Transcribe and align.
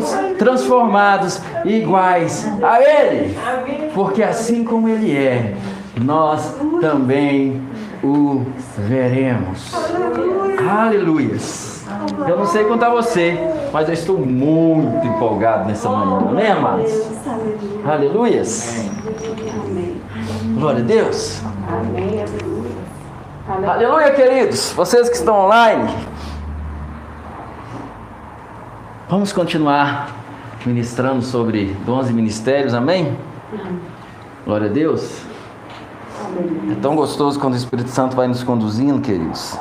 seremos 0.00 0.36
transformados 0.38 1.40
iguais 1.64 2.46
a 2.62 2.80
Ele. 2.80 3.36
Porque 3.94 4.22
assim 4.22 4.64
como 4.64 4.88
Ele 4.88 5.16
é, 5.16 5.54
nós 6.00 6.56
também 6.80 7.60
o 8.02 8.44
veremos. 8.78 9.72
Aleluias. 10.68 11.84
Eu 12.26 12.36
não 12.38 12.46
sei 12.46 12.64
contar 12.64 12.90
você, 12.90 13.38
mas 13.72 13.88
eu 13.88 13.94
estou 13.94 14.18
muito 14.18 15.06
empolgado 15.06 15.68
nessa 15.68 15.88
manhã, 15.88 16.28
amém, 16.28 16.50
amados? 16.50 16.92
Aleluias. 17.84 18.88
Glória 20.58 20.80
a 20.80 20.84
Deus. 20.84 21.42
Aleluia, 23.66 24.10
queridos. 24.12 24.72
Vocês 24.72 25.08
que 25.08 25.16
estão 25.16 25.46
online, 25.46 25.92
vamos 29.12 29.30
continuar 29.30 30.08
ministrando 30.64 31.20
sobre 31.20 31.76
dons 31.84 32.08
e 32.08 32.14
ministérios, 32.14 32.72
amém? 32.72 33.14
Glória 34.42 34.70
a 34.70 34.72
Deus. 34.72 35.20
É 36.70 36.74
tão 36.80 36.96
gostoso 36.96 37.38
quando 37.38 37.52
o 37.52 37.56
Espírito 37.58 37.90
Santo 37.90 38.16
vai 38.16 38.26
nos 38.26 38.42
conduzindo, 38.42 39.02
queridos. 39.02 39.54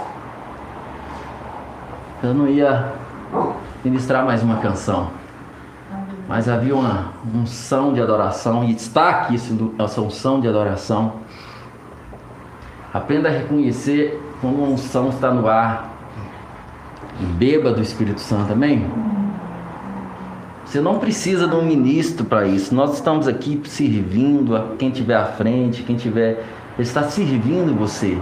Eu 2.24 2.34
não 2.34 2.48
ia 2.48 2.94
ministrar 3.84 4.24
mais 4.24 4.42
uma 4.42 4.56
canção, 4.60 5.10
mas 6.30 6.48
havia 6.48 6.74
uma 6.74 7.12
unção 7.36 7.94
de 7.94 8.02
adoração 8.02 8.64
e 8.64 8.72
está 8.72 9.10
aqui 9.10 9.36
essa 9.78 10.00
unção 10.00 10.40
de 10.40 10.48
adoração 10.48 11.16
Aprenda 12.94 13.28
a 13.28 13.32
reconhecer 13.34 14.18
quando 14.40 14.60
uma 14.60 14.68
unção 14.68 15.10
está 15.10 15.30
no 15.30 15.46
ar. 15.48 15.90
Beba 17.38 17.72
do 17.72 17.82
Espírito 17.82 18.22
Santo, 18.22 18.54
amém? 18.54 18.90
Você 20.72 20.80
não 20.80 21.00
precisa 21.00 21.50
de 21.50 21.54
um 21.54 21.66
ministro 21.66 22.24
para 22.24 22.48
isso. 22.48 22.74
Nós 22.74 22.94
estamos 22.94 23.28
aqui 23.28 23.62
servindo 23.66 24.56
a 24.56 24.68
quem 24.80 24.88
estiver 24.88 25.18
à 25.18 25.26
frente, 25.26 25.84
quem 25.84 25.98
tiver. 25.98 26.46
Ele 26.78 26.88
está 26.88 27.04
servindo 27.04 27.78
você. 27.78 28.18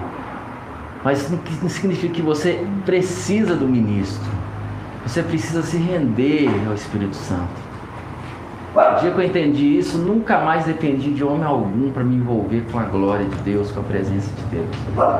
Mas 1.03 1.29
não 1.29 1.69
significa 1.69 2.11
que 2.11 2.23
você 2.23 2.65
precisa 2.85 3.55
do 3.55 3.67
ministro. 3.67 4.27
Você 5.05 5.21
precisa 5.21 5.61
se 5.61 5.77
render 5.77 6.49
ao 6.67 6.73
Espírito 6.73 7.15
Santo. 7.17 7.69
O 8.73 8.99
dia 8.99 9.11
que 9.11 9.19
eu 9.19 9.23
entendi 9.23 9.77
isso, 9.77 9.99
nunca 9.99 10.39
mais 10.39 10.65
dependi 10.65 11.11
de 11.11 11.23
homem 11.23 11.43
algum 11.43 11.91
para 11.91 12.03
me 12.03 12.15
envolver 12.15 12.65
com 12.71 12.79
a 12.79 12.83
glória 12.83 13.27
de 13.27 13.35
Deus, 13.43 13.69
com 13.69 13.81
a 13.81 13.83
presença 13.83 14.27
de 14.35 14.55
Deus. 14.55 14.67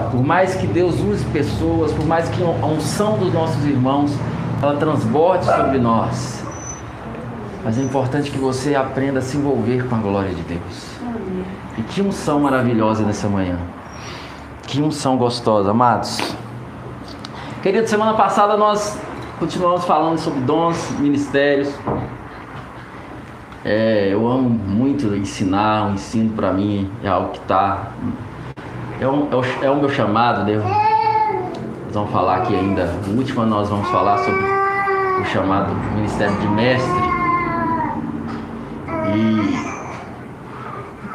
Por 0.10 0.26
mais 0.26 0.56
que 0.56 0.66
Deus 0.66 1.00
use 1.00 1.24
pessoas, 1.26 1.94
por 1.94 2.08
mais 2.08 2.28
que 2.30 2.42
a 2.42 2.66
unção 2.66 3.20
dos 3.20 3.32
nossos 3.32 3.64
irmãos 3.66 4.12
ela 4.64 4.78
transborde 4.78 5.46
sobre 5.46 5.78
nós, 5.78 6.39
mas 7.64 7.78
é 7.78 7.82
importante 7.82 8.32
que 8.32 8.38
você 8.38 8.76
aprenda 8.76 9.20
a 9.20 9.22
se 9.22 9.38
envolver 9.38 9.88
com 9.88 9.96
a 9.96 10.00
glória 10.00 10.34
de 10.34 10.42
Deus. 10.44 11.00
E 11.78 11.82
que 11.84 12.02
unção 12.02 12.40
maravilhosa 12.40 13.04
nessa 13.04 13.28
manhã. 13.28 13.58
Que 14.68 14.82
unção 14.82 15.18
gostosa, 15.18 15.72
amados. 15.72 16.20
Querido, 17.62 17.88
semana 17.88 18.14
passada 18.14 18.56
nós 18.56 18.98
continuamos 19.40 19.84
falando 19.84 20.18
sobre 20.18 20.40
dons, 20.42 20.92
ministérios. 21.00 21.74
É, 23.66 24.10
eu 24.12 24.26
amo 24.26 24.50
muito 24.50 25.14
ensinar, 25.16 25.90
o 25.90 25.94
ensino 25.94 26.34
para 26.34 26.54
mim 26.54 26.90
é 27.04 27.10
algo 27.10 27.32
que 27.32 27.40
está. 27.40 27.92
É, 29.02 29.08
um, 29.08 29.28
é, 29.32 29.36
o, 29.36 29.44
é 29.62 29.76
meu 29.76 29.90
chamado, 29.90 30.46
né? 30.46 30.58
Nós 30.58 31.94
vamos 31.94 32.12
falar 32.12 32.38
aqui 32.38 32.56
ainda. 32.56 32.86
No 33.08 33.18
último 33.18 33.46
nós 33.46 33.70
vamos 33.70 33.90
falar 33.90 34.18
sobre 34.20 34.42
o 35.22 35.26
chamado 35.26 35.74
Ministério 35.96 36.36
de 36.38 36.48
Mestre. 36.48 37.19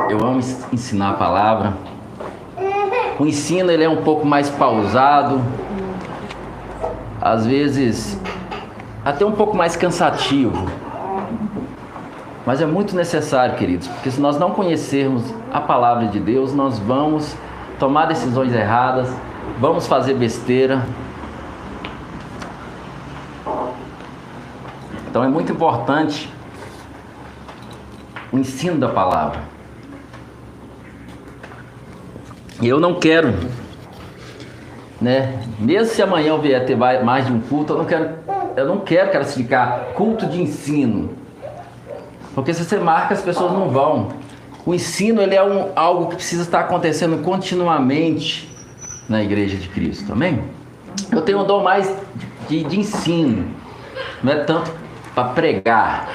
E 0.09 0.13
eu 0.13 0.19
amo 0.19 0.41
ensinar 0.73 1.11
a 1.11 1.15
palavra. 1.15 1.75
O 3.19 3.27
ensino 3.27 3.71
ele 3.71 3.85
é 3.85 3.89
um 3.89 4.03
pouco 4.03 4.27
mais 4.27 4.51
pausado, 4.51 5.41
às 7.21 7.47
vezes 7.47 8.19
até 9.05 9.25
um 9.25 9.33
pouco 9.33 9.57
mais 9.57 9.77
cansativo 9.77 10.67
mas 12.47 12.61
é 12.61 12.67
muito 12.67 12.95
necessário, 12.95 13.57
queridos, 13.57 13.89
porque 13.89 14.11
se 14.11 14.21
nós 14.21 14.39
não 14.39 14.51
conhecermos 14.51 15.23
a 15.51 15.61
palavra 15.61 16.09
de 16.09 16.21
Deus, 16.21 16.53
nós 16.55 16.79
vamos 16.79 17.35
tomar 17.79 18.05
decisões 18.07 18.53
erradas, 18.53 19.09
vamos 19.59 19.87
fazer 19.87 20.15
besteira. 20.15 20.85
Então 25.09 25.25
é 25.25 25.29
muito 25.29 25.53
importante 25.53 26.31
o 28.35 28.39
ensino 28.39 28.79
da 28.79 28.89
palavra. 28.89 29.41
Eu 32.63 32.79
não 32.79 32.95
quero, 32.95 33.35
né? 35.01 35.41
Mesmo 35.59 35.95
se 35.95 36.03
amanhã 36.03 36.29
eu 36.29 36.41
vier 36.41 36.65
ter 36.65 36.77
mais 36.77 37.27
de 37.27 37.33
um 37.33 37.41
culto, 37.41 37.73
eu 37.73 37.79
não 37.79 37.85
quero, 37.85 38.11
eu 38.57 38.67
não 38.67 38.79
quero 38.81 39.11
classificar 39.11 39.93
culto 39.95 40.27
de 40.27 40.41
ensino 40.41 41.25
porque 42.35 42.53
se 42.53 42.65
você 42.65 42.79
marca, 42.79 43.15
as 43.15 43.23
pessoas 43.23 43.53
não 43.53 43.71
vão. 43.71 44.09
O 44.67 44.75
ensino 44.75 45.23
ele 45.23 45.37
é 45.37 45.45
um, 45.45 45.71
algo 45.77 46.09
que 46.09 46.17
precisa 46.17 46.43
estar 46.43 46.61
acontecendo 46.61 47.23
continuamente 47.23 48.51
na 49.09 49.23
igreja 49.23 49.57
de 49.57 49.69
Cristo, 49.69 50.13
amém? 50.13 50.43
Eu 51.13 51.23
tenho 51.23 51.43
um 51.43 51.47
dom 51.47 51.63
mais 51.63 51.95
de, 52.49 52.65
de 52.65 52.81
ensino, 52.81 53.47
não 54.23 54.33
é 54.33 54.37
tanto 54.45 54.73
para 55.15 55.29
pregar. 55.29 56.09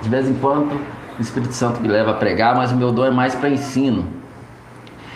De 0.00 0.08
vez 0.08 0.28
em 0.28 0.34
quando 0.34 0.80
o 1.18 1.22
Espírito 1.22 1.52
Santo 1.52 1.80
me 1.80 1.88
leva 1.88 2.12
a 2.12 2.14
pregar, 2.14 2.54
mas 2.54 2.72
o 2.72 2.76
meu 2.76 2.92
dom 2.92 3.04
é 3.04 3.10
mais 3.10 3.34
para 3.34 3.48
ensino. 3.48 4.06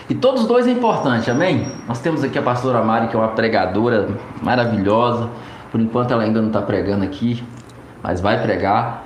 E 0.09 0.15
todos 0.15 0.43
os 0.43 0.47
dois 0.47 0.67
é 0.67 0.71
importante, 0.71 1.31
amém? 1.31 1.67
Nós 1.89 1.99
temos 2.01 2.23
aqui 2.23 2.39
a 2.39 2.43
pastora 2.43 2.83
Mari, 2.83 3.09
que 3.09 3.17
é 3.17 3.19
uma 3.19 3.29
pregadora 3.29 4.09
maravilhosa. 4.41 5.29
Por 5.73 5.81
enquanto 5.81 6.13
ela 6.13 6.23
ainda 6.23 6.41
não 6.41 6.49
está 6.49 6.63
pregando 6.63 7.05
aqui, 7.05 7.43
mas 8.03 8.21
vai 8.21 8.41
pregar. 8.41 9.05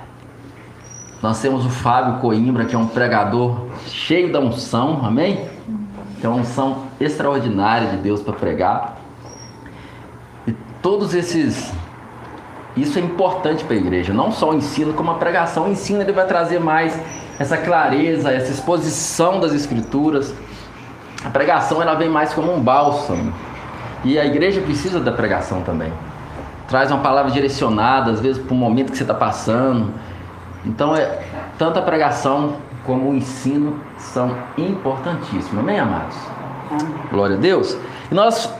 Nós 1.21 1.41
temos 1.41 1.65
o 1.65 1.69
Fábio 1.69 2.19
Coimbra, 2.19 2.65
que 2.65 2.75
é 2.75 2.77
um 2.77 2.87
pregador 2.87 3.67
cheio 3.87 4.31
da 4.31 4.39
unção, 4.39 5.03
amém? 5.03 5.49
Que 6.19 6.25
é 6.25 6.29
uma 6.29 6.39
unção 6.39 6.83
extraordinária 6.99 7.89
de 7.89 7.97
Deus 7.97 8.21
para 8.21 8.33
pregar. 8.33 8.97
E 10.45 10.51
todos 10.81 11.15
esses. 11.15 11.73
Isso 12.75 12.97
é 12.97 13.01
importante 13.01 13.63
para 13.63 13.75
a 13.75 13.79
igreja, 13.79 14.13
não 14.13 14.31
só 14.31 14.51
o 14.51 14.53
ensino, 14.53 14.93
como 14.93 15.11
a 15.11 15.15
pregação. 15.15 15.65
O 15.65 15.71
ensino 15.71 16.01
ele 16.01 16.11
vai 16.11 16.25
trazer 16.25 16.59
mais 16.59 16.97
essa 17.37 17.57
clareza, 17.57 18.31
essa 18.31 18.51
exposição 18.51 19.39
das 19.39 19.53
escrituras. 19.53 20.33
A 21.23 21.29
pregação 21.29 21.81
ela 21.81 21.95
vem 21.95 22.09
mais 22.09 22.33
como 22.33 22.53
um 22.53 22.61
bálsamo. 22.61 23.33
E 24.03 24.17
a 24.17 24.25
igreja 24.25 24.61
precisa 24.61 24.99
da 24.99 25.11
pregação 25.11 25.61
também. 25.61 25.91
Traz 26.67 26.89
uma 26.89 27.01
palavra 27.01 27.31
direcionada, 27.31 28.11
às 28.11 28.19
vezes 28.19 28.41
para 28.41 28.53
o 28.53 28.57
momento 28.57 28.91
que 28.91 28.97
você 28.97 29.03
está 29.03 29.13
passando 29.13 29.93
então, 30.65 30.95
é, 30.95 31.19
tanto 31.57 31.79
a 31.79 31.81
pregação 31.81 32.55
como 32.85 33.09
o 33.09 33.15
ensino 33.15 33.79
são 33.97 34.35
importantíssimos. 34.57 35.59
Amém, 35.59 35.79
amados? 35.79 36.15
Amém. 36.69 36.93
Glória 37.11 37.35
a 37.35 37.39
Deus. 37.39 37.77
E 38.11 38.15
nós 38.15 38.53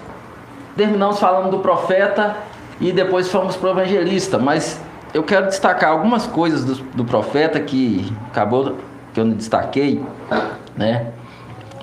terminamos 0.76 1.20
falando 1.20 1.52
do 1.52 1.60
profeta 1.60 2.38
e 2.82 2.92
depois 2.92 3.32
fomos 3.32 3.56
para 3.56 3.70
o 3.70 3.72
evangelista, 3.72 4.40
mas 4.40 4.82
eu 5.14 5.24
quero 5.24 5.46
destacar 5.46 5.92
algumas 5.92 6.26
coisas 6.26 6.66
do, 6.66 6.76
do 6.96 7.06
profeta 7.06 7.60
que 7.60 8.12
acabou 8.32 8.76
que 9.14 9.20
eu 9.20 9.26
não 9.26 9.34
destaquei, 9.34 10.04
né? 10.76 11.08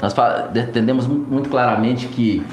Nós 0.03 0.15
entendemos 0.55 1.07
muito 1.07 1.49
claramente 1.49 2.09
que 2.09 2.45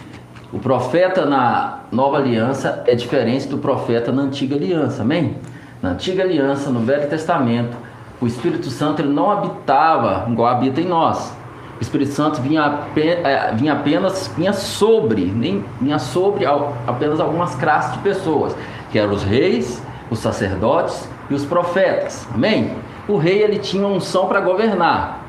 o 0.54 0.60
profeta 0.60 1.26
na 1.26 1.80
nova 1.92 2.18
aliança 2.18 2.84
é 2.86 2.96
diferente 2.96 3.48
do 3.48 3.58
profeta 3.58 4.12
na 4.12 4.24
antiga 4.24 4.56
aliança, 4.56 5.02
amém? 5.02 5.38
Na 5.82 5.92
antiga 5.92 6.24
aliança, 6.24 6.70
no 6.70 6.80
Velho 6.80 7.08
Testamento, 7.10 7.76
o 8.22 8.28
Espírito 8.28 8.70
Santo 8.70 9.02
ele 9.02 9.12
não 9.12 9.32
habitava 9.32 10.30
igual 10.32 10.48
habita 10.48 10.82
em 10.82 10.88
nós. 10.88 11.36
O 11.80 11.82
Espírito 11.82 12.14
Santo 12.14 12.42
vinha, 12.42 12.80
é, 12.96 13.52
vinha 13.54 13.74
apenas 13.74 14.32
vinha 14.36 14.54
sobre, 14.54 15.26
nem 15.26 15.64
vinha 15.82 16.00
sobre 16.00 16.46
apenas 16.88 17.20
algumas 17.20 17.54
classes 17.56 17.94
de 17.94 18.00
pessoas, 18.00 18.56
que 18.92 18.98
eram 18.98 19.14
os 19.14 19.24
reis, 19.24 19.84
os 20.10 20.20
sacerdotes 20.20 21.08
e 21.30 21.34
os 21.34 21.44
profetas. 21.44 22.28
Amém? 22.34 22.72
O 23.08 23.18
rei 23.18 23.44
ele 23.44 23.60
tinha 23.60 23.86
unção 23.86 24.28
para 24.28 24.40
governar. 24.40 25.20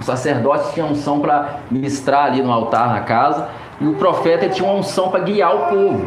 Os 0.00 0.06
sacerdotes 0.06 0.72
tinham 0.72 0.88
unção 0.88 1.20
para 1.20 1.60
ministrar 1.70 2.26
ali 2.26 2.42
no 2.42 2.52
altar 2.52 2.88
na 2.88 3.00
casa 3.00 3.48
e 3.80 3.86
o 3.86 3.94
profeta 3.94 4.48
tinha 4.48 4.68
uma 4.68 4.78
unção 4.78 5.08
para 5.08 5.20
guiar 5.20 5.54
o 5.54 5.58
povo. 5.66 6.06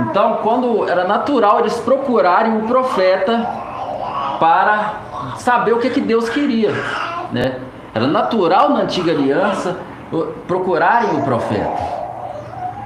Então, 0.00 0.38
quando 0.42 0.88
era 0.88 1.04
natural 1.04 1.60
eles 1.60 1.78
procurarem 1.80 2.56
o 2.56 2.62
profeta 2.62 3.46
para 4.40 4.94
saber 5.36 5.72
o 5.72 5.78
que, 5.78 5.90
que 5.90 6.00
Deus 6.00 6.30
queria, 6.30 6.72
né? 7.30 7.60
Era 7.94 8.06
natural 8.06 8.70
na 8.70 8.80
antiga 8.80 9.12
aliança 9.12 9.76
procurarem 10.46 11.18
o 11.18 11.22
profeta. 11.22 12.02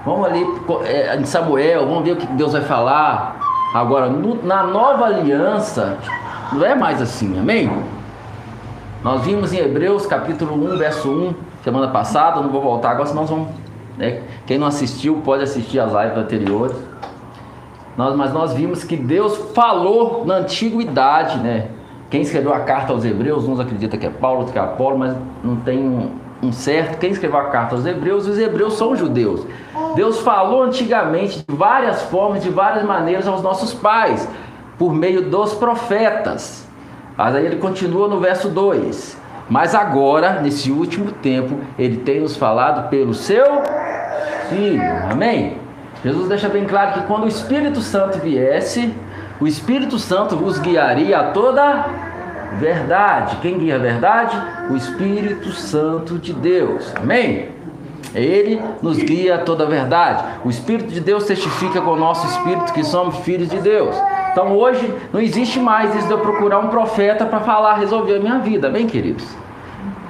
Vamos 0.05 0.27
ali 0.27 0.47
é, 0.85 1.17
em 1.17 1.25
Samuel, 1.25 1.87
vamos 1.87 2.05
ver 2.05 2.13
o 2.13 2.17
que 2.17 2.27
Deus 2.27 2.53
vai 2.53 2.63
falar. 2.63 3.41
Agora, 3.75 4.09
na 4.43 4.63
nova 4.63 5.07
aliança, 5.07 5.99
não 6.53 6.65
é 6.65 6.75
mais 6.75 7.03
assim, 7.03 7.39
amém? 7.39 7.71
Nós 9.03 9.23
vimos 9.23 9.53
em 9.53 9.59
Hebreus 9.59 10.07
capítulo 10.07 10.55
1, 10.73 10.77
verso 10.77 11.11
1, 11.11 11.35
semana 11.63 11.89
passada, 11.89 12.41
não 12.41 12.49
vou 12.49 12.63
voltar 12.63 12.91
agora, 12.91 13.07
senão 13.07 13.23
nós 13.23 13.31
vamos. 13.31 13.49
Né? 13.99 14.23
Quem 14.47 14.59
não 14.59 14.67
assistiu 14.67 15.21
pode 15.25 15.43
assistir 15.43 15.81
as 15.81 15.93
lives 15.93 16.17
anteriores. 16.19 16.77
Nós, 17.97 18.15
mas 18.15 18.33
nós 18.33 18.53
vimos 18.53 18.85
que 18.85 18.97
Deus 18.97 19.37
falou 19.55 20.25
na 20.27 20.35
antiguidade, 20.37 21.39
né? 21.39 21.69
Quem 22.09 22.23
escreveu 22.23 22.55
a 22.55 22.61
carta 22.61 22.93
aos 22.93 23.05
Hebreus, 23.05 23.47
uns 23.49 23.59
acreditam 23.59 23.99
que 23.99 24.07
é 24.07 24.11
Paulo, 24.11 24.47
que 24.47 24.59
é 24.59 24.61
Apolo, 24.61 24.99
mas 24.99 25.17
não 25.43 25.57
tem 25.57 25.79
um, 25.79 26.11
um 26.43 26.53
certo. 26.53 26.99
Quem 26.99 27.11
escreveu 27.11 27.39
a 27.39 27.45
carta 27.47 27.75
aos 27.75 27.85
Hebreus, 27.85 28.27
os 28.27 28.39
Hebreus 28.39 28.75
são 28.75 28.95
judeus. 28.95 29.47
Deus 29.95 30.21
falou 30.21 30.63
antigamente 30.63 31.45
de 31.47 31.57
várias 31.57 32.03
formas, 32.03 32.43
de 32.43 32.51
várias 32.51 32.85
maneiras 32.85 33.27
aos 33.27 33.43
nossos 33.43 33.75
pais, 33.75 34.29
por 34.79 34.95
meio 34.95 35.31
dos 35.31 35.55
profetas. 35.55 36.67
Mas 37.17 37.35
aí 37.35 37.45
ele 37.47 37.57
continua 37.57 38.09
no 38.09 38.21
verso 38.21 38.49
2. 38.49 39.17
Mas 39.49 39.75
agora, 39.75 40.41
nesse 40.41 40.71
último 40.71 41.13
tempo, 41.13 41.59
ele 41.79 41.99
tem 41.99 42.21
nos 42.21 42.37
falado 42.37 42.89
pelo 42.89 43.15
seu 43.15 43.63
Filho. 44.49 44.83
Amém? 45.11 45.59
Jesus 46.05 46.29
deixa 46.29 46.49
bem 46.49 46.65
claro 46.65 46.93
que 46.93 47.07
quando 47.07 47.25
o 47.25 47.29
Espírito 47.29 47.81
Santo 47.81 48.19
viesse, 48.19 48.95
o 49.41 49.47
Espírito 49.47 49.99
Santo 49.99 50.37
vos 50.37 50.59
guiaria 50.59 51.19
a 51.19 51.25
toda 51.25 51.87
verdade. 52.59 53.37
Quem 53.37 53.59
guia 53.59 53.77
a 53.77 53.79
verdade? 53.79 54.37
O 54.71 54.77
Espírito 54.77 55.53
Santo 55.53 56.19
de 56.19 56.33
Deus. 56.33 56.93
Amém? 56.97 57.51
Ele 58.15 58.63
nos 58.81 58.97
guia 58.97 59.35
a 59.35 59.39
toda 59.39 59.65
a 59.65 59.67
verdade. 59.67 60.25
O 60.45 60.49
Espírito 60.49 60.91
de 60.91 61.01
Deus 61.01 61.25
testifica 61.25 61.81
com 61.81 61.91
o 61.91 61.97
nosso 61.97 62.27
espírito 62.27 62.73
que 62.73 62.83
somos 62.83 63.19
filhos 63.19 63.49
de 63.51 63.59
Deus. 63.59 63.95
Então 64.33 64.53
hoje 64.53 64.93
não 65.13 65.21
existe 65.21 65.59
mais 65.59 65.95
isso 65.95 66.07
de 66.07 66.13
eu 66.13 66.19
procurar 66.19 66.59
um 66.59 66.69
profeta 66.69 67.27
para 67.27 67.41
falar, 67.41 67.75
resolver 67.75 68.17
a 68.17 68.21
minha 68.21 68.39
vida. 68.39 68.69
Amém, 68.69 68.87
queridos? 68.87 69.27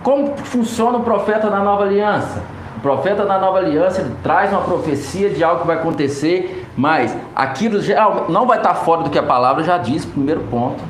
Como 0.03 0.37
funciona 0.37 0.99
o 0.99 1.03
profeta 1.03 1.51
na 1.51 1.61
nova 1.61 1.85
aliança? 1.85 2.43
O 2.77 2.81
profeta 2.81 3.25
da 3.25 3.39
nova 3.39 3.59
aliança 3.59 4.03
ele 4.03 4.15
traz 4.23 4.53
uma 4.53 4.61
profecia 4.61 5.31
de 5.31 5.43
algo 5.43 5.63
que 5.63 5.67
vai 5.67 5.77
acontecer, 5.77 6.66
mas 6.77 7.17
aquilo 7.35 7.81
já 7.81 8.09
não 8.29 8.47
vai 8.47 8.59
estar 8.59 8.75
fora 8.75 9.03
do 9.03 9.11
que 9.11 9.19
a 9.19 9.23
palavra 9.23 9.65
já 9.65 9.79
diz, 9.79 10.05
primeiro 10.05 10.41
ponto. 10.51 10.83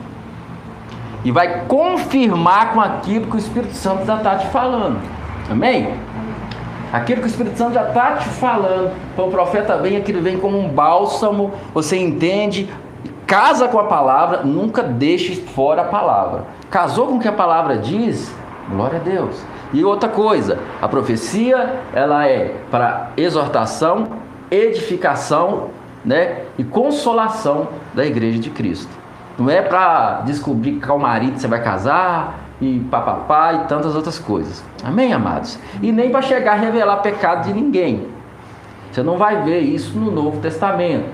E 1.24 1.30
vai 1.30 1.62
confirmar 1.66 2.72
com 2.72 2.80
aquilo 2.80 3.26
que 3.26 3.36
o 3.36 3.38
Espírito 3.38 3.74
Santo 3.74 4.04
já 4.04 4.16
está 4.16 4.36
te 4.36 4.46
falando. 4.48 5.00
Amém? 5.50 5.94
Aquilo 6.92 7.20
que 7.20 7.26
o 7.26 7.30
Espírito 7.30 7.56
Santo 7.56 7.74
já 7.74 7.88
está 7.88 8.16
te 8.16 8.28
falando. 8.28 8.92
Então 9.12 9.28
o 9.28 9.30
profeta 9.30 9.76
vem, 9.76 9.96
aquilo 9.96 10.20
vem 10.20 10.38
como 10.38 10.58
um 10.58 10.68
bálsamo, 10.68 11.52
você 11.72 11.96
entende, 11.96 12.68
casa 13.26 13.68
com 13.68 13.78
a 13.78 13.84
palavra, 13.84 14.42
nunca 14.42 14.82
deixe 14.82 15.36
fora 15.36 15.82
a 15.82 15.86
palavra. 15.86 16.44
Casou 16.70 17.08
com 17.08 17.16
o 17.16 17.20
que 17.20 17.28
a 17.28 17.32
palavra 17.32 17.76
diz, 17.78 18.34
glória 18.70 18.98
a 18.98 19.02
Deus. 19.02 19.44
E 19.72 19.84
outra 19.84 20.08
coisa, 20.08 20.58
a 20.80 20.88
profecia 20.88 21.80
ela 21.92 22.26
é 22.26 22.54
para 22.70 23.10
exortação, 23.16 24.06
edificação, 24.50 25.70
né, 26.06 26.44
e 26.56 26.62
consolação 26.62 27.68
da 27.92 28.06
igreja 28.06 28.38
de 28.38 28.48
Cristo. 28.48 28.90
Não 29.36 29.50
é 29.50 29.60
para 29.60 30.22
descobrir 30.24 30.80
qual 30.80 30.98
marido 30.98 31.38
você 31.38 31.48
vai 31.48 31.60
casar 31.62 32.38
e 32.60 32.78
papapá 32.90 33.52
e 33.52 33.58
tantas 33.66 33.94
outras 33.94 34.18
coisas. 34.18 34.64
Amém, 34.82 35.12
amados? 35.12 35.58
E 35.82 35.92
nem 35.92 36.10
para 36.10 36.22
chegar 36.22 36.52
a 36.52 36.56
revelar 36.56 36.98
pecado 36.98 37.46
de 37.46 37.52
ninguém. 37.52 38.06
Você 38.90 39.02
não 39.02 39.18
vai 39.18 39.42
ver 39.42 39.60
isso 39.60 39.98
no 39.98 40.10
Novo 40.10 40.40
Testamento. 40.40 41.04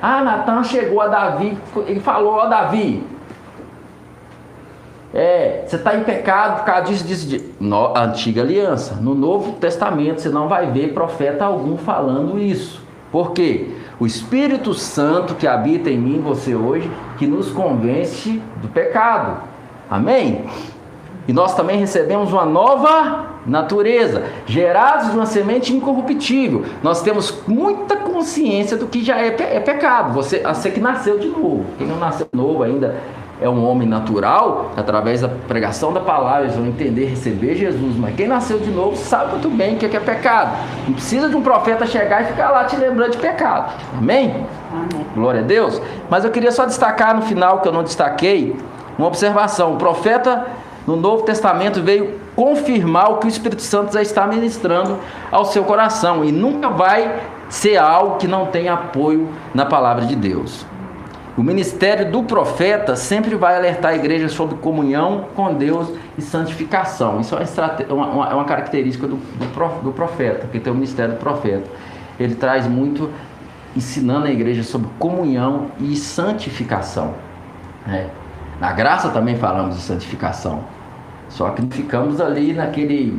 Ah, 0.00 0.22
Natan 0.22 0.62
chegou 0.62 1.00
a 1.00 1.08
Davi 1.08 1.58
e 1.88 1.98
falou: 1.98 2.34
Ó, 2.34 2.46
Davi, 2.46 3.04
é, 5.12 5.64
você 5.66 5.76
está 5.76 5.96
em 5.96 6.04
pecado 6.04 6.58
por 6.58 6.66
causa 6.66 6.84
disso, 6.84 7.04
disso, 7.04 7.28
disso. 7.28 7.52
No, 7.58 7.96
antiga 7.96 8.42
aliança. 8.42 8.94
No 8.94 9.14
Novo 9.14 9.52
Testamento 9.52 10.20
você 10.20 10.28
não 10.28 10.46
vai 10.46 10.70
ver 10.70 10.94
profeta 10.94 11.44
algum 11.44 11.76
falando 11.76 12.38
isso. 12.38 12.82
Por 13.10 13.32
quê? 13.32 13.76
O 14.02 14.06
Espírito 14.06 14.74
Santo 14.74 15.36
que 15.36 15.46
habita 15.46 15.88
em 15.88 15.96
mim, 15.96 16.20
você 16.20 16.56
hoje, 16.56 16.90
que 17.18 17.24
nos 17.24 17.52
convence 17.52 18.42
do 18.60 18.66
pecado. 18.66 19.40
Amém? 19.88 20.44
E 21.28 21.32
nós 21.32 21.54
também 21.54 21.78
recebemos 21.78 22.32
uma 22.32 22.44
nova 22.44 23.26
natureza, 23.46 24.24
gerados 24.44 25.12
de 25.12 25.16
uma 25.16 25.24
semente 25.24 25.72
incorruptível. 25.72 26.64
Nós 26.82 27.00
temos 27.00 27.46
muita 27.46 27.94
consciência 27.94 28.76
do 28.76 28.88
que 28.88 29.04
já 29.04 29.20
é, 29.20 29.28
é 29.28 29.60
pecado. 29.60 30.12
Você, 30.14 30.40
você 30.40 30.72
que 30.72 30.80
nasceu 30.80 31.20
de 31.20 31.28
novo. 31.28 31.64
Quem 31.78 31.86
não 31.86 32.00
nasceu 32.00 32.26
de 32.28 32.36
novo 32.36 32.64
ainda 32.64 32.96
é 33.42 33.48
um 33.48 33.66
homem 33.66 33.88
natural, 33.88 34.70
através 34.76 35.20
da 35.20 35.28
pregação 35.28 35.92
da 35.92 36.00
palavra, 36.00 36.44
eles 36.44 36.56
vão 36.56 36.66
entender, 36.66 37.06
receber 37.06 37.54
Jesus. 37.54 37.96
Mas 37.96 38.14
quem 38.14 38.28
nasceu 38.28 38.58
de 38.58 38.70
novo 38.70 38.96
sabe 38.96 39.32
muito 39.32 39.50
bem 39.50 39.74
o 39.74 39.78
que 39.78 39.84
é, 39.84 40.00
pecado. 40.00 40.56
Não 40.86 40.94
precisa 40.94 41.28
de 41.28 41.36
um 41.36 41.42
profeta 41.42 41.86
chegar 41.86 42.22
e 42.22 42.26
ficar 42.26 42.50
lá 42.50 42.64
te 42.64 42.76
lembrando 42.76 43.12
de 43.12 43.18
pecado. 43.18 43.72
Amém? 43.98 44.46
Amém? 44.72 45.06
Glória 45.14 45.40
a 45.40 45.44
Deus. 45.44 45.80
Mas 46.08 46.24
eu 46.24 46.30
queria 46.30 46.52
só 46.52 46.64
destacar 46.64 47.14
no 47.14 47.22
final, 47.22 47.60
que 47.60 47.68
eu 47.68 47.72
não 47.72 47.82
destaquei, 47.82 48.56
uma 48.98 49.08
observação. 49.08 49.74
O 49.74 49.76
profeta 49.76 50.46
no 50.86 50.96
Novo 50.96 51.24
Testamento 51.24 51.82
veio 51.82 52.20
confirmar 52.34 53.10
o 53.12 53.18
que 53.18 53.26
o 53.26 53.28
Espírito 53.28 53.62
Santo 53.62 53.92
já 53.92 54.02
está 54.02 54.26
ministrando 54.26 54.98
ao 55.30 55.44
seu 55.44 55.64
coração 55.64 56.24
e 56.24 56.32
nunca 56.32 56.68
vai 56.68 57.20
ser 57.48 57.76
algo 57.76 58.16
que 58.16 58.26
não 58.26 58.46
tenha 58.46 58.74
apoio 58.74 59.28
na 59.54 59.66
palavra 59.66 60.06
de 60.06 60.16
Deus. 60.16 60.66
O 61.36 61.42
ministério 61.42 62.10
do 62.12 62.22
profeta 62.24 62.94
sempre 62.94 63.34
vai 63.36 63.56
alertar 63.56 63.92
a 63.92 63.94
igreja 63.94 64.28
sobre 64.28 64.56
comunhão 64.56 65.28
com 65.34 65.54
Deus 65.54 65.90
e 66.18 66.20
santificação. 66.20 67.20
Isso 67.20 67.34
é 67.34 67.92
uma, 67.92 68.06
uma, 68.06 68.34
uma 68.34 68.44
característica 68.44 69.06
do, 69.06 69.16
do, 69.16 69.82
do 69.82 69.92
profeta, 69.92 70.40
porque 70.40 70.60
tem 70.60 70.70
o 70.70 70.74
ministério 70.74 71.14
do 71.14 71.18
profeta. 71.18 71.70
Ele 72.20 72.34
traz 72.34 72.66
muito 72.66 73.08
ensinando 73.74 74.26
a 74.26 74.30
igreja 74.30 74.62
sobre 74.62 74.90
comunhão 74.98 75.68
e 75.80 75.96
santificação. 75.96 77.14
Né? 77.86 78.10
Na 78.60 78.72
graça 78.72 79.08
também 79.08 79.36
falamos 79.36 79.76
de 79.76 79.82
santificação. 79.82 80.64
Só 81.30 81.48
que 81.50 81.62
não 81.62 81.70
ficamos 81.70 82.20
ali 82.20 82.52
naquele 82.52 83.18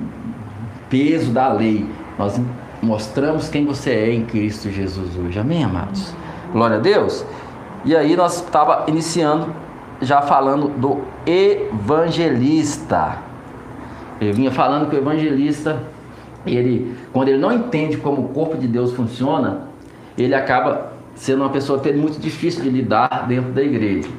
peso 0.87 1.31
da 1.31 1.51
lei. 1.51 1.89
Nós 2.19 2.39
mostramos 2.79 3.49
quem 3.49 3.65
você 3.65 3.89
é 3.89 4.13
em 4.13 4.23
Cristo 4.23 4.69
Jesus 4.69 5.17
hoje. 5.17 5.39
Amém, 5.39 5.63
amados? 5.63 6.13
Glória 6.51 6.77
a 6.77 6.79
Deus. 6.79 7.25
E 7.85 7.95
aí 7.95 8.15
nós 8.15 8.41
estava 8.41 8.85
iniciando 8.87 9.53
já 10.01 10.21
falando 10.21 10.67
do 10.67 11.01
evangelista. 11.25 13.17
Eu 14.19 14.33
vinha 14.33 14.51
falando 14.51 14.89
que 14.89 14.95
o 14.95 14.99
evangelista, 14.99 15.83
ele, 16.45 16.95
quando 17.11 17.29
ele 17.29 17.37
não 17.37 17.51
entende 17.51 17.97
como 17.97 18.21
o 18.21 18.29
corpo 18.29 18.57
de 18.57 18.67
Deus 18.67 18.93
funciona, 18.93 19.67
ele 20.17 20.35
acaba 20.35 20.93
sendo 21.15 21.41
uma 21.41 21.49
pessoa 21.49 21.79
até 21.79 21.91
muito 21.91 22.19
difícil 22.19 22.63
de 22.63 22.69
lidar 22.69 23.25
dentro 23.27 23.51
da 23.51 23.61
igreja. 23.61 24.09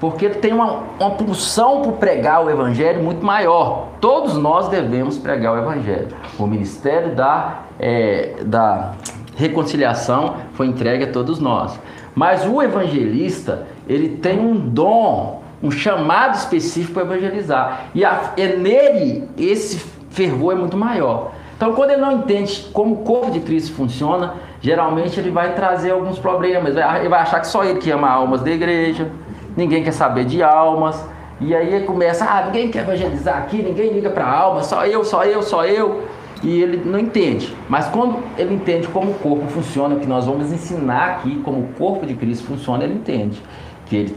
Porque 0.00 0.28
tem 0.28 0.52
uma, 0.52 0.82
uma 0.98 1.10
pulsão 1.10 1.82
por 1.82 1.92
pregar 1.92 2.44
o 2.44 2.50
evangelho 2.50 3.02
muito 3.02 3.24
maior. 3.24 3.88
Todos 4.00 4.36
nós 4.36 4.68
devemos 4.68 5.16
pregar 5.16 5.54
o 5.54 5.58
evangelho. 5.58 6.08
O 6.38 6.46
ministério 6.46 7.14
da, 7.14 7.60
é, 7.78 8.34
da 8.44 8.94
reconciliação 9.36 10.34
foi 10.54 10.66
entregue 10.66 11.04
a 11.04 11.12
todos 11.12 11.38
nós. 11.38 11.78
Mas 12.14 12.46
o 12.46 12.60
evangelista, 12.62 13.66
ele 13.88 14.16
tem 14.16 14.38
um 14.38 14.54
dom, 14.54 15.42
um 15.62 15.70
chamado 15.70 16.36
específico 16.36 16.94
para 16.94 17.02
evangelizar. 17.02 17.86
E 17.94 18.04
a, 18.04 18.32
é 18.36 18.56
nele 18.56 19.28
esse 19.38 19.78
fervor 20.10 20.52
é 20.52 20.56
muito 20.56 20.76
maior. 20.76 21.32
Então, 21.56 21.72
quando 21.74 21.90
ele 21.90 22.00
não 22.00 22.12
entende 22.12 22.68
como 22.72 22.94
o 22.94 22.98
corpo 22.98 23.30
de 23.30 23.40
Cristo 23.40 23.74
funciona, 23.74 24.34
geralmente 24.60 25.18
ele 25.18 25.30
vai 25.30 25.54
trazer 25.54 25.92
alguns 25.92 26.18
problemas. 26.18 26.74
Ele 26.76 27.08
vai 27.08 27.20
achar 27.20 27.40
que 27.40 27.46
só 27.46 27.64
ele 27.64 27.78
que 27.78 27.90
ama 27.90 28.10
almas 28.10 28.42
da 28.42 28.50
igreja, 28.50 29.10
ninguém 29.56 29.82
quer 29.84 29.92
saber 29.92 30.24
de 30.24 30.42
almas. 30.42 31.02
E 31.40 31.54
aí 31.54 31.74
ele 31.74 31.84
começa, 31.84 32.24
ah, 32.24 32.46
ninguém 32.46 32.70
quer 32.70 32.80
evangelizar 32.80 33.38
aqui, 33.38 33.62
ninguém 33.62 33.92
liga 33.92 34.10
para 34.10 34.28
alma, 34.28 34.62
só 34.62 34.86
eu, 34.86 35.04
só 35.04 35.24
eu, 35.24 35.42
só 35.42 35.64
eu 35.64 36.02
e 36.42 36.60
ele 36.60 36.82
não 36.84 36.98
entende. 36.98 37.54
Mas 37.68 37.86
quando 37.88 38.18
ele 38.36 38.54
entende 38.54 38.88
como 38.88 39.12
o 39.12 39.14
corpo 39.14 39.46
funciona, 39.46 39.96
que 39.96 40.06
nós 40.06 40.26
vamos 40.26 40.52
ensinar 40.52 41.10
aqui, 41.10 41.40
como 41.44 41.60
o 41.60 41.68
corpo 41.74 42.04
de 42.04 42.14
Cristo 42.14 42.46
funciona, 42.46 42.84
ele 42.84 42.94
entende. 42.94 43.40
Que 43.86 43.96
ele, 43.96 44.16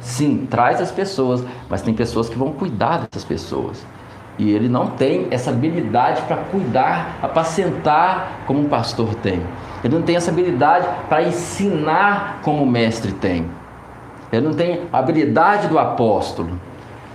sim, 0.00 0.46
traz 0.48 0.80
as 0.80 0.90
pessoas, 0.90 1.44
mas 1.68 1.82
tem 1.82 1.92
pessoas 1.92 2.28
que 2.28 2.38
vão 2.38 2.52
cuidar 2.52 2.98
dessas 2.98 3.24
pessoas. 3.24 3.84
E 4.38 4.50
ele 4.50 4.68
não 4.68 4.88
tem 4.88 5.28
essa 5.30 5.50
habilidade 5.50 6.22
para 6.22 6.36
cuidar, 6.36 7.18
apacentar 7.22 8.40
como 8.46 8.60
um 8.60 8.68
pastor 8.68 9.14
tem. 9.16 9.40
Ele 9.82 9.94
não 9.94 10.02
tem 10.02 10.16
essa 10.16 10.30
habilidade 10.30 10.88
para 11.08 11.22
ensinar 11.22 12.40
como 12.42 12.62
o 12.62 12.66
mestre 12.66 13.12
tem. 13.12 13.46
Ele 14.32 14.46
não 14.46 14.54
tem 14.54 14.82
a 14.92 14.98
habilidade 14.98 15.68
do 15.68 15.78
apóstolo. 15.78 16.58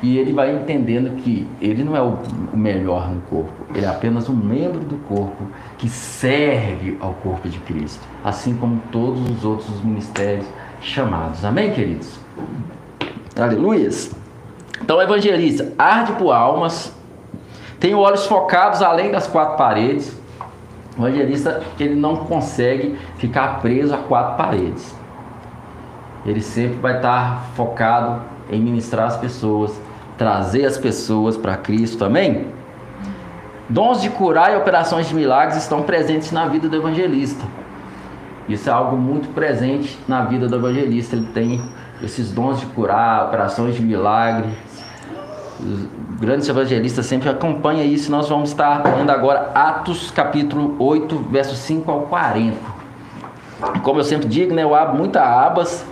E 0.01 0.17
ele 0.17 0.31
vai 0.31 0.55
entendendo 0.55 1.17
que 1.17 1.45
ele 1.59 1.83
não 1.83 1.95
é 1.95 2.01
o 2.01 2.17
melhor 2.53 3.09
no 3.09 3.19
corpo, 3.21 3.51
ele 3.75 3.85
é 3.85 3.89
apenas 3.89 4.29
um 4.29 4.35
membro 4.35 4.79
do 4.79 4.95
corpo 5.07 5.43
que 5.77 5.89
serve 5.89 6.97
ao 7.01 7.13
corpo 7.15 7.49
de 7.49 7.59
Cristo, 7.59 8.01
assim 8.23 8.55
como 8.55 8.81
todos 8.91 9.29
os 9.29 9.43
outros 9.43 9.83
ministérios 9.83 10.45
chamados. 10.79 11.43
Amém, 11.43 11.73
queridos? 11.73 12.17
Aleluias. 13.37 14.15
Então, 14.81 15.01
evangelista 15.01 15.73
arde 15.77 16.13
por 16.13 16.31
almas, 16.31 16.95
tem 17.79 17.93
olhos 17.93 18.25
focados 18.25 18.81
além 18.81 19.11
das 19.11 19.27
quatro 19.27 19.57
paredes. 19.57 20.17
O 20.97 21.07
evangelista 21.07 21.61
ele 21.79 21.95
não 21.95 22.17
consegue 22.17 22.97
ficar 23.17 23.61
preso 23.61 23.93
a 23.93 23.97
quatro 23.97 24.37
paredes. 24.37 24.95
Ele 26.25 26.41
sempre 26.41 26.77
vai 26.79 26.97
estar 26.97 27.45
focado 27.55 28.21
em 28.49 28.61
ministrar 28.61 29.07
as 29.07 29.17
pessoas, 29.17 29.79
trazer 30.19 30.65
as 30.65 30.77
pessoas 30.77 31.37
para 31.37 31.55
Cristo, 31.55 32.03
amém? 32.03 32.47
Dons 33.69 34.01
de 34.01 34.09
curar 34.09 34.51
e 34.51 34.57
operações 34.57 35.07
de 35.07 35.15
milagres 35.15 35.57
estão 35.57 35.81
presentes 35.83 36.33
na 36.33 36.45
vida 36.45 36.67
do 36.67 36.75
evangelista. 36.75 37.45
Isso 38.49 38.69
é 38.69 38.73
algo 38.73 38.97
muito 38.97 39.33
presente 39.33 39.97
na 40.09 40.25
vida 40.25 40.45
do 40.47 40.57
evangelista. 40.57 41.15
Ele 41.15 41.27
tem 41.27 41.61
esses 42.03 42.33
dons 42.33 42.59
de 42.59 42.65
curar, 42.65 43.27
operações 43.27 43.75
de 43.75 43.81
milagre. 43.81 44.49
Os 45.57 45.87
grandes 46.19 46.49
evangelistas 46.49 47.05
sempre 47.05 47.29
acompanham 47.29 47.85
isso. 47.85 48.11
Nós 48.11 48.27
vamos 48.27 48.49
estar 48.49 48.83
lendo 48.97 49.11
agora 49.11 49.51
Atos 49.55 50.11
capítulo 50.11 50.75
8, 50.79 51.17
versos 51.31 51.59
5 51.59 51.89
ao 51.89 52.01
40. 52.01 52.57
Como 53.83 53.99
eu 54.01 54.03
sempre 54.03 54.27
digo, 54.27 54.53
né, 54.53 54.63
eu 54.63 54.75
abro 54.75 54.97
muitas 54.97 55.21
abas. 55.21 55.85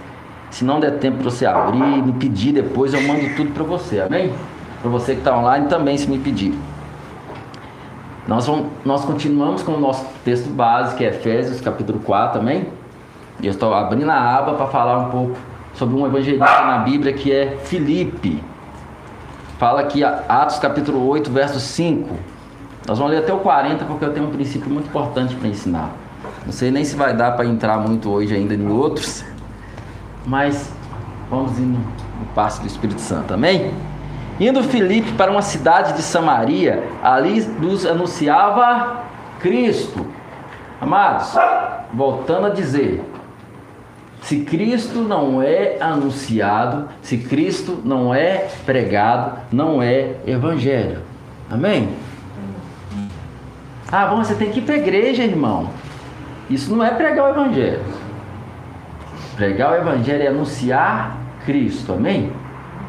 Se 0.49 0.63
não 0.63 0.79
der 0.79 0.99
tempo 0.99 1.17
para 1.17 1.29
você 1.29 1.45
abrir, 1.45 1.79
me 1.79 2.13
pedir 2.13 2.53
depois, 2.53 2.93
eu 2.93 3.01
mando 3.01 3.35
tudo 3.35 3.51
para 3.51 3.63
você, 3.63 3.99
amém? 3.99 4.33
Para 4.81 4.89
você 4.89 5.13
que 5.13 5.19
está 5.19 5.37
online 5.37 5.67
também, 5.67 5.97
se 5.97 6.09
me 6.09 6.17
pedir. 6.19 6.57
Nós, 8.27 8.45
vamos, 8.45 8.67
nós 8.83 9.05
continuamos 9.05 9.63
com 9.63 9.73
o 9.73 9.79
nosso 9.79 10.05
texto 10.23 10.49
base, 10.49 10.95
que 10.95 11.05
é 11.05 11.09
Efésios 11.09 11.61
capítulo 11.61 11.99
4 11.99 12.39
também. 12.39 12.67
E 13.39 13.45
eu 13.45 13.51
estou 13.51 13.73
abrindo 13.73 14.09
a 14.09 14.37
aba 14.37 14.53
para 14.53 14.67
falar 14.67 14.97
um 14.97 15.09
pouco 15.09 15.37
sobre 15.73 15.95
um 15.95 16.05
evangelista 16.05 16.61
na 16.65 16.79
Bíblia 16.79 17.13
que 17.13 17.31
é 17.31 17.57
Filipe. 17.63 18.43
Fala 19.57 19.81
aqui 19.81 20.03
Atos 20.03 20.59
capítulo 20.59 21.07
8, 21.07 21.31
verso 21.31 21.59
5. 21.59 22.15
Nós 22.87 22.97
vamos 22.97 23.13
ler 23.13 23.19
até 23.19 23.33
o 23.33 23.39
40 23.39 23.85
porque 23.85 24.05
eu 24.05 24.13
tenho 24.13 24.27
um 24.27 24.31
princípio 24.31 24.69
muito 24.69 24.87
importante 24.87 25.35
para 25.35 25.47
ensinar. 25.47 25.91
Não 26.45 26.51
sei 26.51 26.71
nem 26.71 26.83
se 26.83 26.95
vai 26.95 27.15
dar 27.15 27.31
para 27.31 27.45
entrar 27.45 27.77
muito 27.77 28.09
hoje 28.09 28.35
ainda 28.35 28.53
em 28.53 28.67
outros, 28.67 29.23
mas 30.27 30.73
vamos 31.29 31.57
indo 31.57 31.79
no 32.19 32.25
passo 32.35 32.59
do 32.61 32.67
Espírito 32.67 32.99
Santo, 32.99 33.33
amém? 33.33 33.73
Indo 34.39 34.61
Filipe 34.61 35.13
para 35.13 35.31
uma 35.31 35.41
cidade 35.41 35.93
de 35.93 36.01
Samaria, 36.01 36.83
ali 37.01 37.41
nos 37.41 37.85
anunciava 37.85 39.03
Cristo. 39.39 40.05
Amados, 40.79 41.33
voltando 41.93 42.47
a 42.47 42.49
dizer, 42.49 43.03
se 44.21 44.41
Cristo 44.41 44.99
não 44.99 45.41
é 45.41 45.77
anunciado, 45.79 46.89
se 47.01 47.17
Cristo 47.17 47.81
não 47.83 48.13
é 48.13 48.49
pregado, 48.65 49.39
não 49.51 49.81
é 49.81 50.17
evangelho. 50.27 51.01
Amém? 51.49 51.89
Ah, 53.89 54.07
bom, 54.07 54.17
você 54.17 54.35
tem 54.35 54.51
que 54.51 54.59
ir 54.59 54.63
para 54.63 54.75
a 54.75 54.77
igreja, 54.77 55.23
irmão. 55.23 55.69
Isso 56.49 56.75
não 56.75 56.83
é 56.83 56.91
pregar 56.91 57.25
o 57.25 57.29
evangelho. 57.29 57.96
Pregar 59.37 59.71
o 59.71 59.75
evangelho 59.75 60.23
é 60.23 60.27
anunciar 60.27 61.15
Cristo. 61.45 61.93
Amém? 61.93 62.33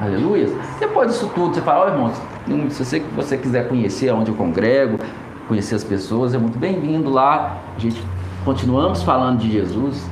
Aleluia. 0.00 0.48
Depois 0.80 1.12
disso 1.12 1.30
tudo, 1.34 1.54
você 1.54 1.60
fala, 1.60 1.80
ó 1.80 1.84
oh, 1.84 1.90
irmão, 1.90 2.70
se 2.70 2.84
você, 2.84 3.00
você 3.14 3.36
quiser 3.36 3.68
conhecer 3.68 4.10
onde 4.12 4.30
eu 4.30 4.34
congrego, 4.34 4.98
conhecer 5.46 5.74
as 5.74 5.84
pessoas, 5.84 6.32
é 6.34 6.38
muito 6.38 6.58
bem-vindo 6.58 7.10
lá. 7.10 7.58
A 7.76 7.78
gente 7.78 8.02
continuamos 8.46 9.02
falando 9.02 9.40
de 9.40 9.52
Jesus. 9.52 10.08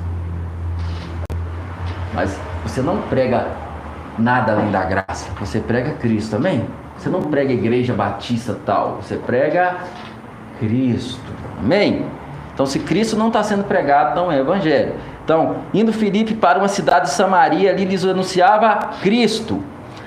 Mas 2.12 2.38
você 2.64 2.82
não 2.82 3.00
prega 3.08 3.46
nada 4.18 4.52
além 4.52 4.70
da 4.70 4.84
graça. 4.84 5.30
Você 5.40 5.58
prega 5.58 5.92
Cristo, 5.92 6.36
amém? 6.36 6.66
Você 6.98 7.08
não 7.08 7.22
prega 7.22 7.50
igreja 7.50 7.94
batista 7.94 8.58
tal. 8.66 8.98
Você 9.00 9.16
prega 9.16 9.78
Cristo, 10.58 11.18
amém? 11.58 12.04
Então, 12.52 12.66
se 12.66 12.78
Cristo 12.78 13.16
não 13.16 13.28
está 13.28 13.42
sendo 13.42 13.64
pregado, 13.64 14.14
não 14.14 14.30
é 14.30 14.38
evangelho. 14.38 14.94
Então, 15.26 15.56
indo 15.74 15.92
Filipe 15.92 16.34
para 16.34 16.56
uma 16.56 16.68
cidade 16.68 17.06
de 17.06 17.10
Samaria, 17.10 17.72
ali 17.72 17.84
lhes 17.84 18.04
anunciava 18.04 18.90
Cristo. 19.02 19.60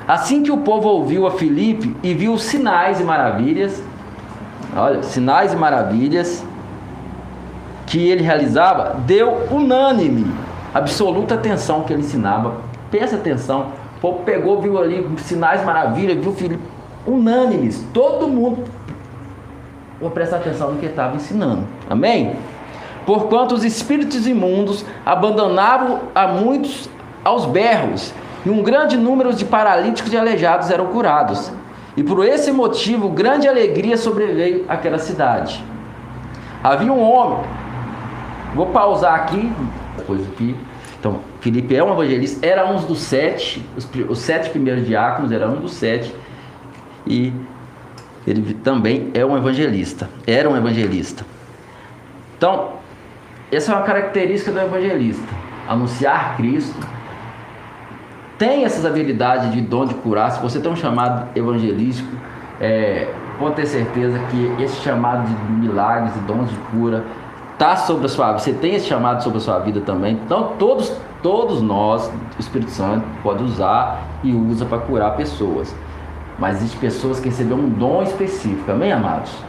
Assim 0.07 0.41
que 0.41 0.49
o 0.49 0.59
povo 0.59 0.87
ouviu 0.87 1.27
a 1.27 1.31
Filipe 1.31 1.93
e 2.01 2.13
viu 2.13 2.37
sinais 2.37 3.01
e 3.01 3.03
maravilhas, 3.03 3.83
olha, 4.73 5.03
sinais 5.03 5.51
e 5.51 5.57
maravilhas 5.57 6.41
que 7.85 8.07
ele 8.07 8.23
realizava, 8.23 8.95
deu 9.05 9.45
unânime, 9.51 10.25
absoluta 10.73 11.35
atenção 11.35 11.83
que 11.83 11.91
ele 11.91 12.01
ensinava. 12.03 12.53
Presta 12.89 13.17
atenção. 13.17 13.73
O 13.97 13.99
povo 13.99 14.23
pegou, 14.23 14.61
viu 14.61 14.79
ali 14.79 15.05
sinais 15.17 15.65
maravilhas, 15.65 16.17
viu 16.17 16.31
Filipe 16.31 16.63
unânimes, 17.05 17.85
todo 17.93 18.25
mundo 18.25 18.63
vou 19.99 20.11
prestar 20.11 20.37
atenção 20.37 20.71
no 20.71 20.79
que 20.79 20.85
estava 20.85 21.17
ensinando. 21.17 21.63
Amém? 21.89 22.37
Porquanto 23.09 23.55
os 23.55 23.63
espíritos 23.63 24.27
imundos 24.27 24.85
abandonaram 25.03 26.01
a 26.13 26.27
muitos 26.27 26.87
aos 27.23 27.43
berros 27.43 28.13
e 28.45 28.51
um 28.51 28.61
grande 28.61 28.95
número 28.97 29.33
de 29.33 29.45
paralíticos 29.45 30.13
e 30.13 30.15
aleijados 30.15 30.69
eram 30.69 30.85
curados. 30.85 31.51
E 31.97 32.03
por 32.03 32.23
esse 32.23 32.51
motivo, 32.51 33.09
grande 33.09 33.47
alegria 33.47 33.97
sobreveio 33.97 34.63
àquela 34.67 34.99
cidade. 34.99 35.65
Havia 36.63 36.93
um 36.93 37.01
homem, 37.01 37.47
vou 38.53 38.67
pausar 38.67 39.15
aqui, 39.15 39.51
depois 39.97 40.21
aqui. 40.27 40.55
Então, 40.99 41.21
Filipe 41.41 41.75
é 41.75 41.83
um 41.83 41.91
evangelista, 41.91 42.45
era 42.45 42.71
um 42.71 42.75
dos 42.75 42.99
sete, 42.99 43.67
os, 43.75 43.89
os 44.07 44.19
sete 44.19 44.51
primeiros 44.51 44.85
diáconos, 44.85 45.31
era 45.31 45.49
um 45.49 45.55
dos 45.55 45.73
sete, 45.73 46.13
e 47.07 47.33
ele 48.27 48.53
também 48.53 49.09
é 49.15 49.25
um 49.25 49.35
evangelista, 49.35 50.07
era 50.27 50.47
um 50.47 50.55
evangelista. 50.55 51.25
Então, 52.37 52.77
essa 53.51 53.71
é 53.71 53.75
uma 53.75 53.85
característica 53.85 54.51
do 54.51 54.59
evangelista: 54.59 55.27
anunciar 55.67 56.35
Cristo 56.37 56.79
tem 58.39 58.63
essas 58.63 58.85
habilidades 58.85 59.51
de 59.51 59.59
dom 59.59 59.85
de 59.85 59.93
curar, 59.95 60.31
se 60.31 60.41
você 60.41 60.61
tem 60.61 60.71
um 60.71 60.75
chamado 60.75 61.27
evangelístico, 61.35 62.09
é, 62.61 63.13
pode 63.37 63.55
ter 63.55 63.65
certeza 63.65 64.17
que 64.31 64.63
esse 64.63 64.77
chamado 64.77 65.27
de 65.27 65.51
milagres 65.51 66.15
e 66.15 66.19
dons 66.19 66.49
de 66.49 66.55
cura 66.71 67.03
está 67.51 67.75
sobre 67.75 68.05
a 68.05 68.09
sua 68.09 68.27
vida. 68.27 68.39
Você 68.39 68.53
tem 68.53 68.75
esse 68.75 68.87
chamado 68.87 69.21
sobre 69.21 69.39
a 69.39 69.41
sua 69.41 69.59
vida 69.59 69.81
também. 69.81 70.17
Então 70.25 70.53
todos, 70.57 70.89
todos 71.21 71.61
nós, 71.61 72.07
o 72.07 72.39
Espírito 72.39 72.71
Santo 72.71 73.03
pode 73.21 73.43
usar 73.43 74.01
e 74.23 74.33
usa 74.33 74.65
para 74.65 74.77
curar 74.77 75.17
pessoas. 75.17 75.75
Mas 76.37 76.57
existem 76.59 76.79
pessoas 76.79 77.19
que 77.19 77.27
receberam 77.27 77.59
um 77.59 77.69
dom 77.69 78.01
específico, 78.01 78.71
amém, 78.71 78.93
amados? 78.93 79.48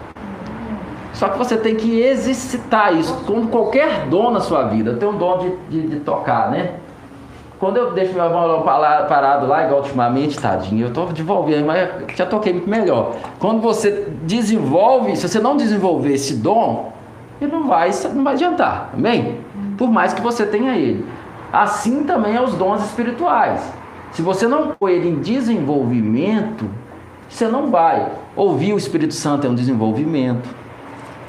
Só 1.21 1.29
que 1.29 1.37
você 1.37 1.59
tem 1.59 1.75
que 1.77 2.01
exercitar 2.01 2.97
isso, 2.97 3.15
como 3.27 3.49
qualquer 3.49 4.07
dom 4.09 4.31
na 4.31 4.41
sua 4.41 4.63
vida. 4.63 4.95
Tem 4.95 5.07
um 5.07 5.19
dom 5.19 5.37
de, 5.37 5.53
de, 5.69 5.89
de 5.89 6.01
tocar, 6.01 6.51
né? 6.51 6.77
Quando 7.59 7.77
eu 7.77 7.93
deixo 7.93 8.15
meu 8.15 8.27
violão 8.27 8.63
parado 8.63 9.47
lá, 9.47 9.67
igual 9.67 9.83
ultimamente, 9.83 10.41
tadinho, 10.41 10.85
eu 10.85 10.89
estou 10.89 11.09
desenvolvendo, 11.09 11.67
mas 11.67 11.91
já 12.17 12.25
toquei 12.25 12.55
muito 12.55 12.71
melhor. 12.71 13.17
Quando 13.39 13.61
você 13.61 14.09
desenvolve, 14.23 15.15
se 15.15 15.29
você 15.29 15.39
não 15.39 15.59
desenvolver 15.59 16.15
esse 16.15 16.37
dom, 16.37 16.91
ele 17.39 17.53
não 17.53 17.69
vai, 17.69 17.91
não 18.15 18.25
vai 18.25 18.33
adiantar, 18.33 18.89
amém? 18.95 19.41
Por 19.77 19.91
mais 19.91 20.15
que 20.15 20.23
você 20.23 20.47
tenha 20.47 20.75
ele. 20.75 21.05
Assim 21.53 22.05
também 22.05 22.35
é 22.35 22.41
os 22.41 22.55
dons 22.55 22.83
espirituais. 22.83 23.61
Se 24.13 24.23
você 24.23 24.49
não 24.49 24.69
pôr 24.69 24.89
ele 24.89 25.11
em 25.11 25.21
desenvolvimento, 25.21 26.65
você 27.29 27.47
não 27.47 27.71
vai. 27.71 28.11
Ouvir 28.35 28.73
o 28.73 28.79
Espírito 28.79 29.13
Santo 29.13 29.47
é 29.47 29.51
um 29.51 29.55
desenvolvimento. 29.55 30.60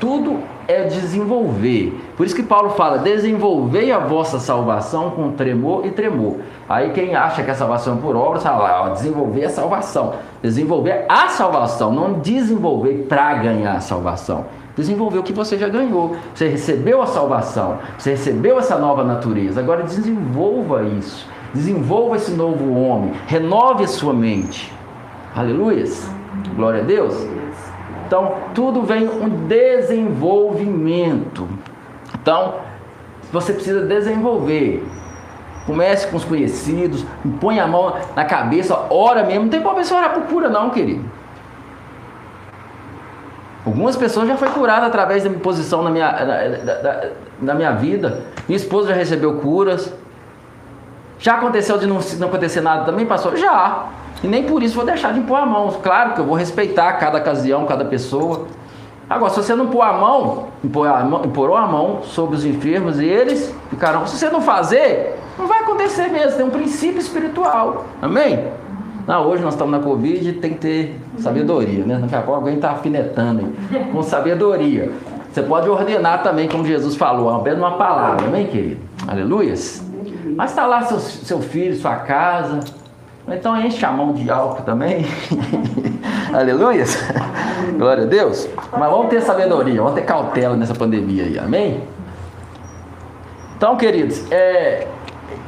Tudo 0.01 0.39
é 0.67 0.85
desenvolver. 0.85 1.93
Por 2.17 2.25
isso 2.25 2.35
que 2.35 2.41
Paulo 2.41 2.71
fala: 2.71 2.97
desenvolvei 2.97 3.91
a 3.91 3.99
vossa 3.99 4.39
salvação 4.39 5.11
com 5.11 5.31
tremor 5.33 5.85
e 5.85 5.91
tremor. 5.91 6.37
Aí 6.67 6.89
quem 6.89 7.15
acha 7.15 7.43
que 7.43 7.51
a 7.51 7.55
salvação 7.55 7.97
é 7.97 8.01
por 8.01 8.15
obras, 8.15 8.41
fala 8.41 8.63
lá, 8.63 8.81
ó, 8.81 8.89
desenvolver 8.89 9.45
a 9.45 9.49
salvação. 9.49 10.15
Desenvolver 10.41 11.05
a 11.07 11.27
salvação, 11.27 11.93
não 11.93 12.13
desenvolver 12.13 13.05
para 13.07 13.35
ganhar 13.35 13.73
a 13.73 13.79
salvação. 13.79 14.45
Desenvolver 14.75 15.19
o 15.19 15.23
que 15.23 15.33
você 15.33 15.55
já 15.55 15.69
ganhou. 15.69 16.15
Você 16.33 16.47
recebeu 16.47 16.99
a 17.03 17.05
salvação, 17.05 17.77
você 17.95 18.11
recebeu 18.11 18.57
essa 18.57 18.79
nova 18.79 19.03
natureza. 19.03 19.59
Agora 19.59 19.83
desenvolva 19.83 20.81
isso. 20.81 21.27
Desenvolva 21.53 22.15
esse 22.15 22.31
novo 22.31 22.73
homem. 22.73 23.11
Renove 23.27 23.83
a 23.83 23.87
sua 23.87 24.13
mente. 24.13 24.73
Aleluia. 25.35 25.85
Glória 26.55 26.81
a 26.81 26.83
Deus. 26.83 27.40
Então, 28.11 28.35
tudo 28.53 28.81
vem 28.81 29.07
um 29.07 29.47
desenvolvimento. 29.47 31.47
Então, 32.13 32.55
você 33.31 33.53
precisa 33.53 33.85
desenvolver. 33.85 34.85
Comece 35.65 36.07
com 36.07 36.17
os 36.17 36.25
conhecidos, 36.25 37.05
põe 37.39 37.61
a 37.61 37.65
mão 37.65 37.95
na 38.13 38.25
cabeça, 38.25 38.77
ora 38.89 39.23
mesmo. 39.23 39.43
Não 39.43 39.49
tem 39.49 39.61
problema 39.61 39.85
você 39.85 39.93
orar 39.93 40.13
por 40.13 40.23
cura, 40.23 40.49
não, 40.49 40.71
querido. 40.71 41.05
Algumas 43.65 43.95
pessoas 43.95 44.27
já 44.27 44.35
foi 44.35 44.49
curada 44.49 44.87
através 44.87 45.23
da 45.23 45.29
minha 45.29 45.41
posição 45.41 45.81
na 45.81 45.89
minha, 45.89 46.13
minha 47.39 47.71
vida. 47.71 48.25
Minha 48.45 48.57
esposa 48.57 48.89
já 48.89 48.95
recebeu 48.95 49.35
curas. 49.35 49.93
Já 51.17 51.35
aconteceu 51.35 51.77
de 51.77 51.87
não, 51.87 51.99
não 52.19 52.27
acontecer 52.27 52.59
nada 52.59 52.83
também, 52.83 53.05
pastor? 53.05 53.37
Já. 53.37 53.87
E 54.23 54.27
nem 54.27 54.43
por 54.43 54.61
isso 54.61 54.75
vou 54.75 54.85
deixar 54.85 55.13
de 55.13 55.19
impor 55.19 55.39
a 55.39 55.45
mão. 55.45 55.69
Claro 55.81 56.13
que 56.13 56.21
eu 56.21 56.25
vou 56.25 56.35
respeitar 56.35 56.93
cada 56.93 57.17
ocasião, 57.17 57.65
cada 57.65 57.85
pessoa. 57.85 58.47
Agora, 59.09 59.31
se 59.31 59.43
você 59.43 59.55
não 59.55 59.67
pôr 59.67 59.81
a 59.81 59.93
mão, 59.93 60.47
impor 60.63 60.87
a 60.87 61.67
mão, 61.67 62.03
sobre 62.03 62.35
os 62.35 62.45
enfermos 62.45 62.99
e 62.99 63.05
eles 63.05 63.53
ficarão. 63.69 64.05
Se 64.05 64.17
você 64.17 64.29
não 64.29 64.41
fazer, 64.41 65.19
não 65.37 65.47
vai 65.47 65.59
acontecer 65.59 66.07
mesmo. 66.07 66.37
Tem 66.37 66.45
um 66.45 66.49
princípio 66.49 66.99
espiritual. 66.99 67.85
Amém? 68.01 68.47
Não, 69.07 69.27
hoje 69.27 69.43
nós 69.43 69.53
estamos 69.53 69.71
na 69.71 69.79
Covid 69.79 70.33
tem 70.33 70.53
que 70.53 70.59
ter 70.59 71.01
sabedoria, 71.17 71.83
né? 71.83 71.97
Daqui 71.99 72.15
a 72.15 72.21
pouco 72.21 72.39
alguém 72.39 72.55
está 72.55 72.71
afinetando 72.71 73.41
aí, 73.71 73.85
com 73.91 74.03
sabedoria. 74.03 74.91
Você 75.31 75.41
pode 75.41 75.67
ordenar 75.67 76.21
também, 76.23 76.47
como 76.47 76.63
Jesus 76.65 76.95
falou, 76.95 77.29
apenas 77.29 77.59
uma 77.59 77.77
palavra, 77.77 78.27
amém, 78.27 78.45
querido? 78.47 78.81
Aleluias? 79.07 79.83
Mas 80.35 80.51
está 80.51 80.65
lá 80.65 80.83
seu, 80.83 80.99
seu 80.99 81.41
filho, 81.41 81.75
sua 81.75 81.95
casa. 81.95 82.59
Então 83.27 83.59
enche 83.61 83.85
a 83.85 83.91
mão 83.91 84.13
de 84.13 84.29
álcool 84.29 84.63
também. 84.63 85.05
Aleluias? 86.33 86.97
Glória 87.77 88.03
a 88.03 88.07
Deus. 88.07 88.47
Mas 88.71 88.89
vamos 88.89 89.07
ter 89.07 89.21
sabedoria, 89.21 89.81
vamos 89.81 89.93
ter 89.93 90.05
cautela 90.05 90.55
nessa 90.55 90.73
pandemia 90.73 91.23
aí, 91.23 91.39
amém? 91.39 91.83
Então, 93.55 93.77
queridos, 93.77 94.29
é, 94.31 94.87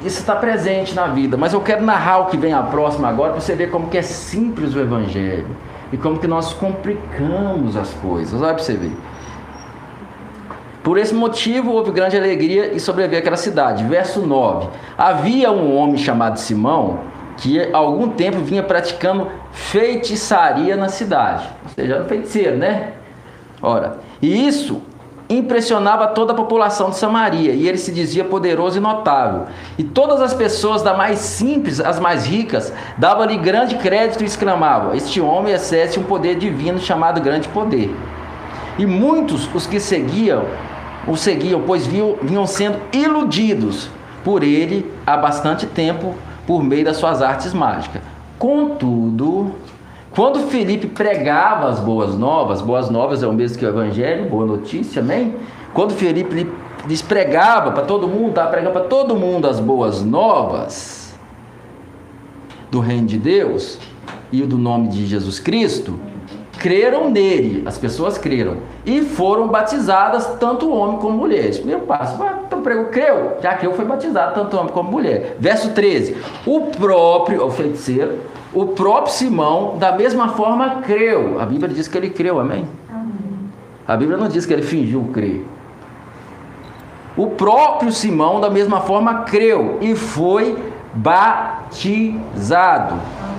isso 0.06 0.20
está 0.20 0.36
presente 0.36 0.94
na 0.94 1.08
vida, 1.08 1.36
mas 1.36 1.54
eu 1.54 1.62
quero 1.62 1.84
narrar 1.84 2.20
o 2.20 2.26
que 2.28 2.38
vem 2.38 2.54
a 2.54 2.62
próxima 2.62 3.08
agora 3.10 3.32
para 3.32 3.42
você 3.42 3.56
ver 3.56 3.72
como 3.72 3.88
que 3.88 3.98
é 3.98 4.02
simples 4.02 4.76
o 4.76 4.80
Evangelho 4.80 5.48
e 5.92 5.98
como 5.98 6.20
que 6.20 6.28
nós 6.28 6.54
complicamos 6.54 7.76
as 7.76 7.92
coisas. 7.96 8.40
Olha 8.42 8.54
para 8.54 8.64
você 8.64 8.74
ver. 8.74 8.92
Por 10.84 10.98
esse 10.98 11.14
motivo 11.14 11.72
houve 11.72 11.92
grande 11.92 12.18
alegria 12.18 12.74
e 12.74 12.80
sobreveio 12.80 13.20
aquela 13.20 13.38
cidade. 13.38 13.84
Verso 13.86 14.22
9: 14.22 14.68
Havia 14.98 15.52
um 15.52 15.76
homem 15.76 15.98
chamado 15.98 16.38
Simão 16.38 17.00
que 17.38 17.60
há 17.60 17.78
algum 17.78 18.10
tempo 18.10 18.40
vinha 18.40 18.64
praticando 18.64 19.30
feitiçaria 19.52 20.76
na 20.76 20.90
cidade. 20.90 21.48
Ou 21.64 21.70
seja, 21.70 21.96
era 21.96 22.04
um 22.04 22.08
feiticeiro, 22.08 22.58
né? 22.58 22.94
Ora, 23.62 23.98
e 24.22 24.48
isso 24.48 24.82
impressionava 25.30 26.08
toda 26.08 26.34
a 26.34 26.36
população 26.36 26.90
de 26.90 26.98
Samaria, 26.98 27.54
e 27.54 27.68
ele 27.68 27.78
se 27.78 27.92
dizia 27.92 28.24
poderoso 28.24 28.78
e 28.78 28.82
notável. 28.82 29.48
E 29.78 29.84
todas 29.84 30.22
as 30.22 30.34
pessoas, 30.34 30.82
da 30.82 30.94
mais 30.94 31.20
simples 31.20 31.80
às 31.80 32.00
mais 32.00 32.26
ricas, 32.26 32.74
davam-lhe 32.98 33.38
grande 33.38 33.76
crédito 33.76 34.22
e 34.22 34.26
exclamavam: 34.26 34.94
Este 34.94 35.22
homem 35.22 35.54
excede 35.54 36.00
um 36.00 36.04
poder 36.04 36.36
divino 36.36 36.80
chamado 36.80 37.22
grande 37.22 37.48
poder. 37.48 37.96
E 38.78 38.86
muitos 38.86 39.54
os 39.54 39.66
que 39.66 39.80
seguiam 39.80 40.46
o 41.08 41.18
seguiam, 41.18 41.62
pois 41.62 41.86
vinham 41.86 42.48
sendo 42.48 42.80
iludidos 42.92 43.90
por 44.24 44.42
ele 44.42 44.92
há 45.06 45.18
bastante 45.18 45.66
tempo 45.66 46.16
por 46.46 46.64
meio 46.64 46.86
das 46.86 46.98
suas 46.98 47.22
artes 47.22 47.54
mágicas. 47.54 48.02
Contudo, 48.38 49.54
quando 50.12 50.48
Felipe 50.48 50.88
pregava 50.88 51.70
as 51.70 51.80
boas 51.80 52.16
novas, 52.16 52.62
boas 52.62 52.90
novas 52.90 53.24
é 53.24 53.28
o 53.28 53.34
mesmo 53.34 53.58
que 53.58 53.66
o 53.66 53.70
evangelho, 53.70 54.30
boa 54.30 54.46
notícia, 54.46 55.02
amém? 55.02 55.36
Quando 55.74 55.94
Felipe 55.94 56.48
lhes 56.88 57.02
pregava 57.02 57.72
para 57.72 57.84
todo 57.84 58.08
mundo, 58.08 58.30
estava 58.30 58.50
pregando 58.52 58.74
para 58.74 58.86
todo 58.86 59.16
mundo 59.16 59.48
as 59.48 59.60
boas 59.60 60.04
novas 60.04 61.16
do 62.70 62.80
reino 62.80 63.08
de 63.08 63.18
Deus 63.18 63.80
e 64.32 64.42
do 64.42 64.58
nome 64.58 64.90
de 64.90 65.06
Jesus 65.06 65.40
Cristo, 65.40 66.00
creram 66.64 67.12
nele, 67.12 67.62
as 67.66 67.78
pessoas 67.78 68.18
creram, 68.18 68.56
e 68.86 69.02
foram 69.02 69.50
batizadas, 69.50 70.26
tanto 70.40 70.72
homem 70.72 70.98
como 70.98 71.18
mulher. 71.18 71.54
Primeiro 71.54 71.82
passo, 71.82 72.18
então 72.48 72.62
pregou, 72.62 72.86
creu, 72.86 73.38
já 73.42 73.54
creu, 73.56 73.74
foi 73.74 73.84
batizado, 73.84 74.34
tanto 74.34 74.56
homem 74.56 74.72
como 74.72 74.90
mulher. 74.90 75.36
Verso 75.38 75.72
13: 75.72 76.16
O 76.46 76.62
próprio, 76.68 77.46
o 77.46 77.52
feiticeiro, 77.52 78.20
o 78.54 78.68
próprio 78.68 79.14
Simão, 79.14 79.78
da 79.78 79.92
mesma 79.92 80.30
forma, 80.30 80.82
creu. 80.84 81.42
A 81.42 81.46
Bíblia 81.46 81.68
diz 81.68 81.90
que 81.90 81.98
ele 81.98 82.12
creu, 82.12 82.40
amém? 82.40 82.66
amém. 82.90 83.52
A 83.86 83.98
Bíblia 83.98 84.18
não 84.18 84.30
diz 84.30 84.46
que 84.46 84.54
ele 84.54 84.64
fingiu 84.64 85.10
crer. 85.12 85.46
O 87.18 87.28
próprio 87.32 87.92
Simão, 87.92 88.40
da 88.40 88.50
mesma 88.50 88.80
forma, 88.80 89.24
creu 89.24 89.80
e 89.82 89.96
foi 89.96 90.58
batizado. 90.94 91.66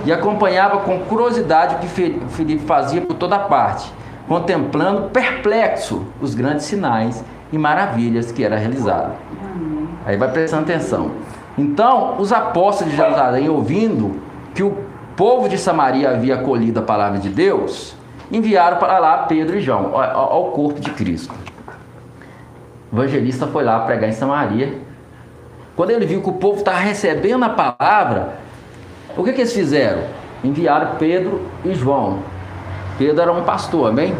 E 0.05 0.13
acompanhava 0.13 0.79
com 0.79 0.99
curiosidade 0.99 1.75
o 1.75 1.79
que 1.79 1.87
Felipe 1.87 2.65
fazia 2.65 3.01
por 3.01 3.15
toda 3.15 3.39
parte, 3.39 3.91
contemplando 4.27 5.09
perplexo 5.09 6.05
os 6.21 6.35
grandes 6.35 6.65
sinais 6.65 7.23
e 7.51 7.57
maravilhas 7.57 8.31
que 8.31 8.43
era 8.43 8.55
realizado. 8.55 9.13
Aí 10.05 10.15
vai 10.15 10.31
prestando 10.31 10.63
atenção. 10.63 11.11
Então, 11.57 12.15
os 12.19 12.31
apóstolos 12.31 12.91
de 12.91 12.97
Jerusalém, 12.97 13.49
ouvindo 13.49 14.19
que 14.53 14.61
o 14.61 14.77
povo 15.15 15.49
de 15.49 15.57
Samaria 15.57 16.11
havia 16.11 16.35
acolhido 16.35 16.79
a 16.79 16.83
palavra 16.83 17.17
de 17.17 17.29
Deus, 17.29 17.95
enviaram 18.31 18.77
para 18.77 18.99
lá 18.99 19.19
Pedro 19.19 19.57
e 19.57 19.61
João, 19.61 19.97
ao 19.97 20.51
corpo 20.51 20.79
de 20.79 20.91
Cristo. 20.91 21.33
O 22.91 22.97
evangelista 22.97 23.47
foi 23.47 23.63
lá 23.63 23.79
pregar 23.79 24.09
em 24.09 24.13
Samaria. 24.13 24.77
Quando 25.75 25.91
ele 25.91 26.05
viu 26.05 26.21
que 26.21 26.29
o 26.29 26.33
povo 26.33 26.59
estava 26.59 26.77
recebendo 26.77 27.43
a 27.43 27.49
palavra, 27.49 28.44
o 29.17 29.23
que, 29.23 29.33
que 29.33 29.41
eles 29.41 29.53
fizeram? 29.53 30.03
Enviaram 30.43 30.95
Pedro 30.97 31.41
e 31.63 31.73
João. 31.73 32.19
Pedro 32.97 33.21
era 33.21 33.31
um 33.31 33.43
pastor, 33.43 33.89
amém? 33.89 34.13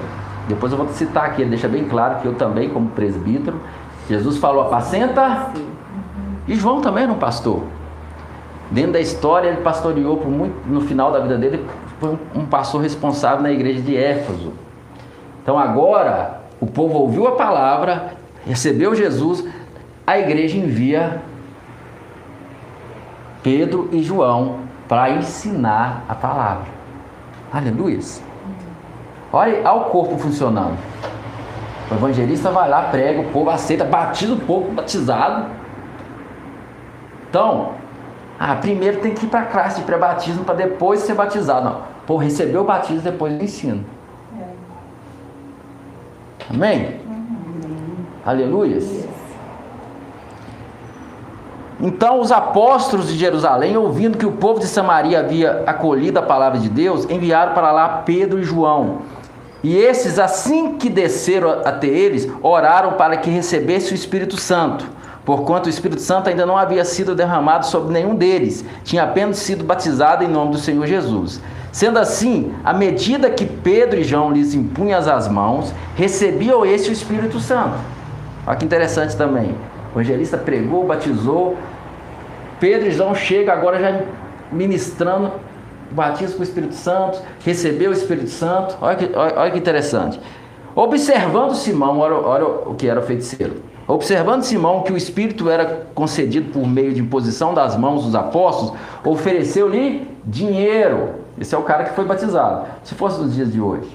Depois 0.47 0.71
eu 0.71 0.77
vou 0.77 0.87
citar 0.89 1.25
aqui, 1.25 1.41
ele 1.41 1.49
deixa 1.51 1.67
bem 1.67 1.85
claro 1.85 2.19
que 2.19 2.27
eu 2.27 2.35
também, 2.35 2.69
como 2.69 2.89
presbítero, 2.89 3.59
Jesus 4.07 4.37
falou 4.37 4.63
apacenta, 4.63 5.51
e 6.47 6.55
João 6.55 6.81
também 6.81 7.03
era 7.03 7.11
um 7.11 7.17
pastor. 7.17 7.63
Dentro 8.69 8.93
da 8.93 8.99
história, 8.99 9.49
ele 9.49 9.61
pastoreou 9.61 10.17
por 10.17 10.29
muito, 10.29 10.55
no 10.67 10.81
final 10.81 11.11
da 11.11 11.19
vida 11.19 11.37
dele, 11.37 11.65
foi 11.99 12.17
um 12.35 12.45
pastor 12.45 12.81
responsável 12.81 13.41
na 13.41 13.51
igreja 13.51 13.81
de 13.81 13.95
Éfeso. 13.95 14.53
Então 15.41 15.57
agora, 15.57 16.41
o 16.59 16.67
povo 16.67 16.99
ouviu 16.99 17.27
a 17.27 17.31
palavra, 17.31 18.13
recebeu 18.45 18.93
Jesus, 18.93 19.43
a 20.05 20.19
igreja 20.19 20.57
envia 20.57 21.21
Pedro 23.41 23.89
e 23.91 24.03
João 24.03 24.64
para 24.87 25.09
ensinar 25.11 26.05
a 26.07 26.15
palavra. 26.15 26.67
Aleluia. 27.51 27.99
Olha, 29.31 29.59
olha 29.59 29.73
o 29.73 29.85
corpo 29.85 30.17
funcionando. 30.17 30.77
O 31.89 31.93
evangelista 31.93 32.49
vai 32.49 32.69
lá, 32.69 32.83
prega, 32.83 33.21
o 33.21 33.31
povo 33.31 33.49
aceita, 33.49 33.85
batiza 33.85 34.33
o 34.33 34.39
povo 34.39 34.71
batizado. 34.71 35.49
Então, 37.29 37.73
ah, 38.39 38.55
primeiro 38.55 39.01
tem 39.01 39.13
que 39.13 39.25
ir 39.25 39.29
para 39.29 39.41
a 39.41 39.45
classe 39.45 39.79
de 39.79 39.85
pré-batismo 39.85 40.43
para 40.43 40.55
depois 40.55 41.01
ser 41.01 41.13
batizado. 41.13 41.65
Não. 41.65 41.81
Pô, 42.05 42.17
recebeu 42.17 42.61
o 42.61 42.65
batismo, 42.65 43.01
depois 43.01 43.33
eu 43.33 43.41
ensino. 43.41 43.85
É. 44.39 44.45
Amém? 46.49 46.99
Uhum. 47.05 49.04
Então 51.79 52.19
os 52.21 52.31
apóstolos 52.31 53.07
de 53.07 53.17
Jerusalém, 53.17 53.75
ouvindo 53.75 54.17
que 54.17 54.25
o 54.25 54.31
povo 54.31 54.59
de 54.59 54.67
Samaria 54.67 55.19
havia 55.19 55.63
acolhido 55.65 56.19
a 56.19 56.23
palavra 56.23 56.59
de 56.59 56.69
Deus, 56.69 57.05
enviaram 57.09 57.53
para 57.53 57.71
lá 57.71 58.01
Pedro 58.05 58.39
e 58.39 58.43
João. 58.43 58.99
E 59.63 59.75
esses, 59.75 60.19
assim 60.19 60.77
que 60.77 60.89
desceram 60.89 61.61
até 61.65 61.87
eles, 61.87 62.29
oraram 62.41 62.93
para 62.93 63.17
que 63.17 63.29
recebesse 63.29 63.91
o 63.91 63.95
Espírito 63.95 64.37
Santo 64.37 64.85
porquanto 65.25 65.65
o 65.65 65.69
Espírito 65.69 66.01
Santo 66.01 66.29
ainda 66.29 66.45
não 66.45 66.55
havia 66.55 66.85
sido 66.85 67.15
derramado 67.15 67.65
sobre 67.65 67.91
nenhum 67.91 68.15
deles, 68.15 68.63
tinha 68.83 69.03
apenas 69.03 69.37
sido 69.37 69.63
batizado 69.63 70.23
em 70.23 70.27
nome 70.27 70.51
do 70.51 70.59
Senhor 70.59 70.85
Jesus. 70.85 71.41
Sendo 71.71 71.99
assim, 71.99 72.53
à 72.63 72.71
medida 72.71 73.29
que 73.29 73.45
Pedro 73.45 73.99
e 73.99 74.03
João 74.03 74.31
lhes 74.31 74.53
impunham 74.53 74.97
as 74.97 75.27
mãos, 75.27 75.73
recebiam 75.95 76.65
esse 76.65 76.89
o 76.89 76.93
Espírito 76.93 77.39
Santo. 77.39 77.75
Olha 78.47 78.55
que 78.55 78.63
interessante 78.63 79.17
também. 79.17 79.53
O 79.95 80.01
evangelista 80.01 80.37
pregou, 80.37 80.85
batizou. 80.85 81.57
Pedro 82.59 82.89
e 82.89 82.91
João 82.91 83.15
chegam 83.15 83.53
agora 83.53 83.79
já 83.79 84.01
ministrando 84.51 85.31
batismo 85.91 86.35
com 86.35 86.41
o 86.41 86.43
Espírito 86.43 86.75
Santo, 86.75 87.21
recebeu 87.43 87.91
o 87.91 87.93
Espírito 87.93 88.29
Santo. 88.29 88.77
Olha 88.81 88.95
que, 88.97 89.15
olha, 89.15 89.33
olha 89.37 89.51
que 89.51 89.57
interessante. 89.57 90.19
Observando 90.75 91.55
Simão, 91.55 91.99
olha, 91.99 92.15
olha 92.15 92.45
o 92.45 92.75
que 92.75 92.87
era 92.87 92.99
o 92.99 93.03
feiticeiro. 93.03 93.63
Observando 93.87 94.43
Simão 94.43 94.81
que 94.81 94.91
o 94.91 94.97
Espírito 94.97 95.49
era 95.49 95.87
concedido 95.93 96.51
por 96.51 96.67
meio 96.67 96.93
de 96.93 96.99
imposição 96.99 97.53
das 97.53 97.77
mãos 97.77 98.03
dos 98.03 98.15
apóstolos, 98.15 98.73
ofereceu-lhe 99.05 100.09
dinheiro. 100.25 101.11
Esse 101.39 101.55
é 101.55 101.57
o 101.57 101.61
cara 101.61 101.85
que 101.85 101.95
foi 101.95 102.03
batizado. 102.03 102.65
Se 102.83 102.95
fosse 102.95 103.21
nos 103.21 103.33
dias 103.33 103.51
de 103.51 103.61
hoje. 103.61 103.87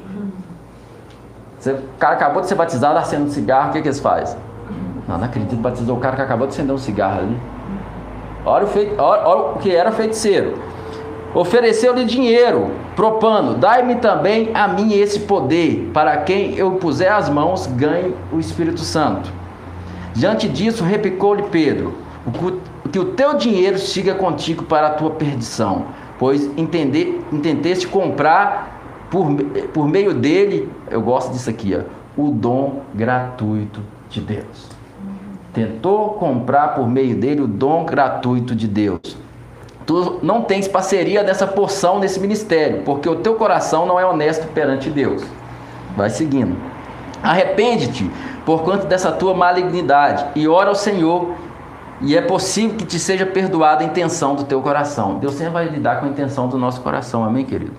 Você, 1.59 1.73
o 1.73 1.83
cara 1.99 2.15
acabou 2.15 2.41
de 2.41 2.49
ser 2.49 2.55
batizado, 2.55 2.99
acende 2.99 3.25
um 3.25 3.31
cigarro, 3.31 3.69
o 3.69 3.73
que, 3.73 3.83
que 3.83 3.89
eles 3.89 4.01
fazem? 4.01 4.39
Não, 5.11 5.19
não 5.19 5.25
acredito, 5.25 5.57
batizou 5.57 5.97
o 5.97 6.01
cara 6.01 6.15
que 6.15 6.23
acabou 6.23 6.47
de 6.47 6.53
acender 6.53 6.73
um 6.73 6.79
cigarro 6.79 7.23
ali. 7.23 7.37
Olha 8.47 8.65
o, 8.65 8.69
fei, 8.69 8.95
olha, 8.97 9.27
olha 9.27 9.41
o 9.41 9.59
que 9.59 9.75
era 9.75 9.91
feiticeiro. 9.91 10.55
Ofereceu-lhe 11.35 12.05
dinheiro, 12.05 12.71
propando: 12.95 13.55
Dai-me 13.55 13.97
também 13.97 14.51
a 14.55 14.69
mim 14.69 14.93
esse 14.93 15.21
poder, 15.21 15.91
para 15.93 16.17
quem 16.19 16.55
eu 16.55 16.73
puser 16.73 17.13
as 17.13 17.29
mãos, 17.29 17.67
ganhe 17.67 18.15
o 18.33 18.39
Espírito 18.39 18.81
Santo. 18.81 19.33
Diante 20.15 20.49
disso, 20.49 20.85
replicou-lhe 20.85 21.43
Pedro: 21.43 21.95
que 22.93 22.99
o 23.01 23.07
teu 23.07 23.35
dinheiro 23.35 23.81
siga 23.81 24.15
contigo 24.15 24.65
para 24.65 24.87
a 24.87 24.91
tua 24.91 25.11
perdição, 25.11 25.87
pois 26.21 26.49
entender, 26.57 27.21
intenteste 27.33 27.89
comprar 27.89 29.09
por, 29.11 29.27
por 29.73 29.89
meio 29.89 30.15
dele, 30.15 30.71
eu 30.89 31.03
gosto 31.03 31.33
disso 31.33 31.51
aqui, 31.51 31.77
ó, 31.77 31.83
o 32.21 32.31
dom 32.31 32.83
gratuito 32.95 33.81
de 34.09 34.21
Deus. 34.21 34.70
Tentou 35.53 36.11
comprar 36.11 36.75
por 36.75 36.89
meio 36.89 37.17
dele 37.17 37.41
o 37.41 37.47
dom 37.47 37.85
gratuito 37.85 38.55
de 38.55 38.69
Deus. 38.69 39.17
Tu 39.85 40.21
não 40.23 40.43
tens 40.43 40.69
parceria 40.69 41.23
nessa 41.23 41.47
porção, 41.47 41.99
nesse 41.99 42.21
ministério, 42.21 42.83
porque 42.85 43.09
o 43.09 43.17
teu 43.17 43.35
coração 43.35 43.87
não 43.87 43.99
é 43.99 44.07
honesto 44.07 44.47
perante 44.53 44.89
Deus. 44.89 45.25
Vai 45.97 46.09
seguindo. 46.09 46.57
Arrepende-te 47.23 48.09
por 48.47 48.63
conta 48.63 48.87
dessa 48.87 49.11
tua 49.11 49.35
malignidade 49.35 50.25
e 50.37 50.47
ora 50.47 50.69
ao 50.69 50.75
Senhor, 50.75 51.35
e 52.01 52.17
é 52.17 52.23
possível 52.23 52.77
que 52.77 52.85
te 52.87 52.99
seja 52.99 53.27
perdoada 53.27 53.83
a 53.83 53.87
intenção 53.87 54.35
do 54.35 54.45
teu 54.45 54.63
coração. 54.63 55.19
Deus 55.19 55.35
sempre 55.35 55.53
vai 55.53 55.67
lidar 55.67 56.01
com 56.01 56.07
a 56.07 56.09
intenção 56.09 56.49
do 56.49 56.57
nosso 56.57 56.81
coração, 56.81 57.25
amém, 57.25 57.45
querido? 57.45 57.75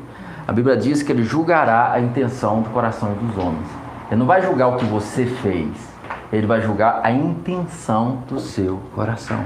A 0.48 0.52
Bíblia 0.52 0.76
diz 0.76 1.02
que 1.02 1.12
ele 1.12 1.24
julgará 1.24 1.92
a 1.94 2.00
intenção 2.00 2.62
do 2.62 2.70
coração 2.70 3.14
dos 3.14 3.38
homens. 3.38 3.68
Ele 4.10 4.20
não 4.20 4.26
vai 4.26 4.42
julgar 4.42 4.68
o 4.68 4.76
que 4.76 4.86
você 4.86 5.26
fez, 5.26 5.70
ele 6.32 6.48
vai 6.48 6.62
julgar 6.62 7.02
a 7.04 7.12
intenção 7.12 8.24
do 8.28 8.40
seu 8.40 8.80
coração. 8.96 9.46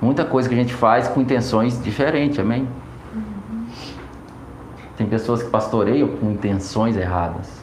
Muita 0.00 0.24
coisa 0.24 0.48
que 0.48 0.54
a 0.54 0.58
gente 0.58 0.74
faz 0.74 1.08
com 1.08 1.20
intenções 1.20 1.82
diferentes, 1.82 2.38
amém? 2.38 2.68
Tem 4.96 5.06
pessoas 5.06 5.42
que 5.42 5.50
pastoreiam 5.50 6.08
com 6.08 6.30
intenções 6.30 6.96
erradas. 6.96 7.60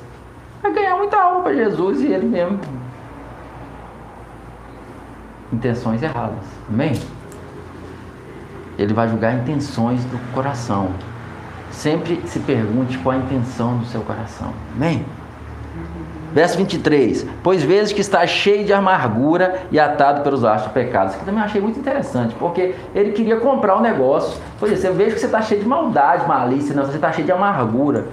Vai 0.62 0.72
ganhar 0.74 0.96
muita 0.96 1.18
alma 1.18 1.42
para 1.42 1.54
Jesus 1.54 2.02
e 2.02 2.08
ele 2.08 2.26
mesmo. 2.26 2.60
Intenções 5.52 6.02
erradas, 6.02 6.46
amém? 6.70 6.94
Ele 8.78 8.94
vai 8.94 9.08
julgar 9.08 9.36
intenções 9.36 10.04
do 10.06 10.18
coração. 10.34 10.92
Sempre 11.70 12.22
se 12.28 12.40
pergunte 12.40 12.98
qual 13.00 13.16
a 13.16 13.20
intenção 13.20 13.78
do 13.78 13.86
seu 13.86 14.02
coração. 14.02 14.54
Amém? 14.76 15.06
Verso 16.34 16.58
23. 16.58 17.28
Pois 17.44 17.62
vezes 17.64 17.94
que 17.94 18.02
está 18.02 18.26
cheio 18.26 18.66
de 18.66 18.74
amargura 18.74 19.62
e 19.72 19.80
atado 19.80 20.22
pelos 20.22 20.42
laços 20.42 20.68
do 20.68 20.74
pecado. 20.74 21.10
Isso 21.10 21.18
aqui 21.18 21.26
também 21.26 21.44
achei 21.44 21.62
muito 21.62 21.80
interessante, 21.80 22.36
porque 22.40 22.74
ele 22.96 23.12
queria 23.12 23.38
comprar 23.38 23.76
o 23.76 23.80
um 23.80 23.82
negócio. 23.82 24.42
Pois 24.60 24.84
é, 24.84 24.88
eu 24.88 24.94
vejo 24.96 25.14
que 25.14 25.20
você 25.20 25.28
está 25.28 25.42
cheio 25.42 25.62
de 25.62 25.68
maldade, 25.68 26.28
malícia, 26.28 26.76
não, 26.76 26.86
você 26.86 26.96
está 26.96 27.12
cheio 27.12 27.26
de 27.26 27.32
amargura. 27.32 28.06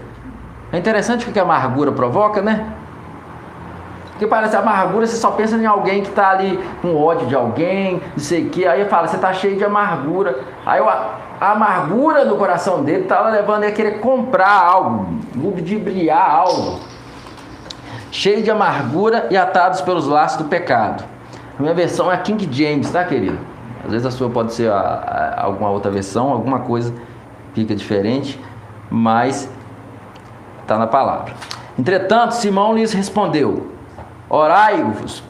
É 0.70 0.78
interessante 0.78 1.28
o 1.28 1.32
que 1.32 1.38
a 1.38 1.42
amargura 1.42 1.90
provoca, 1.92 2.42
né? 2.42 2.66
Porque 4.10 4.26
parece 4.26 4.54
amargura, 4.54 5.06
você 5.06 5.16
só 5.16 5.30
pensa 5.30 5.56
em 5.56 5.64
alguém 5.64 6.02
que 6.02 6.10
está 6.10 6.32
ali 6.32 6.60
com 6.82 6.94
ódio 6.94 7.26
de 7.26 7.34
alguém, 7.34 8.02
não 8.12 8.18
sei 8.22 8.46
o 8.46 8.50
que. 8.50 8.66
Aí 8.66 8.84
fala, 8.84 9.08
você 9.08 9.16
está 9.16 9.32
cheio 9.32 9.56
de 9.56 9.64
amargura. 9.64 10.40
Aí 10.66 10.78
eu, 10.78 10.86
a 10.86 11.52
amargura 11.52 12.26
do 12.26 12.36
coração 12.36 12.84
dele 12.84 13.04
estava 13.04 13.30
levando 13.30 13.62
ele 13.62 13.72
a 13.72 13.74
querer 13.74 13.98
comprar 14.00 14.62
algo, 14.62 15.06
ludibriar 15.34 16.30
algo. 16.30 16.89
Cheio 18.10 18.42
de 18.42 18.50
amargura 18.50 19.28
e 19.30 19.36
atados 19.36 19.80
pelos 19.80 20.06
laços 20.06 20.38
do 20.38 20.44
pecado. 20.44 21.04
A 21.58 21.62
minha 21.62 21.74
versão 21.74 22.10
é 22.10 22.14
a 22.14 22.18
King 22.18 22.48
James, 22.50 22.90
tá, 22.90 23.04
querido? 23.04 23.38
Às 23.84 23.92
vezes 23.92 24.06
a 24.06 24.10
sua 24.10 24.28
pode 24.28 24.52
ser 24.52 24.70
a, 24.70 24.78
a, 24.78 25.44
alguma 25.44 25.70
outra 25.70 25.90
versão, 25.90 26.30
alguma 26.30 26.60
coisa 26.60 26.92
fica 27.54 27.74
diferente, 27.74 28.40
mas 28.90 29.48
está 30.62 30.78
na 30.78 30.86
palavra. 30.86 31.34
Entretanto, 31.78 32.32
Simão 32.32 32.74
lhes 32.74 32.92
respondeu: 32.92 33.72
Orai-vos. 34.28 35.22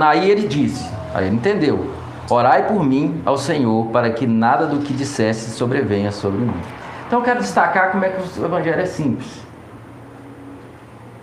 Aí 0.00 0.30
ele 0.30 0.46
disse, 0.46 0.88
aí 1.14 1.26
ele 1.26 1.36
entendeu: 1.36 1.90
Orai 2.30 2.66
por 2.66 2.84
mim 2.84 3.22
ao 3.24 3.38
Senhor, 3.38 3.86
para 3.86 4.10
que 4.10 4.26
nada 4.26 4.66
do 4.66 4.78
que 4.78 4.92
dissesse 4.92 5.50
sobrevenha 5.50 6.12
sobre 6.12 6.40
mim. 6.40 6.60
Então 7.06 7.20
eu 7.20 7.24
quero 7.24 7.40
destacar 7.40 7.90
como 7.90 8.04
é 8.04 8.10
que 8.10 8.40
o 8.40 8.44
evangelho 8.44 8.80
é 8.80 8.86
simples. 8.86 9.47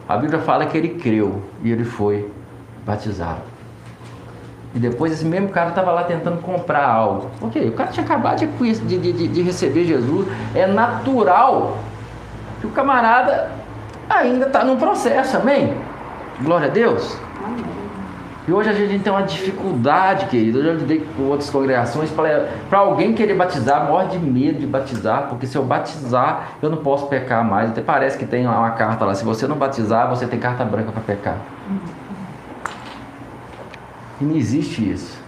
A 0.08 0.18
Bíblia 0.18 0.40
fala 0.40 0.66
que 0.66 0.78
ele 0.78 0.90
creu 0.90 1.42
e 1.64 1.72
ele 1.72 1.84
foi 1.84 2.32
batizado. 2.86 3.56
E 4.76 4.80
depois 4.80 5.14
esse 5.14 5.26
mesmo 5.26 5.50
cara 5.50 5.70
estava 5.70 5.92
lá 5.92 6.04
tentando 6.04 6.42
comprar 6.42 6.86
algo. 6.86 7.32
Ok, 7.42 7.70
o 7.70 7.72
cara 7.72 7.92
tinha 7.92 8.06
acabado 8.06 8.40
de, 8.40 8.82
de, 8.98 9.28
de, 9.28 9.42
receber 9.42 9.86
Jesus. 9.86 10.28
É 10.54 10.68
natural 10.68 11.78
que 12.60 12.68
o 12.68 12.70
camarada 12.72 13.50
ainda 14.10 14.48
está 14.48 14.66
no 14.66 14.76
processo, 14.76 15.38
amém? 15.38 15.74
Glória 16.42 16.68
a 16.68 16.72
Deus. 16.72 17.18
E 18.48 18.54
hoje 18.54 18.70
a 18.70 18.74
gente 18.74 19.04
tem 19.04 19.12
uma 19.12 19.24
dificuldade, 19.24 20.28
querido. 20.28 20.60
Eu 20.60 20.66
já 20.66 20.74
lidei 20.74 21.04
com 21.18 21.24
outras 21.24 21.50
congregações. 21.50 22.12
Para 22.12 22.80
alguém 22.80 23.14
querer 23.14 23.34
batizar, 23.34 23.88
morre 23.88 24.10
de 24.10 24.20
medo 24.20 24.60
de 24.60 24.68
batizar, 24.68 25.28
porque 25.30 25.48
se 25.48 25.58
eu 25.58 25.64
batizar, 25.64 26.50
eu 26.62 26.70
não 26.70 26.78
posso 26.78 27.08
pecar 27.08 27.44
mais. 27.44 27.72
Até 27.72 27.82
parece 27.82 28.18
que 28.18 28.26
tem 28.26 28.46
uma 28.46 28.72
carta 28.72 29.04
lá: 29.04 29.16
se 29.16 29.26
você 29.26 29.48
não 29.48 29.56
batizar, 29.56 30.08
você 30.10 30.28
tem 30.28 30.40
carta 30.40 30.64
branca 30.64 30.92
para 30.92 31.02
pecar. 31.02 31.38
E 34.22 34.24
não 34.24 34.36
existe 34.36 34.92
isso. 34.92 35.20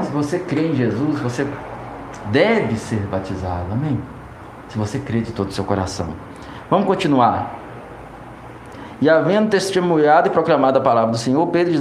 Se 0.00 0.10
você 0.12 0.38
crê 0.38 0.68
em 0.68 0.76
Jesus, 0.76 1.20
você 1.20 1.46
deve 2.30 2.76
ser 2.76 3.00
batizado, 3.08 3.66
amém? 3.72 4.00
Se 4.68 4.78
você 4.78 4.98
crê 4.98 5.20
de 5.20 5.32
todo 5.32 5.48
o 5.48 5.52
seu 5.52 5.64
coração. 5.64 6.08
Vamos 6.70 6.86
continuar. 6.86 7.61
E 9.02 9.10
havendo 9.10 9.50
testemunhado 9.50 10.28
e 10.28 10.30
proclamado 10.30 10.78
a 10.78 10.80
palavra 10.80 11.10
do 11.10 11.18
Senhor, 11.18 11.44
Pedro 11.48 11.74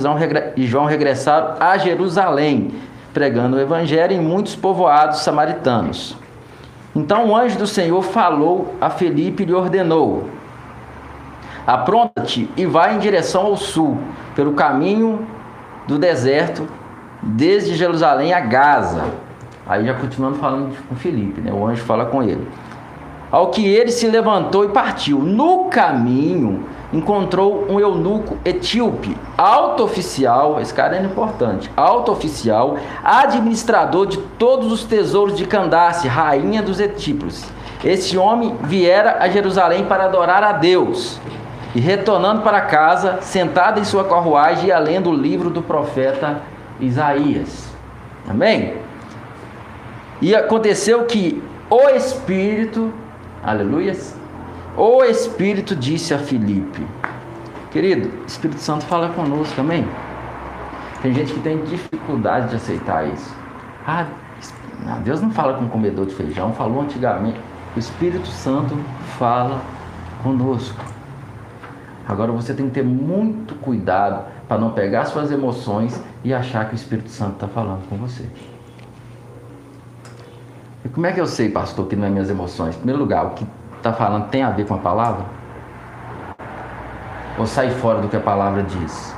e 0.58 0.66
João 0.66 0.86
regressaram 0.86 1.54
a 1.60 1.78
Jerusalém, 1.78 2.72
pregando 3.14 3.58
o 3.58 3.60
evangelho 3.60 4.14
em 4.14 4.20
muitos 4.20 4.56
povoados 4.56 5.20
samaritanos. 5.20 6.18
Então 6.96 7.30
o 7.30 7.36
anjo 7.36 7.60
do 7.60 7.68
Senhor 7.68 8.02
falou 8.02 8.74
a 8.82 8.90
Felipe 8.90 9.44
e 9.44 9.46
lhe 9.46 9.54
ordenou: 9.54 10.30
Apronta-te 11.68 12.50
e 12.58 12.66
vai 12.66 12.96
em 12.96 12.98
direção 12.98 13.46
ao 13.46 13.56
sul, 13.56 14.00
pelo 14.36 14.54
caminho 14.54 15.24
do 15.88 16.00
deserto, 16.00 16.68
desde 17.22 17.76
Jerusalém 17.76 18.34
a 18.34 18.40
Gaza. 18.40 19.04
Aí 19.68 19.86
já 19.86 19.94
continuando 19.94 20.40
falando 20.40 20.76
com 20.90 20.96
Felipe, 20.96 21.40
né? 21.40 21.54
O 21.54 21.68
anjo 21.68 21.84
fala 21.84 22.04
com 22.06 22.24
ele. 22.24 22.48
Ao 23.30 23.52
que 23.52 23.64
ele 23.64 23.92
se 23.92 24.08
levantou 24.08 24.66
e 24.66 24.70
partiu. 24.70 25.20
No 25.20 25.66
caminho, 25.66 26.66
encontrou 26.94 27.66
um 27.70 27.80
eunuco 27.80 28.38
etíope, 28.44 29.18
alto 29.38 29.84
oficial, 29.84 30.60
esse 30.60 30.74
cara 30.74 30.98
é 30.98 31.02
importante, 31.02 31.72
alto 31.76 32.12
oficial, 32.12 32.78
administrador 33.04 34.08
de 34.08 34.18
todos 34.18 34.72
os 34.72 34.84
tesouros 34.84 35.38
de 35.38 35.46
Candace, 35.46 36.08
rainha 36.08 36.62
dos 36.62 36.80
etíopes. 36.80 37.46
Esse 37.84 38.18
homem 38.18 38.58
viera 38.62 39.18
a 39.20 39.30
Jerusalém 39.30 39.86
para 39.86 40.06
adorar 40.06 40.44
a 40.44 40.52
Deus. 40.52 41.20
E 41.74 41.80
retornando 41.80 42.42
para 42.42 42.62
casa, 42.62 43.20
sentado 43.22 43.80
em 43.80 43.86
sua 43.86 44.04
carruagem, 44.04 44.68
ia 44.68 44.78
lendo 44.78 45.10
o 45.10 45.16
livro 45.16 45.50
do 45.50 45.62
profeta 45.62 46.42
Isaías. 46.80 47.70
Amém? 48.30 48.76
E 50.22 50.36
aconteceu 50.36 51.06
que 51.06 51.42
o 51.70 51.90
Espírito, 51.90 52.94
aleluias, 53.42 54.16
o 54.84 55.04
Espírito 55.04 55.76
disse 55.76 56.12
a 56.12 56.18
Filipe: 56.18 56.84
Querido, 57.70 58.12
Espírito 58.26 58.60
Santo 58.60 58.84
fala 58.86 59.10
conosco 59.10 59.56
também. 59.56 59.88
Tem 61.04 61.14
gente 61.14 61.34
que 61.34 61.40
tem 61.40 61.64
dificuldade 61.66 62.50
de 62.50 62.56
aceitar 62.56 63.08
isso. 63.08 63.32
Ah, 63.86 64.08
Deus 65.04 65.22
não 65.22 65.30
fala 65.30 65.54
com 65.54 65.70
comedor 65.70 66.08
de 66.08 66.16
feijão, 66.16 66.52
falou 66.54 66.82
antigamente. 66.82 67.40
O 67.76 67.80
Espírito 67.80 68.28
Santo 68.28 68.76
fala 69.20 69.62
conosco. 70.24 70.84
Agora 72.08 72.32
você 72.32 72.52
tem 72.52 72.66
que 72.66 72.72
ter 72.72 72.84
muito 72.84 73.54
cuidado 73.56 74.26
para 74.48 74.58
não 74.58 74.72
pegar 74.72 75.06
suas 75.06 75.32
emoções 75.32 76.02
e 76.24 76.34
achar 76.34 76.66
que 76.68 76.74
o 76.74 76.76
Espírito 76.76 77.10
Santo 77.10 77.34
está 77.34 77.48
falando 77.48 77.88
com 77.88 77.98
você. 77.98 78.26
E 80.84 80.90
como 80.90 81.06
é 81.06 81.12
que 81.12 81.22
eu 81.22 81.28
sei, 81.28 81.50
pastor, 81.50 81.88
que 81.88 81.96
não 81.96 82.08
é 82.08 82.10
minhas 82.10 82.32
emoções? 82.32 82.74
Em 82.74 82.80
primeiro 82.80 83.00
lugar, 83.00 83.28
o 83.28 83.30
que 83.32 83.46
está 83.82 83.92
falando 83.92 84.30
tem 84.30 84.44
a 84.44 84.52
ver 84.52 84.66
com 84.66 84.76
a 84.76 84.78
palavra? 84.78 85.26
Ou 87.38 87.48
sai 87.48 87.72
fora 87.72 88.00
do 88.00 88.08
que 88.08 88.16
a 88.16 88.20
palavra 88.20 88.62
diz? 88.64 89.16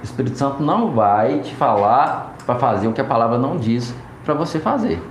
O 0.00 0.04
Espírito 0.04 0.38
Santo 0.38 0.62
não 0.62 0.92
vai 0.92 1.40
te 1.40 1.54
falar 1.54 2.34
para 2.46 2.54
fazer 2.56 2.86
o 2.86 2.92
que 2.92 3.00
a 3.00 3.04
palavra 3.04 3.38
não 3.38 3.56
diz 3.56 3.94
para 4.24 4.34
você 4.34 4.60
fazer. 4.60 5.02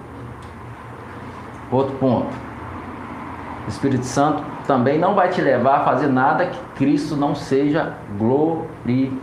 Outro 1.71 1.95
ponto. 1.97 2.33
O 3.65 3.69
Espírito 3.69 4.05
Santo 4.05 4.43
também 4.65 4.97
não 4.97 5.13
vai 5.15 5.29
te 5.29 5.41
levar 5.41 5.81
a 5.81 5.83
fazer 5.83 6.07
nada 6.07 6.45
que 6.45 6.59
Cristo 6.75 7.15
não 7.17 7.35
seja 7.35 7.93
glorificado. 8.17 9.19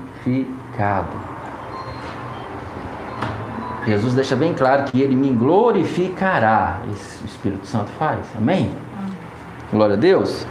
Jesus 3.87 4.15
deixa 4.15 4.37
bem 4.37 4.55
claro 4.55 4.85
que 4.85 5.01
ele 5.01 5.17
me 5.17 5.31
glorificará. 5.31 6.81
Isso 6.93 7.23
o 7.23 7.27
Espírito 7.27 7.67
Santo 7.67 7.91
faz. 7.99 8.21
Amém? 8.37 8.71
Glória 9.73 9.97
a 9.97 9.99
Deus. 9.99 10.47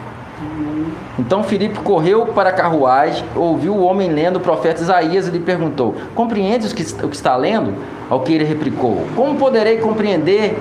Então 1.20 1.44
Filipe 1.44 1.80
correu 1.80 2.28
para 2.28 2.50
a 2.50 2.54
carruagem, 2.54 3.24
ouviu 3.36 3.76
o 3.76 3.84
homem 3.84 4.10
lendo 4.10 4.38
o 4.38 4.39
profeta 4.39 4.82
Isaías 4.82 5.28
e 5.28 5.32
lhe 5.32 5.39
perguntou: 5.39 5.96
Compreendes 6.15 6.72
o 6.72 6.76
que, 6.76 6.84
o 7.06 7.10
que 7.10 7.15
está 7.15 7.36
lendo? 7.36 7.76
Ao 8.10 8.22
que 8.22 8.34
ele 8.34 8.44
replicou: 8.44 9.06
Como 9.15 9.38
poderei 9.38 9.78
compreender 9.78 10.58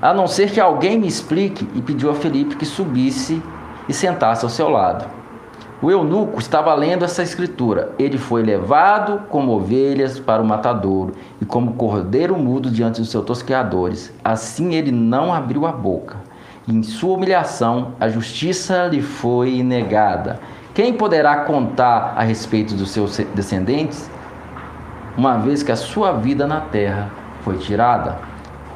a 0.00 0.12
não 0.12 0.26
ser 0.26 0.50
que 0.50 0.60
alguém 0.60 0.98
me 0.98 1.08
explique? 1.08 1.66
E 1.74 1.80
pediu 1.80 2.10
a 2.10 2.14
Filipe 2.14 2.56
que 2.56 2.66
subisse 2.66 3.42
e 3.88 3.94
sentasse 3.94 4.44
ao 4.44 4.50
seu 4.50 4.68
lado. 4.68 5.21
O 5.82 5.90
eunuco 5.90 6.38
estava 6.38 6.72
lendo 6.74 7.04
essa 7.04 7.24
escritura. 7.24 7.90
Ele 7.98 8.16
foi 8.16 8.40
levado 8.40 9.22
como 9.28 9.50
ovelhas 9.50 10.16
para 10.16 10.40
o 10.40 10.44
matadouro 10.44 11.14
e 11.40 11.44
como 11.44 11.72
cordeiro 11.72 12.38
mudo 12.38 12.70
diante 12.70 13.00
dos 13.00 13.10
seus 13.10 13.24
tosqueadores. 13.24 14.14
Assim 14.22 14.76
ele 14.76 14.92
não 14.92 15.34
abriu 15.34 15.66
a 15.66 15.72
boca. 15.72 16.18
Em 16.68 16.84
sua 16.84 17.16
humilhação, 17.16 17.94
a 17.98 18.08
justiça 18.08 18.86
lhe 18.86 19.02
foi 19.02 19.64
negada. 19.64 20.38
Quem 20.72 20.92
poderá 20.92 21.38
contar 21.38 22.14
a 22.16 22.22
respeito 22.22 22.74
dos 22.74 22.92
seus 22.92 23.16
descendentes, 23.34 24.08
uma 25.16 25.36
vez 25.38 25.64
que 25.64 25.72
a 25.72 25.76
sua 25.76 26.12
vida 26.12 26.46
na 26.46 26.60
terra 26.60 27.10
foi 27.40 27.58
tirada? 27.58 28.18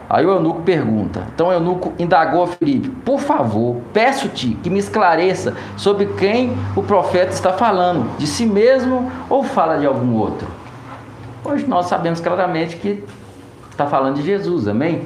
Aí 0.08 0.24
o 0.24 0.30
eunuco 0.30 0.62
pergunta. 0.62 1.26
Então 1.34 1.48
o 1.48 1.52
eunuco 1.52 1.92
indagou 1.98 2.44
a 2.44 2.46
Filipe: 2.46 2.88
Por 2.88 3.20
favor, 3.20 3.76
peço-te 3.92 4.54
que 4.62 4.70
me 4.70 4.78
esclareça 4.78 5.54
sobre 5.76 6.06
quem 6.06 6.56
o 6.76 6.82
profeta 6.82 7.32
está 7.32 7.52
falando, 7.52 8.16
de 8.16 8.26
si 8.26 8.46
mesmo 8.46 9.10
ou 9.28 9.42
fala 9.42 9.78
de 9.78 9.86
algum 9.86 10.14
outro. 10.14 10.46
Hoje 11.44 11.66
nós 11.66 11.86
sabemos 11.86 12.20
claramente 12.20 12.76
que 12.76 13.04
está 13.70 13.86
falando 13.86 14.16
de 14.16 14.22
Jesus, 14.22 14.68
amém? 14.68 15.02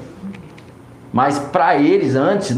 Mas 1.12 1.38
para 1.38 1.76
eles, 1.76 2.14
antes, 2.14 2.56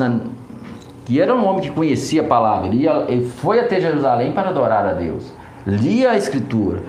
que 1.05 1.21
era 1.21 1.35
um 1.35 1.45
homem 1.47 1.63
que 1.63 1.71
conhecia 1.71 2.23
a 2.23 2.25
palavra, 2.25 2.69
ele, 2.69 3.31
foi 3.39 3.61
até 3.61 3.81
Jerusalém 3.81 4.33
para 4.33 4.51
adorar 4.51 4.87
a 4.87 4.93
Deus, 4.93 5.33
lia 5.67 6.11
a 6.11 6.17
Escritura, 6.17 6.83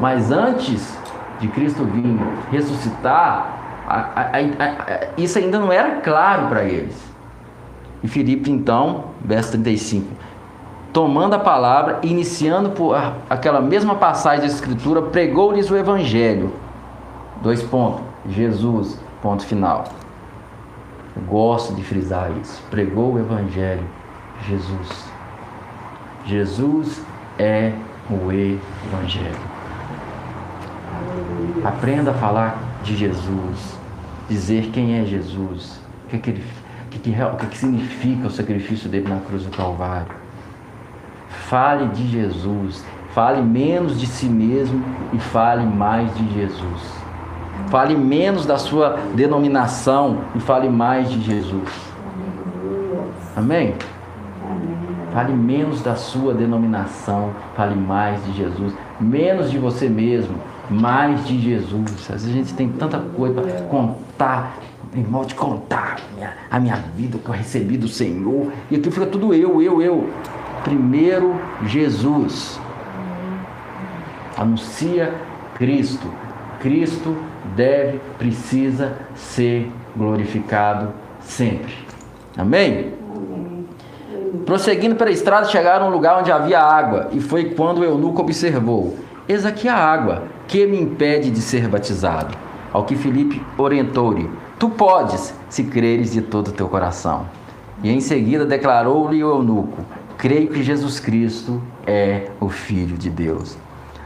mas 0.00 0.30
antes 0.30 0.96
de 1.40 1.48
Cristo 1.48 1.84
vir 1.84 2.04
ressuscitar, 2.50 3.61
a, 3.96 4.20
a, 4.20 4.38
a, 4.38 5.08
isso 5.16 5.38
ainda 5.38 5.58
não 5.58 5.72
era 5.72 6.00
claro 6.00 6.48
para 6.48 6.64
eles. 6.64 6.96
E 8.02 8.08
Filipe, 8.08 8.50
então, 8.50 9.04
verso 9.24 9.52
35, 9.52 10.08
tomando 10.92 11.34
a 11.34 11.38
palavra, 11.38 12.00
iniciando 12.02 12.70
por 12.70 12.96
aquela 13.30 13.60
mesma 13.60 13.94
passagem 13.94 14.40
da 14.40 14.46
Escritura, 14.46 15.02
pregou-lhes 15.02 15.70
o 15.70 15.76
Evangelho. 15.76 16.52
Dois 17.42 17.62
pontos. 17.62 18.02
Jesus, 18.28 19.00
ponto 19.20 19.44
final. 19.44 19.84
Eu 21.16 21.22
gosto 21.22 21.74
de 21.74 21.82
frisar 21.82 22.30
isso. 22.40 22.62
Pregou 22.70 23.14
o 23.14 23.18
Evangelho. 23.18 23.84
Jesus. 24.48 25.12
Jesus 26.24 27.04
é 27.38 27.72
o 28.10 28.32
Evangelho. 28.32 29.52
Aprenda 31.64 32.10
a 32.10 32.14
falar 32.14 32.58
de 32.82 32.96
Jesus, 32.96 33.78
dizer 34.32 34.70
quem 34.72 34.98
é 34.98 35.04
Jesus, 35.04 35.78
o 36.06 36.08
que, 36.08 36.18
que, 36.18 36.30
ele, 36.30 36.44
que, 36.90 36.98
que, 36.98 37.12
que, 37.12 37.46
que 37.46 37.58
significa 37.58 38.26
o 38.26 38.30
sacrifício 38.30 38.88
dele 38.88 39.08
na 39.08 39.20
cruz 39.20 39.44
do 39.44 39.54
Calvário. 39.54 40.14
Fale 41.28 41.88
de 41.88 42.08
Jesus, 42.08 42.82
fale 43.14 43.42
menos 43.42 44.00
de 44.00 44.06
si 44.06 44.26
mesmo 44.26 44.82
e 45.12 45.18
fale 45.18 45.66
mais 45.66 46.14
de 46.16 46.32
Jesus. 46.32 47.02
Fale 47.68 47.94
menos 47.94 48.46
da 48.46 48.56
sua 48.56 48.98
denominação 49.14 50.18
e 50.34 50.40
fale 50.40 50.68
mais 50.68 51.10
de 51.10 51.20
Jesus. 51.20 51.68
Amém? 53.36 53.74
Fale 55.12 55.34
menos 55.34 55.82
da 55.82 55.94
sua 55.94 56.32
denominação, 56.32 57.32
fale 57.54 57.74
mais 57.74 58.24
de 58.24 58.32
Jesus. 58.32 58.72
Menos 58.98 59.50
de 59.50 59.58
você 59.58 59.88
mesmo, 59.90 60.36
mais 60.72 61.26
de 61.26 61.38
Jesus. 61.40 62.10
Às 62.10 62.24
vezes 62.24 62.28
a 62.28 62.32
gente 62.32 62.54
tem 62.54 62.68
tanta 62.68 62.98
coisa 62.98 63.40
para 63.40 63.60
contar, 63.62 64.58
mal 65.08 65.24
de 65.24 65.34
contar 65.34 65.98
a 65.98 66.14
minha, 66.14 66.32
a 66.50 66.60
minha 66.60 66.76
vida 66.96 67.18
que 67.18 67.28
eu 67.28 67.34
recebi 67.34 67.76
do 67.76 67.88
Senhor. 67.88 68.50
E 68.70 68.76
aqui 68.76 68.90
fica 68.90 69.06
tudo 69.06 69.34
eu, 69.34 69.62
eu, 69.62 69.82
eu. 69.82 70.10
Primeiro, 70.64 71.36
Jesus. 71.66 72.60
Anuncia 74.36 75.14
Cristo. 75.56 76.08
Cristo 76.60 77.16
deve, 77.56 78.00
precisa 78.18 78.96
ser 79.14 79.70
glorificado 79.96 80.90
sempre. 81.20 81.74
Amém? 82.36 82.94
Prosseguindo 84.46 84.94
pela 84.94 85.10
estrada, 85.10 85.46
chegaram 85.48 85.86
a 85.86 85.88
um 85.88 85.92
lugar 85.92 86.18
onde 86.18 86.32
havia 86.32 86.60
água, 86.60 87.08
e 87.12 87.20
foi 87.20 87.50
quando 87.50 87.78
o 87.78 87.84
eunuco 87.84 88.22
observou: 88.22 88.96
Eis 89.28 89.46
aqui 89.46 89.68
a 89.68 89.76
água, 89.76 90.24
que 90.48 90.66
me 90.66 90.80
impede 90.80 91.30
de 91.30 91.40
ser 91.40 91.68
batizado? 91.68 92.36
Ao 92.72 92.84
que 92.84 92.96
Filipe 92.96 93.40
orientou-lhe: 93.56 94.28
Tu 94.58 94.68
podes, 94.68 95.32
se 95.48 95.62
creres 95.62 96.12
de 96.12 96.20
todo 96.20 96.48
o 96.48 96.52
teu 96.52 96.68
coração. 96.68 97.26
E 97.84 97.90
em 97.90 98.00
seguida 98.00 98.44
declarou-lhe 98.44 99.22
o 99.22 99.30
eunuco: 99.30 99.78
Creio 100.18 100.48
que 100.48 100.60
Jesus 100.60 100.98
Cristo 100.98 101.62
é 101.86 102.30
o 102.40 102.48
Filho 102.48 102.98
de 102.98 103.08
Deus. 103.08 103.56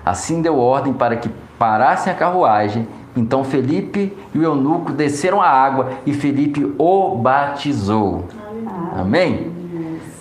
Assim 0.04 0.42
deu 0.42 0.58
ordem 0.58 0.92
para 0.92 1.16
que 1.16 1.30
parassem 1.58 2.12
a 2.12 2.16
carruagem. 2.16 2.86
Então 3.16 3.42
Felipe 3.42 4.14
e 4.34 4.38
o 4.38 4.42
eunuco 4.42 4.92
desceram 4.92 5.40
a 5.40 5.48
água 5.48 5.92
e 6.04 6.12
Felipe 6.12 6.74
o 6.76 7.16
batizou. 7.16 8.26
Amém? 8.94 9.55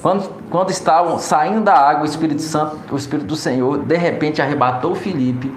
Quando, 0.05 0.29
quando 0.51 0.69
estavam 0.69 1.17
saindo 1.17 1.61
da 1.61 1.73
água, 1.73 2.03
o 2.03 2.05
Espírito 2.05 2.43
Santo, 2.43 2.77
o 2.93 2.95
Espírito 2.95 3.25
do 3.25 3.35
Senhor, 3.35 3.79
de 3.79 3.97
repente 3.97 4.39
arrebatou 4.39 4.93
Filipe 4.93 5.51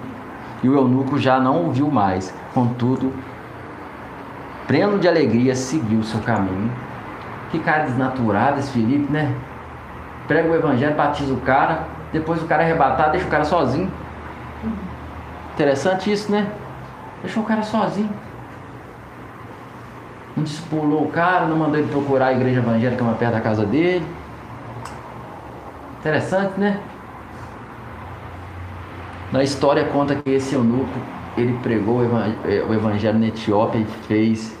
e 0.63 0.67
o 0.67 0.73
eunuco 0.73 1.19
já 1.19 1.39
não 1.39 1.67
o 1.67 1.71
viu 1.71 1.91
mais. 1.91 2.33
Contudo, 2.51 3.13
pleno 4.65 4.97
de 4.97 5.07
alegria, 5.07 5.53
seguiu 5.53 6.01
seu 6.01 6.19
caminho. 6.21 6.71
Que 7.51 7.59
cara 7.59 7.83
desnaturado 7.83 8.57
esse 8.57 8.71
Filipe, 8.71 9.11
né? 9.11 9.35
Prega 10.27 10.49
o 10.49 10.55
evangelho, 10.55 10.95
batiza 10.95 11.31
o 11.31 11.41
cara, 11.41 11.83
depois 12.11 12.41
o 12.41 12.47
cara 12.47 12.63
arrebatar, 12.63 13.11
deixa 13.11 13.27
o 13.27 13.29
cara 13.29 13.45
sozinho. 13.45 13.91
Interessante 15.53 16.11
isso, 16.11 16.31
né? 16.31 16.51
Deixou 17.21 17.43
o 17.43 17.45
cara 17.45 17.61
sozinho. 17.61 18.09
Não 20.35 20.43
despulou 20.43 21.03
o 21.03 21.11
cara, 21.11 21.45
não 21.45 21.55
mandou 21.55 21.77
ele 21.77 21.91
procurar 21.91 22.29
a 22.29 22.33
igreja 22.33 22.61
evangélica 22.61 23.03
mais 23.03 23.17
perto 23.19 23.33
da 23.33 23.41
casa 23.41 23.63
dele. 23.63 24.17
Interessante, 25.99 26.57
né? 26.57 26.81
Na 29.33 29.43
história 29.43 29.83
conta 29.85 30.15
que 30.15 30.29
esse 30.29 30.55
eunuco, 30.55 30.97
ele 31.37 31.57
pregou 31.61 32.01
eh, 32.03 32.65
o 32.67 32.73
evangelho 32.73 33.19
na 33.19 33.27
Etiópia 33.27 33.79
e 33.79 33.85
fez 34.07 34.57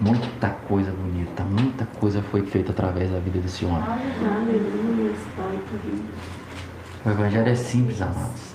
muita 0.00 0.48
coisa 0.66 0.90
bonita, 0.90 1.44
muita 1.44 1.86
coisa 2.00 2.22
foi 2.22 2.42
feita 2.42 2.72
através 2.72 3.10
da 3.10 3.18
vida 3.18 3.38
desse 3.38 3.64
homem. 3.64 3.84
O 7.04 7.10
evangelho 7.10 7.48
é 7.48 7.54
simples, 7.54 8.00
amados, 8.00 8.54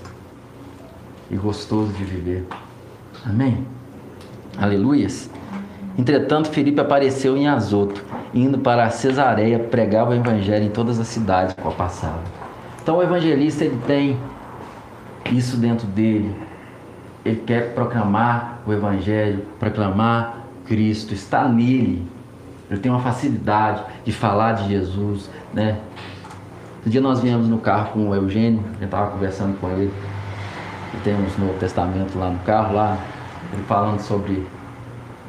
e 1.30 1.36
gostoso 1.36 1.94
de 1.94 2.04
viver. 2.04 2.48
Amém? 3.26 3.66
Aleluias. 4.58 5.30
Entretanto, 5.98 6.50
Felipe 6.50 6.80
apareceu 6.80 7.38
em 7.38 7.48
Azoto 7.48 8.04
indo 8.34 8.58
para 8.58 8.90
Cesareia, 8.90 9.60
pregava 9.60 10.12
o 10.12 10.14
evangelho 10.16 10.66
em 10.66 10.70
todas 10.70 11.00
as 11.00 11.08
cidades 11.08 11.54
que 11.54 11.62
passava. 11.76 12.20
Então 12.82 12.98
o 12.98 13.04
evangelista 13.04 13.64
ele 13.64 13.80
tem 13.86 14.18
isso 15.32 15.58
dentro 15.58 15.86
dele. 15.88 16.36
Ele 17.24 17.42
quer 17.46 17.74
proclamar 17.74 18.60
o 18.66 18.74
evangelho, 18.74 19.46
proclamar 19.60 20.40
Cristo, 20.66 21.14
está 21.14 21.48
nele. 21.48 22.06
Ele 22.70 22.80
tem 22.80 22.92
uma 22.92 23.02
facilidade 23.02 23.84
de 24.04 24.12
falar 24.12 24.54
de 24.54 24.70
Jesus, 24.70 25.30
né? 25.54 25.78
Um 26.86 26.90
dia 26.90 27.00
nós 27.00 27.22
viemos 27.22 27.48
no 27.48 27.60
carro 27.60 27.92
com 27.94 28.10
o 28.10 28.16
Eugênio, 28.16 28.62
gente 28.74 28.86
estava 28.86 29.12
conversando 29.12 29.58
com 29.60 29.70
ele. 29.70 29.94
Tem 31.04 31.16
uns 31.16 31.38
Novo 31.38 31.54
Testamento 31.60 32.18
lá 32.18 32.30
no 32.30 32.40
carro, 32.40 32.76
lá, 32.76 32.98
ele 33.52 33.64
falando 33.64 34.00
sobre 34.00 34.46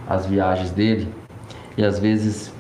as 0.09 0.27
viagens 0.27 0.71
dele. 0.71 1.13
E 1.77 1.85
às 1.85 1.99
vezes 1.99 2.55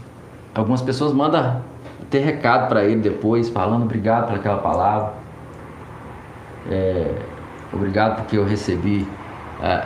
Algumas 0.55 0.81
pessoas 0.81 1.13
mandam 1.13 1.63
ter 2.09 2.21
recado 2.21 2.69
para 2.69 2.85
ele 2.85 3.01
depois, 3.01 3.49
falando 3.49 3.83
obrigado 3.83 4.29
por 4.29 4.37
aquela 4.37 4.59
palavra. 4.59 5.15
É, 6.71 7.13
obrigado 7.73 8.19
porque 8.19 8.39
eu 8.39 8.45
recebi, 8.45 9.07
é, 9.61 9.85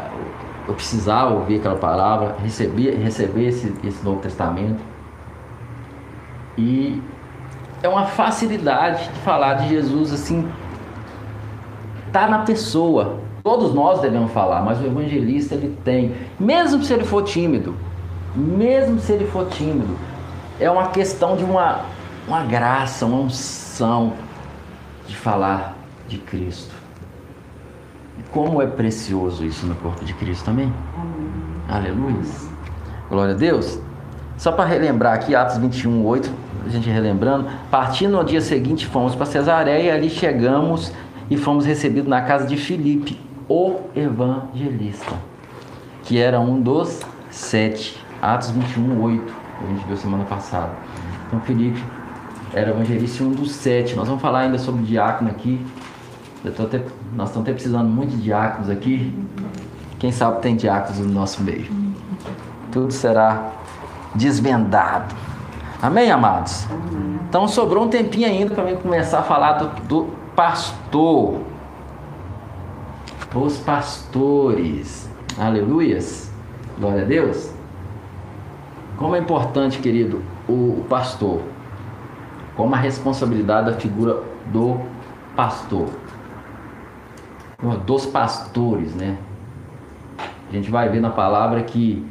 eu 0.68 0.74
precisava 0.74 1.32
ouvir 1.32 1.58
aquela 1.60 1.76
palavra, 1.76 2.36
recebi, 2.42 2.90
receber 2.90 3.48
esse, 3.48 3.74
esse 3.82 4.04
Novo 4.04 4.20
Testamento. 4.20 4.80
E 6.58 7.02
é 7.82 7.88
uma 7.88 8.04
facilidade 8.04 9.04
de 9.04 9.20
falar 9.20 9.54
de 9.54 9.68
Jesus 9.70 10.12
assim, 10.12 10.46
tá 12.12 12.28
na 12.28 12.40
pessoa. 12.40 13.20
Todos 13.48 13.72
nós 13.72 13.98
devemos 14.02 14.30
falar, 14.30 14.60
mas 14.60 14.78
o 14.78 14.84
evangelista 14.84 15.54
ele 15.54 15.74
tem, 15.82 16.14
mesmo 16.38 16.82
se 16.82 16.92
ele 16.92 17.04
for 17.04 17.22
tímido, 17.22 17.74
mesmo 18.36 19.00
se 19.00 19.10
ele 19.10 19.24
for 19.24 19.48
tímido, 19.48 19.96
é 20.60 20.70
uma 20.70 20.88
questão 20.88 21.34
de 21.34 21.44
uma 21.44 21.80
uma 22.26 22.42
graça, 22.42 23.06
uma 23.06 23.20
unção 23.20 24.12
de 25.06 25.16
falar 25.16 25.78
de 26.06 26.18
Cristo. 26.18 26.74
E 28.18 28.22
como 28.30 28.60
é 28.60 28.66
precioso 28.66 29.42
isso 29.46 29.64
no 29.64 29.74
corpo 29.76 30.04
de 30.04 30.12
Cristo 30.12 30.44
também. 30.44 30.70
Aleluia. 31.70 32.20
Glória 33.08 33.32
a 33.32 33.38
Deus. 33.38 33.80
Só 34.36 34.52
para 34.52 34.66
relembrar 34.66 35.14
aqui, 35.14 35.34
Atos 35.34 35.56
21, 35.56 36.04
8, 36.04 36.30
a 36.66 36.68
gente 36.68 36.90
relembrando, 36.90 37.48
partindo 37.70 38.12
no 38.18 38.24
dia 38.24 38.42
seguinte 38.42 38.86
fomos 38.86 39.14
para 39.14 39.24
Cesareia 39.24 39.84
e 39.84 39.90
ali 39.90 40.10
chegamos 40.10 40.92
e 41.30 41.38
fomos 41.38 41.64
recebidos 41.64 42.10
na 42.10 42.20
casa 42.20 42.46
de 42.46 42.58
Filipe, 42.58 43.26
o 43.48 43.80
evangelista, 43.94 45.14
que 46.04 46.18
era 46.18 46.38
um 46.38 46.60
dos 46.60 47.00
sete. 47.30 48.04
Atos 48.20 48.50
21, 48.50 49.00
8, 49.00 49.34
a 49.62 49.66
gente 49.66 49.86
viu 49.86 49.96
semana 49.96 50.24
passada. 50.24 50.72
Então 51.26 51.40
Filipe 51.40 51.82
era 52.52 52.70
evangelista 52.70 53.22
e 53.22 53.26
um 53.26 53.30
dos 53.30 53.52
sete. 53.52 53.94
Nós 53.94 54.08
vamos 54.08 54.20
falar 54.20 54.40
ainda 54.40 54.58
sobre 54.58 54.82
diácono 54.82 55.30
aqui. 55.30 55.64
Até, 56.44 56.82
nós 57.14 57.28
estamos 57.28 57.46
até 57.48 57.52
precisando 57.52 57.88
muito 57.88 58.10
de 58.10 58.22
diáconos 58.22 58.70
aqui. 58.70 59.14
Quem 59.98 60.10
sabe 60.10 60.40
tem 60.40 60.56
diáconos 60.56 60.98
no 61.00 61.12
nosso 61.12 61.42
meio. 61.42 61.66
Tudo 62.72 62.92
será 62.92 63.52
desvendado. 64.14 65.14
Amém, 65.80 66.10
amados? 66.10 66.66
Então 67.28 67.46
sobrou 67.46 67.84
um 67.84 67.88
tempinho 67.88 68.26
ainda 68.26 68.54
para 68.54 68.64
mim 68.64 68.76
começar 68.76 69.20
a 69.20 69.22
falar 69.22 69.54
do, 69.54 69.68
do 69.86 70.08
pastor. 70.34 71.40
Os 73.34 73.58
pastores. 73.58 75.08
Aleluias. 75.38 76.32
Glória 76.78 77.02
a 77.02 77.04
Deus. 77.04 77.52
Como 78.96 79.14
é 79.14 79.18
importante, 79.18 79.78
querido, 79.78 80.22
o 80.48 80.84
pastor. 80.88 81.42
Como 82.56 82.74
a 82.74 82.78
responsabilidade 82.78 83.70
da 83.70 83.76
figura 83.76 84.22
do 84.46 84.80
pastor. 85.36 85.88
Dos 87.86 88.06
pastores, 88.06 88.94
né? 88.94 89.18
A 90.48 90.52
gente 90.52 90.70
vai 90.70 90.88
ver 90.88 91.00
na 91.00 91.10
palavra 91.10 91.62
que 91.62 92.04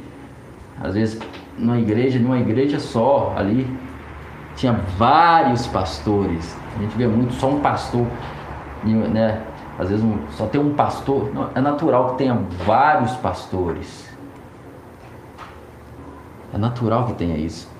às 0.80 0.94
vezes 0.94 1.20
numa 1.58 1.78
igreja, 1.78 2.18
numa 2.18 2.38
igreja 2.38 2.78
só 2.78 3.34
ali, 3.36 3.66
tinha 4.54 4.72
vários 4.96 5.66
pastores. 5.66 6.56
A 6.76 6.82
gente 6.82 6.96
vê 6.96 7.06
muito 7.08 7.34
só 7.34 7.50
um 7.50 7.60
pastor, 7.60 8.06
né? 8.84 9.42
Às 9.78 9.88
vezes 9.90 10.04
um, 10.04 10.18
só 10.32 10.46
tem 10.46 10.60
um 10.60 10.74
pastor. 10.74 11.32
Não, 11.32 11.50
é 11.54 11.60
natural 11.60 12.10
que 12.10 12.18
tenha 12.18 12.34
vários 12.66 13.12
pastores. 13.16 14.08
É 16.52 16.58
natural 16.58 17.06
que 17.06 17.12
tenha 17.14 17.36
isso. 17.36 17.70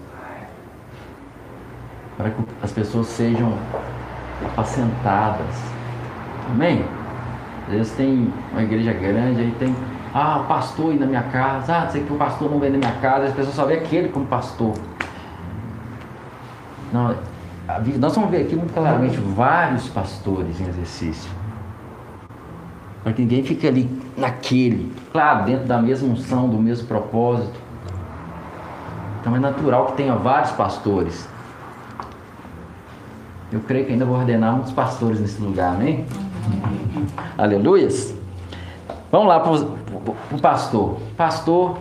Para 2.17 2.31
que 2.31 2.43
as 2.63 2.71
pessoas 2.71 3.07
sejam 3.09 3.53
apacentadas. 4.45 5.57
Amém? 6.51 6.85
Às 7.67 7.75
vezes 7.75 7.93
tem 7.93 8.33
uma 8.53 8.63
igreja 8.63 8.93
grande, 8.93 9.41
aí 9.41 9.55
tem 9.59 9.75
ah, 10.15 10.41
o 10.41 10.45
pastor 10.45 10.95
ir 10.95 11.01
na 11.01 11.07
minha 11.07 11.23
casa. 11.23 11.79
Ah, 11.79 11.89
sei 11.89 12.05
que 12.05 12.13
o 12.13 12.17
pastor 12.17 12.51
não 12.51 12.61
vem 12.61 12.71
na 12.71 12.79
minha 12.79 12.95
casa. 13.01 13.27
As 13.27 13.33
pessoas 13.33 13.57
só 13.57 13.65
vê 13.65 13.75
aquele 13.75 14.09
como 14.09 14.27
pastor. 14.27 14.75
Não, 16.93 17.15
nós 17.99 18.15
vamos 18.15 18.31
ver 18.31 18.43
aqui 18.43 18.57
muito 18.57 18.73
claramente 18.73 19.19
vários 19.19 19.89
pastores 19.89 20.61
em 20.61 20.69
exercício. 20.69 21.38
Para 23.03 23.13
que 23.13 23.23
ninguém 23.23 23.43
fique 23.43 23.67
ali 23.67 23.89
naquele, 24.17 24.93
claro, 25.13 25.45
dentro 25.45 25.67
da 25.67 25.81
mesma 25.81 26.09
unção, 26.09 26.49
do 26.49 26.59
mesmo 26.59 26.87
propósito. 26.87 27.59
Então 29.21 29.35
é 29.35 29.39
natural 29.39 29.87
que 29.87 29.93
tenha 29.93 30.15
vários 30.15 30.51
pastores. 30.53 31.29
Eu 33.51 33.61
creio 33.61 33.87
que 33.87 33.93
ainda 33.93 34.05
vou 34.05 34.17
ordenar 34.17 34.53
muitos 34.53 34.73
pastores 34.73 35.21
nesse 35.21 35.41
lugar, 35.41 35.75
amém? 35.75 36.05
Aleluias. 37.37 38.15
Vamos 39.11 39.29
lá 39.29 39.41
para 39.41 39.53
o 39.53 40.41
pastor. 40.41 40.99
Pastor, 41.17 41.79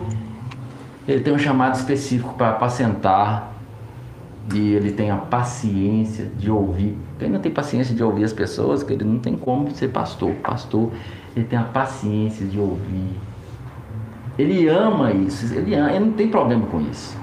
ele 1.06 1.20
tem 1.20 1.32
um 1.32 1.38
chamado 1.38 1.74
específico 1.74 2.34
para 2.34 2.50
apacentar 2.50 3.47
e 4.54 4.74
ele 4.74 4.92
tem 4.92 5.10
a 5.10 5.16
paciência 5.16 6.26
de 6.36 6.50
ouvir. 6.50 6.96
Quem 7.18 7.28
não 7.28 7.40
tem 7.40 7.52
paciência 7.52 7.94
de 7.94 8.02
ouvir 8.02 8.24
as 8.24 8.32
pessoas, 8.32 8.82
que 8.82 8.92
ele 8.92 9.04
não 9.04 9.18
tem 9.18 9.36
como 9.36 9.70
ser 9.72 9.88
pastor. 9.88 10.32
Pastor, 10.42 10.90
ele 11.36 11.44
tem 11.44 11.58
a 11.58 11.64
paciência 11.64 12.46
de 12.46 12.58
ouvir. 12.58 13.18
Ele 14.38 14.68
ama 14.68 15.10
isso, 15.12 15.52
ele, 15.54 15.74
ama, 15.74 15.90
ele 15.90 16.04
não 16.06 16.12
tem 16.12 16.28
problema 16.28 16.66
com 16.66 16.80
isso. 16.80 17.16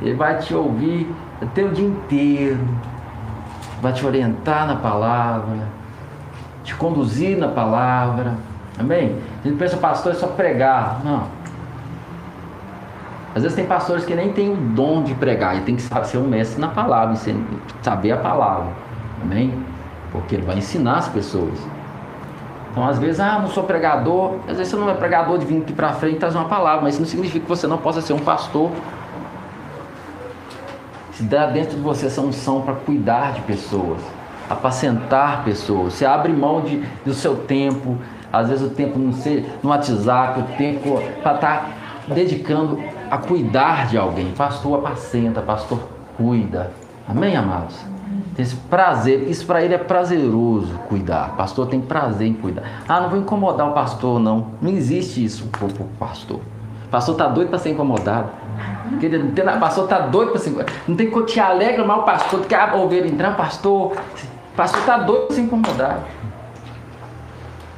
Ele 0.00 0.14
vai 0.14 0.38
te 0.38 0.54
ouvir 0.54 1.10
até 1.40 1.64
o 1.64 1.70
dia 1.70 1.86
inteiro, 1.86 2.60
vai 3.80 3.92
te 3.92 4.04
orientar 4.04 4.66
na 4.66 4.76
palavra, 4.76 5.68
te 6.62 6.74
conduzir 6.74 7.38
na 7.38 7.48
palavra 7.48 8.36
Amém? 8.80 9.14
A 9.44 9.46
gente 9.46 9.58
pensa, 9.58 9.76
pastor 9.76 10.12
é 10.12 10.14
só 10.14 10.28
pregar. 10.28 11.00
Não. 11.04 11.24
Às 13.34 13.42
vezes 13.42 13.56
tem 13.56 13.64
pastores 13.64 14.04
que 14.04 14.14
nem 14.14 14.32
têm 14.32 14.52
o 14.52 14.56
dom 14.56 15.02
de 15.04 15.14
pregar 15.14 15.56
e 15.56 15.60
tem 15.60 15.76
que 15.76 15.82
ser 15.82 16.18
um 16.18 16.26
mestre 16.26 16.60
na 16.60 16.68
palavra, 16.68 17.14
saber 17.80 18.12
a 18.12 18.16
palavra. 18.16 18.72
Amém? 19.22 19.54
Porque 20.10 20.34
ele 20.34 20.44
vai 20.44 20.58
ensinar 20.58 20.98
as 20.98 21.08
pessoas. 21.08 21.58
Então, 22.70 22.86
às 22.86 22.98
vezes, 22.98 23.20
ah, 23.20 23.38
não 23.38 23.48
sou 23.48 23.64
pregador. 23.64 24.36
Às 24.48 24.56
vezes 24.56 24.68
você 24.68 24.76
não 24.76 24.88
é 24.90 24.94
pregador 24.94 25.38
de 25.38 25.46
vir 25.46 25.62
aqui 25.62 25.72
para 25.72 25.92
frente 25.92 26.18
trazer 26.18 26.38
uma 26.38 26.48
palavra, 26.48 26.82
mas 26.82 26.94
isso 26.94 27.02
não 27.02 27.08
significa 27.08 27.40
que 27.40 27.48
você 27.48 27.66
não 27.66 27.78
possa 27.78 28.00
ser 28.00 28.12
um 28.12 28.18
pastor. 28.18 28.70
Se 31.12 31.22
dá 31.22 31.46
dentro 31.46 31.76
de 31.76 31.82
você 31.82 32.06
essa 32.06 32.20
unção 32.20 32.62
para 32.62 32.74
cuidar 32.74 33.32
de 33.32 33.40
pessoas, 33.42 34.00
apacentar 34.48 35.44
pessoas. 35.44 35.94
Você 35.94 36.06
abre 36.06 36.32
mão 36.32 36.62
de, 36.62 36.82
do 37.04 37.12
seu 37.12 37.36
tempo, 37.36 37.98
às 38.32 38.48
vezes 38.48 38.64
o 38.64 38.70
tempo 38.70 38.98
não 38.98 39.12
ser 39.12 39.46
no 39.62 39.70
WhatsApp, 39.70 40.40
o 40.40 40.56
tempo 40.56 41.00
para 41.22 41.34
estar 41.34 41.56
tá 41.56 42.14
dedicando 42.14 42.80
a 43.10 43.18
cuidar 43.18 43.86
de 43.88 43.98
alguém. 43.98 44.32
Pastor 44.32 44.78
apacenta, 44.78 45.40
pastor 45.40 45.80
cuida. 46.16 46.72
Amém, 47.08 47.36
amados? 47.36 47.76
Tem 48.34 48.44
esse 48.44 48.56
prazer, 48.56 49.28
isso 49.28 49.44
para 49.46 49.62
ele 49.62 49.74
é 49.74 49.78
prazeroso 49.78 50.72
cuidar. 50.88 51.34
Pastor 51.36 51.66
tem 51.66 51.80
prazer 51.80 52.28
em 52.28 52.34
cuidar. 52.34 52.62
Ah, 52.88 53.00
não 53.00 53.10
vou 53.10 53.18
incomodar 53.18 53.68
o 53.68 53.72
pastor, 53.72 54.20
não. 54.20 54.52
Não 54.60 54.70
existe 54.70 55.24
isso 55.24 55.46
para 55.48 55.66
o 55.66 55.88
pastor. 55.98 56.40
Pastor 56.90 57.16
tá 57.16 57.28
doido 57.28 57.48
para 57.48 57.58
ser 57.58 57.70
incomodado. 57.70 58.30
O 58.92 59.60
pastor 59.60 59.88
tá 59.88 60.00
doido 60.00 60.30
para 60.30 60.40
ser 60.40 60.50
incomodado. 60.50 60.78
Não 60.86 60.96
tem 60.96 61.10
que 61.10 61.22
te 61.24 61.40
alegra, 61.40 61.84
mas 61.84 61.98
o 61.98 62.02
pastor 62.02 62.40
quer 62.46 62.74
ouvir 62.74 63.06
entrar, 63.06 63.36
pastor. 63.36 63.96
Pastor 64.56 64.82
tá 64.84 64.98
doido 64.98 65.26
para 65.26 65.36
ser 65.36 65.42
incomodado 65.42 66.02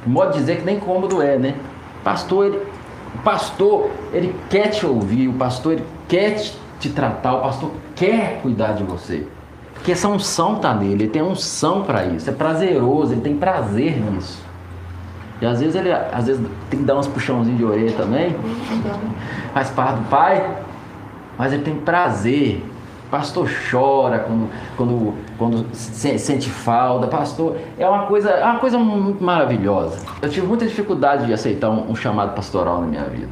modo 0.05 0.33
de 0.33 0.39
dizer 0.39 0.57
que 0.57 0.63
nem 0.63 0.79
cômodo 0.79 1.21
é, 1.21 1.37
né? 1.37 1.55
Pastor, 2.03 2.47
ele, 2.47 2.59
o 3.15 3.17
pastor, 3.19 3.89
ele 4.11 4.35
quer 4.49 4.69
te 4.69 4.85
ouvir, 4.85 5.27
o 5.27 5.33
pastor, 5.33 5.73
ele 5.73 5.85
quer 6.07 6.35
te, 6.79 6.89
tratar, 6.89 7.35
o 7.35 7.41
pastor 7.41 7.71
quer 7.95 8.39
cuidar 8.41 8.73
de 8.73 8.83
você. 8.83 9.25
Porque 9.73 9.91
essa 9.91 10.07
unção 10.07 10.55
tá 10.55 10.73
nele, 10.73 11.03
ele 11.03 11.07
tem 11.07 11.21
unção 11.21 11.83
para 11.83 12.05
isso, 12.05 12.29
é 12.29 12.33
prazeroso, 12.33 13.13
ele 13.13 13.21
tem 13.21 13.35
prazer 13.35 13.99
nisso. 13.99 14.41
E 15.41 15.45
às 15.45 15.59
vezes 15.59 15.75
ele 15.75 15.91
às 15.91 16.25
vezes 16.25 16.41
tem 16.69 16.79
que 16.79 16.85
dar 16.85 16.97
uns 16.97 17.07
puxãozinhos 17.07 17.57
de 17.57 17.65
orelha 17.65 17.91
também. 17.93 18.35
Faz 19.53 19.69
parte 19.69 19.99
do 19.99 20.09
pai, 20.09 20.57
mas 21.37 21.51
ele 21.51 21.63
tem 21.63 21.75
prazer 21.75 22.63
Pastor 23.13 23.47
chora 23.69 24.17
quando, 24.17 24.49
quando, 24.75 25.13
quando 25.37 25.67
sente 25.75 26.49
falta. 26.49 27.05
Pastor, 27.05 27.57
é 27.77 27.87
uma 27.87 28.07
coisa, 28.07 28.31
é 28.31 28.43
uma 28.43 28.57
coisa 28.57 28.79
muito 28.79 29.23
maravilhosa. 29.23 30.03
Eu 30.19 30.27
tive 30.31 30.47
muita 30.47 30.65
dificuldade 30.65 31.27
de 31.27 31.31
aceitar 31.31 31.69
um, 31.69 31.91
um 31.91 31.95
chamado 31.95 32.33
pastoral 32.33 32.81
na 32.81 32.87
minha 32.87 33.03
vida. 33.03 33.29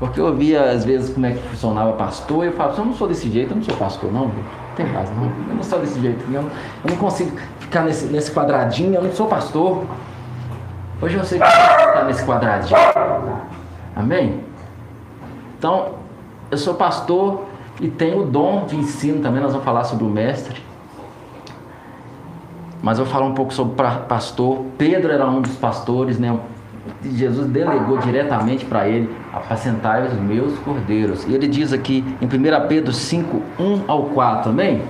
Porque 0.00 0.20
eu 0.20 0.34
via 0.34 0.72
às 0.72 0.84
vezes 0.84 1.14
como 1.14 1.24
é 1.24 1.30
que 1.34 1.38
funcionava 1.50 1.92
pastor 1.92 2.42
e 2.42 2.48
eu 2.48 2.52
falava, 2.54 2.80
eu 2.80 2.84
não 2.84 2.94
sou 2.94 3.06
desse 3.06 3.30
jeito, 3.30 3.52
eu 3.52 3.58
não 3.58 3.62
sou 3.62 3.76
pastor, 3.76 4.12
não. 4.12 4.28
Tem 4.74 4.86
razão. 4.86 5.14
Eu 5.48 5.54
não 5.54 5.62
sou 5.62 5.78
desse 5.78 6.00
jeito, 6.00 6.24
eu 6.24 6.42
não, 6.42 6.50
eu 6.84 6.90
não 6.90 6.96
consigo 6.96 7.30
ficar 7.60 7.82
nesse, 7.82 8.06
nesse 8.06 8.32
quadradinho, 8.32 8.96
eu 8.96 9.02
não 9.02 9.12
sou 9.12 9.28
pastor. 9.28 9.84
Hoje 11.00 11.16
eu 11.16 11.22
sei 11.22 11.38
que 11.38 11.46
ficar 11.46 12.06
nesse 12.06 12.26
quadradinho. 12.26 12.76
Amém? 13.94 14.40
Então, 15.56 15.90
eu 16.50 16.58
sou 16.58 16.74
pastor 16.74 17.51
e 17.80 17.88
tem 17.88 18.18
o 18.18 18.24
dom 18.24 18.66
de 18.66 18.76
ensino 18.76 19.20
também, 19.20 19.42
nós 19.42 19.52
vamos 19.52 19.64
falar 19.64 19.84
sobre 19.84 20.04
o 20.04 20.08
mestre. 20.08 20.60
Mas 22.82 22.98
eu 22.98 23.04
vou 23.04 23.12
falar 23.12 23.26
um 23.26 23.34
pouco 23.34 23.54
sobre 23.54 23.74
pastor. 24.08 24.64
Pedro 24.76 25.12
era 25.12 25.26
um 25.28 25.40
dos 25.40 25.56
pastores, 25.56 26.18
né? 26.18 26.36
Jesus 27.04 27.46
delegou 27.46 27.98
diretamente 27.98 28.64
para 28.64 28.88
ele 28.88 29.08
apacentar 29.32 30.02
os 30.02 30.14
meus 30.14 30.58
cordeiros. 30.58 31.24
E 31.26 31.34
ele 31.34 31.46
diz 31.46 31.72
aqui 31.72 32.04
em 32.20 32.26
1 32.26 32.68
Pedro 32.68 32.92
5, 32.92 33.42
1 33.58 33.84
ao 33.86 34.04
4, 34.06 34.50
amém? 34.50 34.82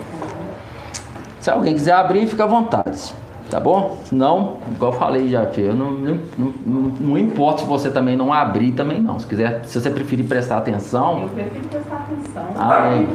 Se 1.38 1.50
alguém 1.50 1.74
quiser 1.74 1.92
abrir, 1.92 2.26
fica 2.26 2.44
à 2.44 2.46
vontade. 2.46 3.14
Tá 3.52 3.60
bom? 3.60 3.98
Não, 4.10 4.56
igual 4.74 4.92
eu 4.92 4.98
falei 4.98 5.28
já, 5.28 5.42
eu 5.58 5.74
não, 5.74 5.90
não, 5.90 6.18
não, 6.38 6.80
não, 6.98 7.18
importa 7.18 7.60
se 7.60 7.68
você 7.68 7.90
também 7.90 8.16
não 8.16 8.32
abrir 8.32 8.72
também 8.72 8.98
não. 8.98 9.18
Se 9.18 9.26
quiser, 9.26 9.60
se 9.66 9.78
você 9.78 9.90
preferir 9.90 10.24
prestar 10.24 10.56
atenção. 10.56 11.20
Eu 11.20 11.28
prefiro 11.28 11.68
prestar 11.68 11.96
atenção. 11.96 12.46
Amém. 12.56 13.06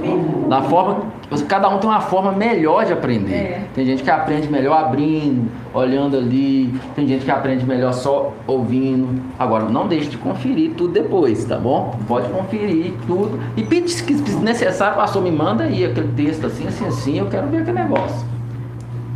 Na 0.47 0.61
forma, 0.61 1.05
cada 1.49 1.67
um 1.69 1.79
tem 1.79 1.89
uma 1.89 2.01
forma 2.01 2.31
melhor 2.33 2.85
de 2.85 2.93
aprender. 2.93 3.33
É. 3.33 3.67
Tem 3.73 3.83
gente 3.83 4.03
que 4.03 4.11
aprende 4.11 4.47
melhor 4.47 4.77
abrindo, 4.77 5.49
olhando 5.73 6.15
ali. 6.15 6.71
Tem 6.95 7.07
gente 7.07 7.25
que 7.25 7.31
aprende 7.31 7.65
melhor 7.65 7.93
só 7.93 8.31
ouvindo. 8.45 9.19
Agora, 9.39 9.65
não 9.65 9.87
deixe 9.87 10.07
de 10.07 10.19
conferir 10.19 10.75
tudo 10.75 10.93
depois, 10.93 11.45
tá 11.45 11.57
bom? 11.57 11.97
Pode 12.07 12.29
conferir 12.29 12.93
tudo. 13.07 13.39
E 13.57 13.63
pede 13.63 13.89
se 13.89 14.35
necessário, 14.35 14.97
pastor, 14.97 15.23
me 15.23 15.31
manda 15.31 15.63
aí 15.63 15.83
aquele 15.83 16.09
texto 16.09 16.45
assim, 16.45 16.67
assim, 16.67 16.85
assim. 16.85 17.17
Eu 17.17 17.25
quero 17.25 17.47
ver 17.47 17.63
aquele 17.63 17.79
negócio. 17.79 18.36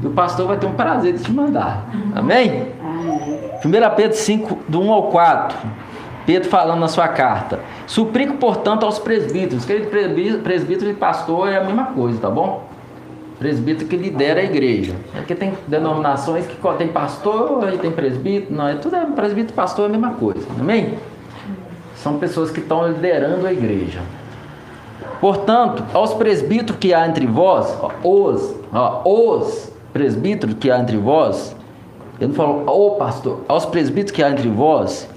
E 0.01 0.07
o 0.07 0.11
pastor 0.11 0.47
vai 0.47 0.57
ter 0.57 0.65
um 0.65 0.73
prazer 0.73 1.13
de 1.13 1.23
te 1.23 1.31
mandar. 1.31 1.85
Amém? 2.15 2.67
1 3.63 3.95
Pedro 3.95 4.17
5, 4.17 4.59
do 4.67 4.81
1 4.81 4.91
ao 4.91 5.03
4. 5.03 5.57
Pedro 6.25 6.49
falando 6.49 6.79
na 6.79 6.87
sua 6.87 7.07
carta. 7.07 7.59
Suplico, 7.87 8.35
portanto, 8.37 8.85
aos 8.85 8.99
presbíteros. 8.99 9.65
Querido, 9.65 10.39
presbítero 10.39 10.89
e 10.89 10.93
pastor 10.93 11.49
é 11.49 11.57
a 11.57 11.63
mesma 11.63 11.85
coisa, 11.85 12.19
tá 12.19 12.29
bom? 12.29 12.69
Presbítero 13.39 13.87
que 13.87 13.95
lidera 13.95 14.39
a 14.39 14.43
igreja. 14.43 14.95
É 15.15 15.17
porque 15.17 15.33
tem 15.33 15.53
denominações 15.67 16.45
que 16.45 16.55
tem 16.77 16.87
pastor 16.87 17.73
e 17.73 17.77
tem 17.77 17.91
presbítero. 17.91 18.53
Não, 18.53 18.67
é 18.67 18.75
tudo 18.75 18.95
é 18.95 19.05
presbítero 19.05 19.53
e 19.53 19.55
pastor 19.55 19.85
é 19.85 19.87
a 19.87 19.91
mesma 19.91 20.11
coisa. 20.11 20.47
Amém? 20.59 20.97
São 21.95 22.17
pessoas 22.17 22.51
que 22.51 22.59
estão 22.59 22.87
liderando 22.87 23.45
a 23.45 23.53
igreja. 23.53 24.01
Portanto, 25.19 25.83
aos 25.93 26.13
presbíteros 26.13 26.77
que 26.79 26.93
há 26.93 27.07
entre 27.07 27.25
vós, 27.27 27.77
os, 28.03 28.55
ó, 28.73 29.01
os 29.05 29.70
presbítero 29.93 30.55
que 30.55 30.71
há 30.71 30.79
entre 30.79 30.97
vós, 30.97 31.55
ele 32.19 32.29
não 32.29 32.35
falou, 32.35 32.63
ô 32.67 32.87
oh, 32.87 32.91
pastor, 32.91 33.41
aos 33.47 33.65
presbíteros 33.65 34.11
que 34.11 34.23
há 34.23 34.29
entre 34.29 34.47
vós, 34.49 35.09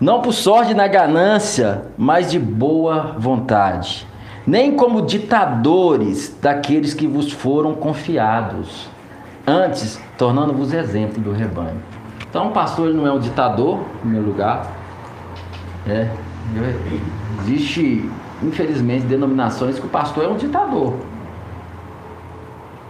Não 0.00 0.20
por 0.20 0.32
sorte 0.32 0.74
na 0.74 0.86
ganância, 0.86 1.86
mas 1.96 2.30
de 2.30 2.38
boa 2.38 3.14
vontade. 3.18 4.06
Nem 4.46 4.76
como 4.76 5.02
ditadores 5.02 6.36
daqueles 6.40 6.94
que 6.94 7.06
vos 7.06 7.32
foram 7.32 7.74
confiados. 7.74 8.88
Antes, 9.46 10.00
tornando-vos 10.18 10.72
exemplo 10.72 11.22
do 11.22 11.32
rebanho. 11.32 11.80
Então, 12.28 12.48
o 12.48 12.50
pastor 12.52 12.88
ele 12.88 12.96
não 12.96 13.06
é 13.06 13.12
um 13.12 13.18
ditador, 13.18 13.80
em 13.96 13.98
primeiro 14.00 14.26
lugar. 14.26 14.75
É, 15.88 16.10
existe, 17.40 18.10
infelizmente, 18.42 19.06
denominações 19.06 19.78
que 19.78 19.86
o 19.86 19.88
pastor 19.88 20.24
é 20.24 20.28
um 20.28 20.36
ditador. 20.36 20.94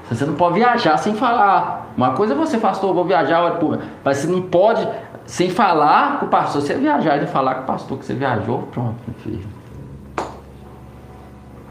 Você 0.08 0.24
não 0.24 0.34
pode 0.34 0.54
viajar 0.54 0.96
sem 0.98 1.14
falar. 1.14 1.92
Uma 1.96 2.12
coisa 2.12 2.34
é 2.34 2.36
você, 2.36 2.58
pastor, 2.58 2.94
vou 2.94 3.04
viajar, 3.04 3.58
mas 4.04 4.18
você 4.18 4.26
não 4.28 4.42
pode, 4.42 4.86
sem 5.24 5.50
falar 5.50 6.20
com 6.20 6.26
o 6.26 6.28
pastor, 6.28 6.62
você 6.62 6.74
viajar 6.74 7.22
e 7.22 7.26
falar 7.26 7.56
com 7.56 7.62
o 7.62 7.66
pastor 7.66 7.98
que 7.98 8.04
você 8.04 8.14
viajou, 8.14 8.62
pronto, 8.72 8.96
meu 9.06 9.16
filho. 9.20 9.48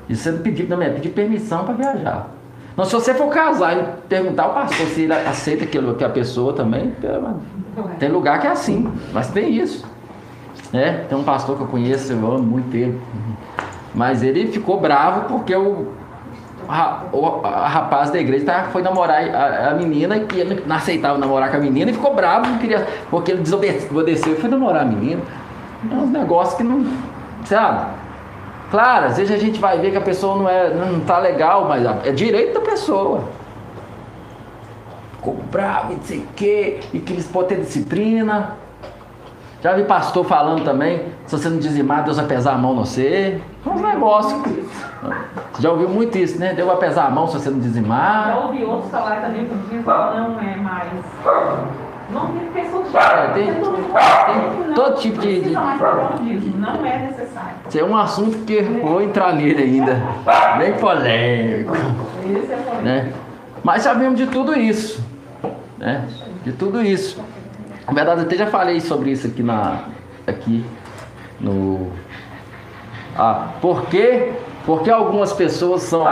E 0.10 0.16
você 0.16 0.32
não 0.32 0.82
é 0.82 0.90
pedir 0.90 1.10
permissão 1.10 1.64
para 1.64 1.74
viajar. 1.74 2.28
Não, 2.76 2.84
se 2.84 2.94
você 2.94 3.14
for 3.14 3.30
casar 3.30 3.78
e 3.78 3.84
perguntar 4.10 4.44
ao 4.44 4.54
pastor 4.54 4.86
se 4.88 5.02
ele 5.02 5.14
aceita 5.14 5.66
que 5.66 5.78
a 6.04 6.10
pessoa 6.10 6.54
também, 6.54 6.94
tem 8.00 8.10
lugar 8.10 8.42
que 8.42 8.48
é 8.48 8.52
assim, 8.52 8.92
mas 9.14 9.30
tem 9.30 9.56
isso. 9.56 9.95
Né? 10.72 11.06
Tem 11.08 11.18
um 11.18 11.24
pastor 11.24 11.56
que 11.58 11.64
eu 11.64 11.68
conheço, 11.68 12.12
eu 12.12 12.18
amo 12.18 12.44
muito 12.44 12.76
ele. 12.76 13.00
Mas 13.94 14.24
ele 14.24 14.48
ficou 14.48 14.80
bravo 14.80 15.22
porque 15.30 15.56
o, 15.56 15.88
o 17.14 17.42
a 17.46 17.68
rapaz 17.68 18.12
da 18.12 18.20
igreja 18.20 18.46
tá, 18.46 18.64
foi 18.72 18.82
namorar 18.82 19.24
a, 19.24 19.70
a, 19.70 19.74
menina 19.74 20.18
e 20.18 20.40
ele 20.40 20.64
não 20.66 20.76
aceitava 20.76 21.18
namorar 21.18 21.50
com 21.50 21.58
a 21.58 21.60
menina 21.60 21.92
e 21.92 21.94
ficou 21.94 22.14
bravo 22.14 22.48
não 22.50 22.58
queria, 22.58 22.86
porque 23.10 23.32
ele 23.32 23.42
desobedeceu 23.42 24.34
e 24.34 24.36
foi 24.36 24.50
namorar 24.50 24.82
a 24.82 24.86
menina. 24.86 25.22
É 25.90 25.96
um 25.96 26.08
negócio 26.08 26.58
que 26.58 26.64
não. 26.64 26.86
Sabe? 27.46 27.94
Claro, 28.72 29.06
às 29.06 29.18
vezes 29.18 29.34
a 29.34 29.38
gente 29.38 29.60
vai 29.60 29.80
ver 29.80 29.92
que 29.92 29.98
a 29.98 30.02
pessoa 30.02 30.36
não, 30.36 30.50
é, 30.50 30.74
não 30.74 31.00
tá 31.02 31.20
legal, 31.20 31.68
mas 31.68 31.86
é 32.06 32.12
direito 32.12 32.56
da 32.56 32.62
pessoa. 32.62 33.24
Ficou 35.14 35.36
bravo 35.52 35.94
e 35.94 35.96
não 35.96 36.04
sei 36.04 36.18
o 36.20 36.28
quê, 36.36 36.80
e 36.92 37.00
que 37.00 37.14
eles 37.14 37.28
podem 37.28 37.58
ter 37.58 37.64
disciplina. 37.64 38.58
Já 39.66 39.74
vi 39.74 39.84
pastor 39.84 40.24
falando 40.24 40.64
também, 40.64 41.08
se 41.26 41.36
você 41.36 41.50
não 41.50 41.58
dizimar, 41.58 42.04
Deus 42.04 42.18
vai 42.18 42.28
pesar 42.28 42.54
a 42.54 42.58
mão 42.60 42.76
no 42.76 42.86
você. 42.86 43.42
É 43.66 43.70
um 43.70 43.82
negócio. 43.82 44.40
Você 44.40 45.60
já 45.64 45.72
ouviu 45.72 45.90
muito 45.90 46.16
isso, 46.20 46.40
né? 46.40 46.54
Deus 46.54 46.68
vai 46.68 46.78
pesar 46.78 47.06
a 47.06 47.10
mão 47.10 47.26
se 47.26 47.34
você 47.34 47.50
não 47.50 47.58
dizimar. 47.58 48.28
Já 48.28 48.38
ouvi 48.42 48.64
outros 48.64 48.92
falar 48.92 49.22
também 49.22 49.46
que 49.46 49.76
não 49.78 50.40
é 50.40 50.56
mais. 50.58 50.92
Não 52.12 52.28
tem 52.28 52.64
pessoas 52.64 52.94
é, 52.94 53.28
tem, 53.34 53.46
tem, 53.46 53.56
tem 53.56 54.74
todo 54.76 54.98
tipo 55.00 55.18
de. 55.18 55.42
de... 55.42 55.50
Não 55.50 56.86
é 56.86 57.00
necessário. 57.00 57.56
Isso 57.68 57.80
é 57.80 57.84
um 57.84 57.98
assunto 57.98 58.46
que 58.46 58.62
vou 58.62 59.02
entrar 59.02 59.34
nele 59.34 59.64
ainda. 59.64 60.00
Bem 60.60 60.74
polêmico. 60.74 61.74
Esse 62.24 62.54
é 62.54 62.56
polêmico. 62.56 62.84
Né? 62.84 63.14
Mas 63.64 63.82
sabemos 63.82 64.16
de 64.16 64.28
tudo 64.28 64.54
isso. 64.54 65.04
Né? 65.80 66.06
De 66.44 66.52
tudo 66.52 66.84
isso. 66.84 67.20
Na 67.88 67.94
verdade, 67.94 68.22
eu 68.22 68.26
até 68.26 68.36
já 68.36 68.48
falei 68.48 68.80
sobre 68.80 69.12
isso 69.12 69.28
aqui 69.28 69.44
na 69.44 69.84
aqui 70.28 70.66
no 71.40 71.92
ah, 73.18 73.50
por 73.62 73.86
quê? 73.86 74.34
Porque 74.66 74.90
algumas 74.90 75.32
pessoas 75.32 75.84
são 75.84 76.06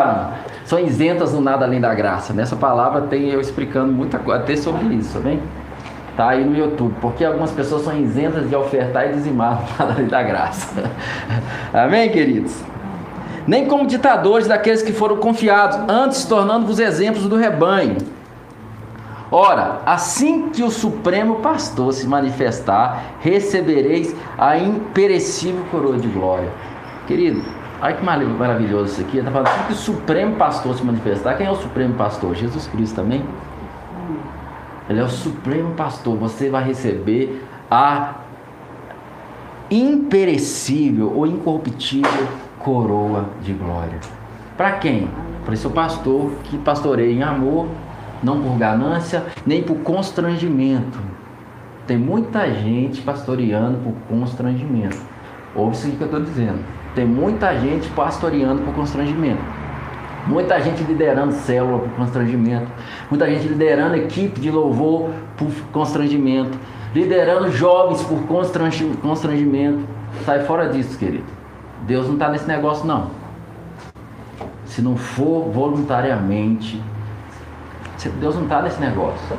são 0.65 0.79
isentas 0.79 1.33
no 1.33 1.41
nada 1.41 1.65
além 1.65 1.81
da 1.81 1.93
graça. 1.93 2.33
Nessa 2.33 2.55
palavra 2.55 3.01
tem 3.01 3.29
eu 3.29 3.41
explicando 3.41 3.91
muita 3.91 4.17
coisa 4.17 4.41
até 4.41 4.55
sobre 4.55 4.95
isso, 4.95 5.19
bem? 5.19 5.41
Tá 6.15 6.29
aí 6.29 6.45
no 6.45 6.55
YouTube. 6.55 6.95
Porque 7.01 7.25
algumas 7.25 7.51
pessoas 7.51 7.83
são 7.83 7.97
isentas 7.99 8.47
de 8.47 8.55
ofertar 8.55 9.09
e 9.09 9.13
dizimar 9.13 9.61
no 9.61 9.67
nada 9.77 9.93
além 9.93 10.07
da 10.07 10.23
graça. 10.23 10.89
Amém, 11.73 12.09
queridos? 12.09 12.61
Nem 13.45 13.67
como 13.67 13.85
ditadores 13.85 14.47
daqueles 14.47 14.81
que 14.81 14.93
foram 14.93 15.17
confiados, 15.17 15.77
antes 15.89 16.23
tornando-vos 16.23 16.79
exemplos 16.79 17.27
do 17.27 17.35
rebanho. 17.35 17.97
Ora, 19.35 19.81
assim 19.83 20.49
que 20.49 20.61
o 20.61 20.69
Supremo 20.69 21.37
Pastor 21.37 21.91
se 21.91 22.05
manifestar, 22.05 23.15
recebereis 23.19 24.15
a 24.37 24.59
imperecível 24.59 25.65
coroa 25.71 25.97
de 25.97 26.07
glória. 26.07 26.49
Querido, 27.07 27.41
Olha 27.81 27.95
que 27.95 28.05
maravilhoso 28.05 28.93
isso 28.93 29.01
aqui. 29.01 29.17
Está 29.17 29.29
falando 29.29 29.47
assim 29.47 29.63
que 29.65 29.73
o 29.73 29.75
Supremo 29.75 30.37
Pastor 30.37 30.73
se 30.73 30.85
manifestar. 30.85 31.35
Quem 31.35 31.47
é 31.47 31.51
o 31.51 31.55
Supremo 31.55 31.95
Pastor? 31.95 32.33
Jesus 32.33 32.65
Cristo 32.67 32.95
também. 32.95 33.25
Ele 34.89 35.01
é 35.01 35.03
o 35.03 35.09
Supremo 35.09 35.73
Pastor. 35.73 36.15
Você 36.17 36.49
vai 36.49 36.63
receber 36.63 37.43
a 37.69 38.19
imperecível 39.69 41.11
ou 41.13 41.27
incorruptível 41.27 42.27
coroa 42.59 43.25
de 43.41 43.51
glória. 43.51 43.99
Para 44.55 44.73
quem? 44.73 45.09
Para 45.43 45.53
esse 45.53 45.67
pastor 45.67 46.31
que 46.45 46.57
pastoreia 46.59 47.11
em 47.11 47.21
amor, 47.21 47.67
não 48.23 48.41
por 48.41 48.57
ganância, 48.57 49.23
nem 49.45 49.61
por 49.61 49.77
constrangimento. 49.77 50.99
Tem 51.85 51.97
muita 51.97 52.49
gente 52.49 53.01
pastoreando 53.01 53.77
por 53.79 53.93
constrangimento. 54.07 54.97
Ouve 55.55 55.75
isso 55.75 55.91
que 55.91 56.01
eu 56.01 56.05
estou 56.05 56.21
dizendo. 56.21 56.59
Tem 56.95 57.05
muita 57.05 57.53
gente 57.59 57.89
pastoreando 57.89 58.61
por 58.61 58.73
constrangimento. 58.73 59.41
Muita 60.25 60.61
gente 60.61 60.81
liderando 60.83 61.33
célula 61.33 61.79
por 61.79 61.89
constrangimento. 61.89 62.71
Muita 63.09 63.29
gente 63.29 63.47
liderando 63.47 63.95
equipe 63.97 64.39
de 64.39 64.49
louvor 64.49 65.09
por 65.35 65.51
constrangimento. 65.73 66.57
Liderando 66.95 67.51
jovens 67.51 68.01
por 68.03 68.23
constrangimento. 68.27 69.85
Sai 70.25 70.45
fora 70.45 70.69
disso, 70.69 70.97
querido. 70.97 71.25
Deus 71.85 72.07
não 72.07 72.13
está 72.13 72.29
nesse 72.29 72.47
negócio, 72.47 72.85
não. 72.85 73.11
Se 74.65 74.81
não 74.81 74.95
for 74.95 75.51
voluntariamente, 75.51 76.81
Deus 78.09 78.35
não 78.35 78.43
está 78.43 78.61
nesse 78.61 78.79
negócio. 78.79 79.37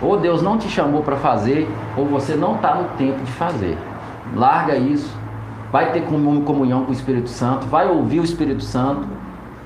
Ou 0.00 0.18
Deus 0.18 0.42
não 0.42 0.58
te 0.58 0.68
chamou 0.68 1.02
para 1.02 1.16
fazer, 1.16 1.68
ou 1.96 2.06
você 2.06 2.34
não 2.34 2.56
está 2.56 2.74
no 2.74 2.88
tempo 2.96 3.22
de 3.24 3.32
fazer. 3.32 3.78
Larga 4.34 4.76
isso. 4.76 5.16
Vai 5.72 5.92
ter 5.92 6.02
comunhão 6.02 6.84
com 6.84 6.90
o 6.90 6.94
Espírito 6.94 7.28
Santo, 7.28 7.66
vai 7.66 7.88
ouvir 7.88 8.20
o 8.20 8.24
Espírito 8.24 8.62
Santo 8.62 9.08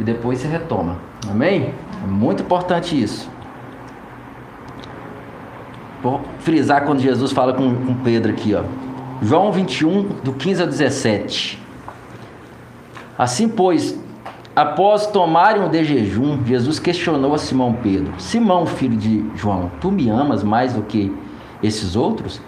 e 0.00 0.02
depois 0.02 0.38
você 0.38 0.48
retoma. 0.48 0.96
Amém? 1.30 1.74
É 2.02 2.06
muito 2.06 2.42
importante 2.42 3.00
isso. 3.00 3.30
Vou 6.02 6.20
frisar 6.38 6.84
quando 6.84 7.00
Jesus 7.00 7.32
fala 7.32 7.52
com, 7.52 7.74
com 7.74 7.94
Pedro 7.96 8.32
aqui, 8.32 8.54
ó. 8.54 8.62
João 9.20 9.50
21, 9.50 10.02
do 10.22 10.32
15 10.32 10.62
ao 10.62 10.68
17. 10.68 11.60
Assim, 13.18 13.48
pois, 13.48 13.98
após 14.58 15.06
tomarem 15.06 15.62
um 15.62 15.68
de 15.68 15.84
jejum, 15.84 16.44
Jesus 16.44 16.80
questionou 16.80 17.32
a 17.32 17.38
Simão 17.38 17.72
Pedro: 17.74 18.12
Simão, 18.18 18.66
filho 18.66 18.96
de 18.96 19.24
João, 19.36 19.70
tu 19.80 19.92
me 19.92 20.10
amas 20.10 20.42
mais 20.42 20.72
do 20.72 20.82
que 20.82 21.14
esses 21.62 21.94
outros? 21.94 22.40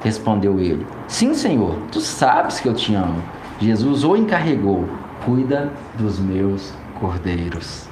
Respondeu 0.00 0.60
ele: 0.60 0.86
Sim, 1.08 1.34
Senhor, 1.34 1.76
tu 1.90 2.00
sabes 2.00 2.60
que 2.60 2.68
eu 2.68 2.74
te 2.74 2.94
amo. 2.94 3.20
Jesus 3.58 4.04
o 4.04 4.14
encarregou: 4.14 4.84
Cuida 5.24 5.72
dos 5.98 6.20
meus 6.20 6.72
cordeiros. 7.00 7.88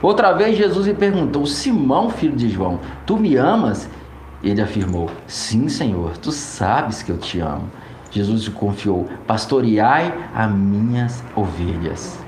Outra 0.00 0.32
vez 0.32 0.56
Jesus 0.56 0.86
lhe 0.86 0.94
perguntou: 0.94 1.44
Simão, 1.44 2.08
filho 2.08 2.34
de 2.34 2.48
João, 2.48 2.80
tu 3.04 3.18
me 3.18 3.36
amas? 3.36 3.90
Ele 4.42 4.62
afirmou: 4.62 5.10
Sim, 5.26 5.68
Senhor, 5.68 6.16
tu 6.16 6.32
sabes 6.32 7.02
que 7.02 7.12
eu 7.12 7.18
te 7.18 7.40
amo. 7.40 7.68
Jesus 8.10 8.44
lhe 8.44 8.52
confiou: 8.52 9.06
Pastoreai 9.26 10.14
as 10.34 10.50
minhas 10.50 11.22
ovelhas. 11.36 12.26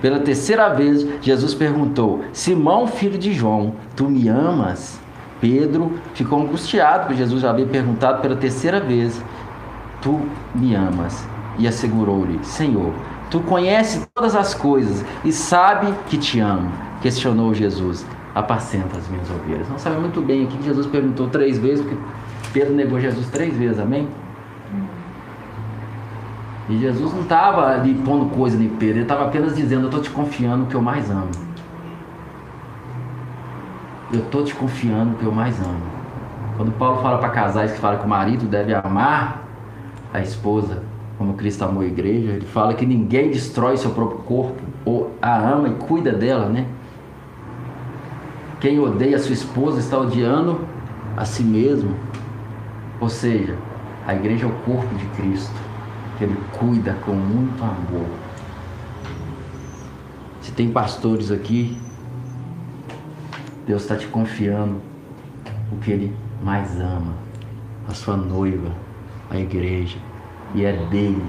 Pela 0.00 0.20
terceira 0.20 0.68
vez, 0.68 1.06
Jesus 1.20 1.54
perguntou: 1.54 2.24
Simão, 2.32 2.86
filho 2.86 3.18
de 3.18 3.32
João, 3.32 3.74
tu 3.96 4.08
me 4.08 4.28
amas? 4.28 5.00
Pedro 5.40 5.92
ficou 6.14 6.40
angustiado, 6.40 7.06
porque 7.06 7.16
Jesus 7.16 7.42
já 7.42 7.50
havia 7.50 7.66
perguntado 7.66 8.20
pela 8.20 8.36
terceira 8.36 8.80
vez: 8.80 9.22
Tu 10.00 10.20
me 10.54 10.74
amas? 10.74 11.26
E 11.58 11.66
assegurou-lhe: 11.66 12.38
Senhor, 12.44 12.92
tu 13.30 13.40
conheces 13.40 14.06
todas 14.14 14.36
as 14.36 14.54
coisas 14.54 15.04
e 15.24 15.32
sabe 15.32 15.92
que 16.08 16.16
te 16.16 16.38
amo. 16.38 16.70
Questionou 17.02 17.52
Jesus: 17.52 18.06
apacenta 18.34 18.96
as 18.96 19.08
minhas 19.08 19.28
ovelhas. 19.30 19.68
Não 19.68 19.78
sabe 19.78 19.98
muito 19.98 20.20
bem 20.20 20.44
aqui 20.44 20.56
que 20.58 20.64
Jesus 20.64 20.86
perguntou 20.86 21.28
três 21.28 21.58
vezes, 21.58 21.84
porque 21.84 22.00
Pedro 22.52 22.74
negou 22.74 23.00
Jesus 23.00 23.28
três 23.30 23.56
vezes, 23.56 23.78
amém? 23.78 24.08
E 26.68 26.78
Jesus 26.78 27.12
não 27.14 27.22
estava 27.22 27.66
ali 27.66 27.94
pondo 27.94 28.26
coisa 28.34 28.62
em 28.62 28.68
Pedro, 28.68 28.96
ele 28.96 29.02
estava 29.02 29.24
apenas 29.24 29.56
dizendo: 29.56 29.82
Eu 29.82 29.86
estou 29.86 30.02
te 30.02 30.10
confiando 30.10 30.64
o 30.64 30.66
que 30.66 30.74
eu 30.74 30.82
mais 30.82 31.10
amo. 31.10 31.30
Eu 34.12 34.20
estou 34.20 34.44
te 34.44 34.54
confiando 34.54 35.14
o 35.14 35.18
que 35.18 35.24
eu 35.24 35.32
mais 35.32 35.58
amo. 35.60 35.82
Quando 36.56 36.72
Paulo 36.72 37.00
fala 37.02 37.18
para 37.18 37.28
casais 37.30 37.72
que 37.72 37.78
fala 37.78 37.98
que 37.98 38.04
o 38.04 38.08
marido 38.08 38.46
deve 38.46 38.74
amar 38.74 39.44
a 40.12 40.20
esposa 40.20 40.82
como 41.18 41.34
Cristo 41.34 41.64
amou 41.64 41.82
a 41.82 41.86
igreja, 41.86 42.32
ele 42.32 42.46
fala 42.46 42.74
que 42.74 42.86
ninguém 42.86 43.30
destrói 43.30 43.76
seu 43.76 43.90
próprio 43.90 44.20
corpo, 44.20 44.62
ou 44.84 45.12
a 45.20 45.36
ama 45.36 45.68
e 45.68 45.72
cuida 45.72 46.12
dela, 46.12 46.48
né? 46.48 46.66
Quem 48.60 48.78
odeia 48.78 49.16
a 49.16 49.18
sua 49.18 49.32
esposa 49.32 49.80
está 49.80 49.98
odiando 49.98 50.60
a 51.16 51.24
si 51.24 51.42
mesmo. 51.42 51.94
Ou 53.00 53.08
seja, 53.08 53.56
a 54.06 54.14
igreja 54.14 54.46
é 54.46 54.48
o 54.48 54.52
corpo 54.64 54.94
de 54.94 55.04
Cristo, 55.20 55.54
que 56.18 56.24
ele 56.24 56.36
cuida 56.58 56.94
com 57.04 57.12
muito 57.12 57.62
amor. 57.62 58.08
Se 60.42 60.50
tem 60.50 60.70
pastores 60.70 61.30
aqui, 61.30 61.80
Deus 63.66 63.82
está 63.82 63.96
te 63.96 64.08
confiando 64.08 64.80
o 65.70 65.76
que 65.76 65.92
ele 65.92 66.16
mais 66.42 66.80
ama, 66.80 67.14
a 67.88 67.94
sua 67.94 68.16
noiva, 68.16 68.72
a 69.30 69.38
igreja. 69.38 69.98
E 70.54 70.64
é 70.64 70.72
dele, 70.72 71.24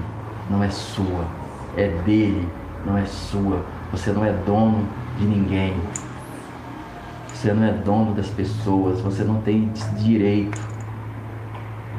não 0.50 0.64
é 0.64 0.70
sua. 0.70 1.24
É 1.76 1.88
dele, 2.04 2.48
não 2.84 2.98
é 2.98 3.04
sua. 3.04 3.64
Você 3.92 4.10
não 4.12 4.24
é 4.24 4.32
dono 4.32 4.88
de 5.18 5.24
ninguém. 5.24 5.76
Você 7.28 7.52
não 7.52 7.64
é 7.64 7.72
dono 7.72 8.14
das 8.14 8.28
pessoas, 8.28 9.00
você 9.00 9.22
não 9.22 9.40
tem 9.42 9.70
direito. 9.98 10.60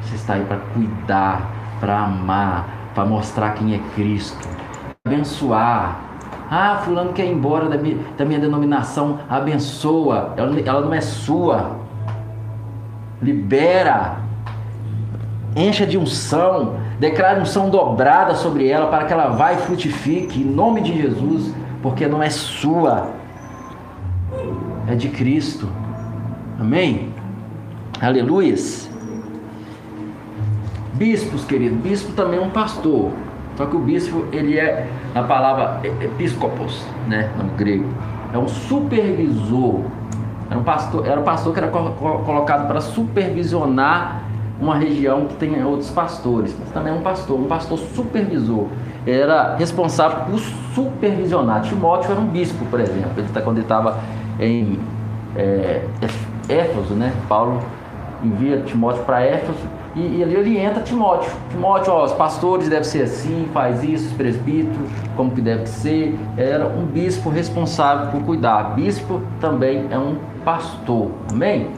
Você 0.02 0.16
está 0.16 0.34
aí 0.34 0.44
para 0.44 0.58
cuidar, 0.58 1.50
para 1.80 2.00
amar, 2.00 2.71
para 2.94 3.04
mostrar 3.04 3.54
quem 3.54 3.74
é 3.74 3.80
Cristo, 3.94 4.48
abençoar. 5.04 6.00
Ah, 6.50 6.82
fulano 6.84 7.12
quer 7.12 7.24
ir 7.24 7.32
embora 7.32 7.68
da 7.68 7.78
minha, 7.78 7.96
da 8.16 8.24
minha 8.24 8.38
denominação, 8.38 9.18
abençoa. 9.28 10.34
Ela, 10.36 10.60
ela 10.60 10.80
não 10.82 10.92
é 10.92 11.00
sua. 11.00 11.76
Libera. 13.22 14.16
Encha 15.56 15.86
de 15.86 15.96
unção. 15.96 16.76
Declare 16.98 17.40
unção 17.40 17.70
dobrada 17.70 18.34
sobre 18.34 18.68
ela 18.68 18.88
para 18.88 19.04
que 19.04 19.12
ela 19.12 19.28
vá 19.28 19.54
e 19.54 19.56
frutifique 19.56 20.42
em 20.42 20.44
nome 20.44 20.82
de 20.82 21.00
Jesus, 21.00 21.54
porque 21.80 22.06
não 22.06 22.22
é 22.22 22.28
sua 22.28 23.08
é 24.88 24.94
de 24.94 25.08
Cristo. 25.08 25.68
Amém? 26.58 27.12
Aleluias. 28.00 28.91
Bispos, 30.94 31.44
querido, 31.44 31.76
bispo 31.76 32.12
também 32.12 32.38
é 32.38 32.42
um 32.42 32.50
pastor. 32.50 33.10
Só 33.56 33.66
que 33.66 33.76
o 33.76 33.78
bispo, 33.78 34.26
ele 34.32 34.58
é, 34.58 34.88
na 35.14 35.22
palavra 35.22 35.80
episcopos, 36.00 36.84
né, 37.06 37.30
no 37.36 37.44
grego, 37.56 37.88
é 38.32 38.38
um 38.38 38.48
supervisor. 38.48 39.80
Era 40.50 40.58
um 40.58 40.64
pastor, 40.64 41.06
era 41.06 41.20
um 41.20 41.24
pastor 41.24 41.52
que 41.52 41.58
era 41.60 41.68
colocado 41.68 42.66
para 42.66 42.80
supervisionar 42.80 44.22
uma 44.60 44.76
região 44.76 45.26
que 45.26 45.34
tem 45.34 45.62
outros 45.64 45.90
pastores, 45.90 46.54
mas 46.58 46.70
também 46.70 46.92
é 46.92 46.96
um 46.96 47.00
pastor, 47.00 47.38
um 47.38 47.46
pastor 47.46 47.78
supervisor. 47.78 48.66
Era 49.06 49.56
responsável 49.56 50.26
por 50.26 50.38
supervisionar. 50.74 51.62
Timóteo 51.62 52.12
era 52.12 52.20
um 52.20 52.26
bispo, 52.26 52.64
por 52.66 52.78
exemplo. 52.78 53.12
Ele, 53.16 53.28
tá, 53.32 53.40
quando 53.40 53.56
ele 53.56 53.64
estava 53.64 53.98
em 54.38 54.78
é, 55.34 55.84
Éfeso, 56.48 56.94
né? 56.94 57.12
Paulo 57.28 57.60
envia 58.22 58.60
Timóteo 58.60 59.02
para 59.02 59.22
Éfeso 59.22 59.58
e, 59.94 60.00
e, 60.00 60.22
ele 60.22 60.58
entra 60.58 60.82
Timóteo. 60.82 61.30
Timóteo, 61.50 61.92
ó, 61.92 62.04
os 62.04 62.12
pastores 62.12 62.68
devem 62.68 62.84
ser 62.84 63.02
assim, 63.02 63.48
faz 63.52 63.82
isso, 63.84 64.06
os 64.06 64.12
presbíteros, 64.12 64.90
como 65.16 65.30
que 65.32 65.40
deve 65.40 65.66
ser. 65.66 66.18
Era 66.36 66.66
um 66.66 66.86
bispo 66.86 67.28
responsável 67.28 68.10
por 68.10 68.22
cuidar. 68.22 68.74
Bispo 68.74 69.22
também 69.40 69.86
é 69.90 69.98
um 69.98 70.16
pastor, 70.44 71.10
amém? 71.30 71.68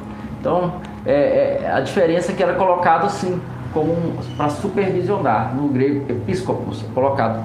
Então, 0.41 0.75
é, 1.05 1.61
é, 1.63 1.73
a 1.73 1.81
diferença 1.81 2.33
é 2.33 2.35
que 2.35 2.43
era 2.43 2.55
colocado 2.55 3.07
assim, 3.07 3.41
como 3.73 3.93
um, 3.93 4.17
para 4.37 4.49
supervisionar, 4.51 5.55
no 5.55 5.69
grego 5.69 6.05
episcopos, 6.09 6.83
colocado 6.95 7.45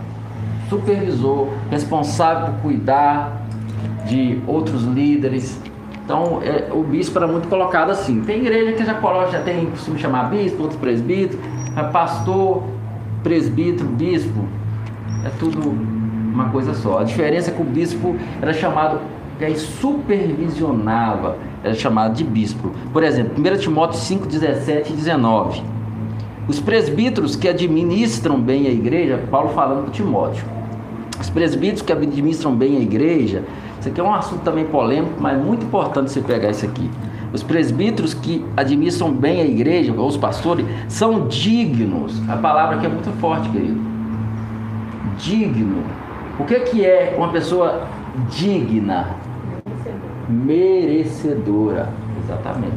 supervisor, 0.70 1.48
responsável 1.72 2.54
por 2.54 2.62
cuidar, 2.62 3.42
de 4.06 4.42
outros 4.48 4.84
líderes. 4.84 5.60
Então, 6.10 6.42
é, 6.42 6.68
o 6.74 6.82
bispo 6.82 7.20
era 7.20 7.28
muito 7.28 7.48
colocado 7.48 7.92
assim. 7.92 8.22
Tem 8.22 8.40
igreja 8.40 8.72
que 8.72 8.84
já 8.84 8.96
coloca, 8.96 9.30
já 9.30 9.44
tem 9.44 9.68
costume 9.68 10.00
chamar 10.00 10.24
bispo, 10.32 10.64
outros 10.64 10.80
presbítero, 10.80 11.40
pastor, 11.94 12.64
presbítero, 13.22 13.88
bispo. 13.90 14.44
É 15.24 15.30
tudo 15.38 15.70
uma 15.70 16.50
coisa 16.50 16.74
só. 16.74 16.98
A 16.98 17.04
diferença 17.04 17.52
é 17.52 17.54
que 17.54 17.62
o 17.62 17.64
bispo 17.64 18.16
era 18.42 18.52
chamado, 18.54 19.00
que 19.38 19.56
supervisionava, 19.56 21.38
era 21.64 21.76
chamado 21.76 22.16
de 22.16 22.24
bispo. 22.24 22.72
Por 22.92 23.04
exemplo, 23.04 23.36
1 23.38 23.58
Timóteo 23.60 24.00
5, 24.00 24.26
17 24.26 24.92
e 24.92 24.96
19. 24.96 25.62
Os 26.48 26.60
presbíteros 26.60 27.36
que 27.36 27.48
administram 27.48 28.42
bem 28.42 28.66
a 28.66 28.72
igreja, 28.72 29.24
Paulo 29.30 29.50
falando 29.50 29.84
para 29.84 29.92
Timóteo. 29.92 30.44
Os 31.22 31.30
presbíteros 31.30 31.84
que 31.84 31.94
administram 31.94 32.56
bem 32.56 32.78
a 32.78 32.80
igreja, 32.80 33.44
isso 33.80 33.90
aqui 33.90 34.02
é 34.02 34.04
um 34.04 34.14
assunto 34.14 34.42
também 34.42 34.66
polêmico, 34.66 35.16
mas 35.20 35.42
muito 35.42 35.66
importante 35.66 36.12
você 36.12 36.22
pegar 36.22 36.50
isso 36.50 36.66
aqui. 36.66 36.90
Os 37.32 37.44
presbíteros 37.44 38.14
que 38.14 38.44
administram 38.58 39.12
bem 39.12 39.40
a 39.40 39.46
igreja, 39.46 39.94
ou 39.96 40.08
os 40.08 40.18
pastores, 40.18 40.66
são 40.88 41.28
dignos. 41.28 42.22
A 42.28 42.36
palavra 42.36 42.78
aqui 42.78 42.86
é 42.86 42.90
muito 42.90 43.12
forte, 43.20 43.48
querido. 43.50 43.80
Digno. 45.18 45.84
O 46.40 46.46
que, 46.46 46.60
que 46.62 46.86
é 46.86 47.14
uma 47.18 47.30
pessoa 47.30 47.88
digna? 48.30 49.16
Merecedora. 50.28 51.90
Exatamente. 52.24 52.76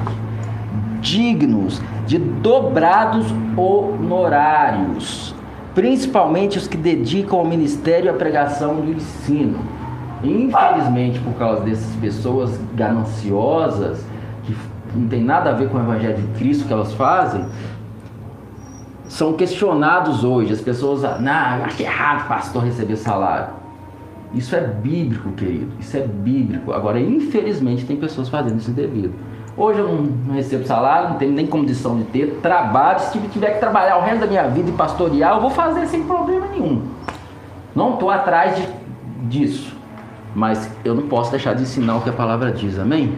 Dignos 1.01 1.81
de 2.07 2.19
dobrados 2.19 3.27
honorários, 3.57 5.35
principalmente 5.75 6.59
os 6.59 6.69
que 6.69 6.77
dedicam 6.77 7.39
ao 7.39 7.45
ministério 7.45 8.11
a 8.11 8.15
pregação 8.15 8.77
do 8.77 8.93
ensino. 8.93 9.59
Infelizmente, 10.23 11.19
por 11.21 11.35
causa 11.35 11.63
dessas 11.63 11.95
pessoas 11.97 12.59
gananciosas, 12.75 14.05
que 14.45 14.55
não 14.95 15.09
tem 15.09 15.23
nada 15.23 15.51
a 15.51 15.53
ver 15.53 15.69
com 15.69 15.79
o 15.79 15.81
Evangelho 15.81 16.17
de 16.17 16.39
Cristo 16.39 16.67
que 16.67 16.73
elas 16.73 16.93
fazem, 16.95 17.45
são 19.09 19.33
questionados 19.35 20.25
hoje. 20.25 20.53
As 20.53 20.61
pessoas, 20.61 21.03
não, 21.21 21.65
acho 21.65 21.83
errado 21.83 22.29
pastor 22.29 22.65
receber 22.65 22.97
salário. 22.97 23.49
Isso 24.33 24.57
é 24.57 24.61
bíblico, 24.61 25.31
querido. 25.33 25.73
Isso 25.79 25.97
é 25.97 26.01
bíblico. 26.01 26.73
Agora, 26.73 26.99
infelizmente, 26.99 27.85
tem 27.85 27.97
pessoas 27.97 28.29
fazendo 28.29 28.59
isso 28.59 28.71
indevido. 28.71 29.13
Hoje 29.55 29.81
eu 29.81 29.89
não, 29.89 30.03
não, 30.03 30.35
recebo 30.35 30.65
salário, 30.65 31.11
não 31.11 31.17
tenho 31.17 31.33
nem 31.33 31.47
condição 31.47 31.99
de 31.99 32.05
ter 32.05 32.39
trabalho. 32.41 33.01
Se 33.01 33.19
tiver 33.29 33.51
que 33.51 33.61
trabalhar 33.61 33.99
o 33.99 34.01
resto 34.01 34.21
da 34.21 34.27
minha 34.27 34.49
vida 34.49 34.71
e 34.71 34.73
pastorear, 34.73 35.35
eu 35.35 35.41
vou 35.43 35.51
fazer 35.51 35.87
sem 35.87 36.05
problema 36.05 36.47
nenhum. 36.47 36.83
Não 37.75 37.95
estou 37.95 38.09
atrás 38.09 38.57
de, 38.57 38.67
disso. 39.29 39.82
Mas 40.35 40.71
eu 40.85 40.95
não 40.95 41.09
posso 41.09 41.31
deixar 41.31 41.55
de 41.55 41.63
ensinar 41.63 41.97
o 41.97 42.01
que 42.01 42.11
a 42.11 42.13
palavra 42.13 42.51
diz, 42.51 42.79
amém? 42.79 43.15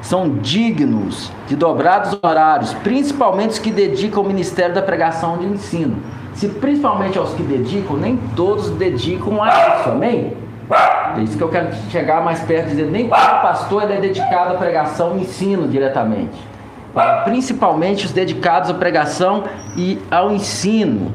São 0.00 0.30
dignos 0.38 1.30
de 1.46 1.54
dobrados 1.54 2.18
horários, 2.22 2.74
principalmente 2.74 3.50
os 3.50 3.58
que 3.60 3.70
dedicam 3.70 4.22
o 4.22 4.26
ministério 4.26 4.74
da 4.74 4.82
pregação 4.82 5.38
de 5.38 5.46
ensino. 5.46 5.96
Se 6.34 6.48
principalmente 6.48 7.16
aos 7.16 7.32
que 7.34 7.42
dedicam, 7.42 7.96
nem 7.96 8.16
todos 8.34 8.70
dedicam 8.70 9.40
a 9.42 9.48
isso, 9.48 9.90
amém? 9.90 10.36
É 11.16 11.20
isso 11.20 11.36
que 11.36 11.42
eu 11.42 11.48
quero 11.48 11.72
chegar 11.90 12.24
mais 12.24 12.40
perto, 12.40 12.70
dizer, 12.70 12.86
nem 12.86 13.08
todo 13.08 13.42
pastor 13.42 13.90
é 13.90 14.00
dedicado 14.00 14.54
à 14.54 14.58
pregação 14.58 15.16
e 15.16 15.20
ensino 15.20 15.68
diretamente. 15.68 16.36
Principalmente 17.24 18.06
os 18.06 18.12
dedicados 18.12 18.70
à 18.70 18.74
pregação 18.74 19.44
e 19.76 20.00
ao 20.10 20.32
ensino. 20.32 21.12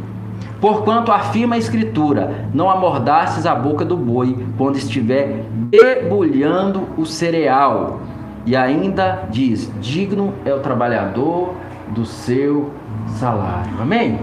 Porquanto 0.60 1.12
afirma 1.12 1.56
a 1.56 1.58
Escritura: 1.58 2.48
Não 2.54 2.70
amordastes 2.70 3.46
a 3.46 3.54
boca 3.54 3.86
do 3.86 3.96
boi 3.96 4.38
quando 4.58 4.78
estiver 4.78 5.44
debulhando 5.70 6.88
o 6.98 7.06
cereal. 7.06 8.00
E 8.46 8.56
ainda 8.56 9.24
diz: 9.30 9.72
Digno 9.80 10.34
é 10.46 10.54
o 10.54 10.60
trabalhador 10.60 11.54
do 11.90 12.06
seu 12.06 12.72
salário. 13.08 13.72
Amém? 13.80 14.20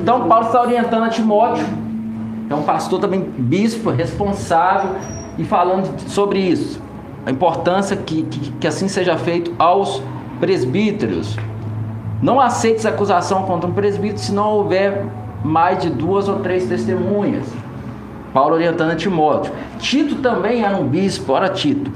Então, 0.00 0.28
Paulo 0.28 0.46
está 0.46 0.60
orientando 0.60 1.04
a 1.04 1.08
Timóteo, 1.08 1.64
é 2.48 2.54
um 2.54 2.62
pastor 2.62 3.00
também, 3.00 3.20
bispo, 3.20 3.90
responsável, 3.90 4.90
e 5.38 5.44
falando 5.44 5.98
sobre 6.08 6.38
isso. 6.38 6.80
A 7.26 7.30
importância 7.30 7.96
que, 7.96 8.22
que, 8.22 8.50
que 8.52 8.66
assim 8.66 8.86
seja 8.86 9.16
feito 9.16 9.52
aos 9.58 10.02
presbíteros. 10.38 11.36
Não 12.22 12.40
aceites 12.40 12.86
acusação 12.86 13.42
contra 13.44 13.68
um 13.68 13.72
presbítero 13.72 14.18
se 14.18 14.32
não 14.32 14.50
houver 14.50 15.06
mais 15.44 15.78
de 15.78 15.90
duas 15.90 16.28
ou 16.28 16.40
três 16.40 16.66
testemunhas. 16.66 17.44
Paulo 18.32 18.54
orientando 18.54 18.90
a 18.90 18.96
Timóteo. 18.96 19.52
Tito 19.78 20.16
também 20.16 20.64
era 20.64 20.76
um 20.76 20.88
bispo, 20.88 21.32
ora 21.32 21.48
Tito. 21.50 21.92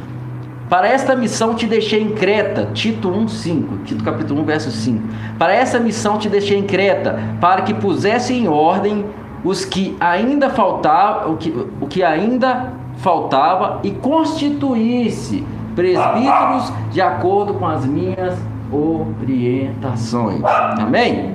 Para 0.69 0.87
esta 0.87 1.17
missão 1.17 1.55
te 1.55 1.67
deixei 1.67 2.03
em 2.03 2.11
Creta, 2.11 2.69
Tito 2.75 3.11
1:5, 3.11 3.85
Tito 3.85 4.05
capítulo 4.05 4.43
1, 4.43 4.45
verso 4.45 4.71
5. 4.71 5.03
Para 5.39 5.55
essa 5.55 5.81
missão 5.81 6.19
te 6.19 6.29
deixei 6.29 6.59
em 6.59 6.63
Creta, 6.63 7.19
para 7.41 7.63
que 7.63 7.73
pusesse 7.73 8.35
em 8.35 8.47
ordem 8.47 9.07
os 9.43 9.65
que 9.65 9.97
ainda 9.99 10.51
faltava, 10.51 11.31
o 11.31 11.37
que, 11.37 11.51
o 11.81 11.87
que 11.87 12.03
ainda 12.03 12.73
faltava 12.99 13.81
e 13.83 13.91
constituísse 13.93 15.45
presbíteros 15.75 16.73
de 16.91 17.01
acordo 17.01 17.55
com 17.55 17.67
as 17.67 17.87
minhas 17.87 18.37
orientações. 18.71 20.43
Amém? 20.79 21.35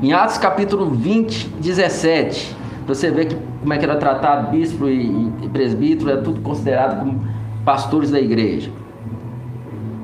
Em 0.00 0.12
Atos 0.12 0.38
capítulo 0.38 0.90
20, 0.90 1.48
17, 1.60 2.56
você 2.86 3.10
vê 3.10 3.26
que, 3.26 3.36
como 3.60 3.72
é 3.72 3.78
que 3.78 3.84
era 3.84 3.96
tratado 3.96 4.52
bispo 4.52 4.88
e, 4.88 5.28
e 5.42 5.48
presbítero, 5.48 6.10
é 6.10 6.16
tudo 6.18 6.40
considerado 6.40 7.00
como 7.00 7.26
pastores 7.64 8.12
da 8.12 8.20
igreja. 8.20 8.70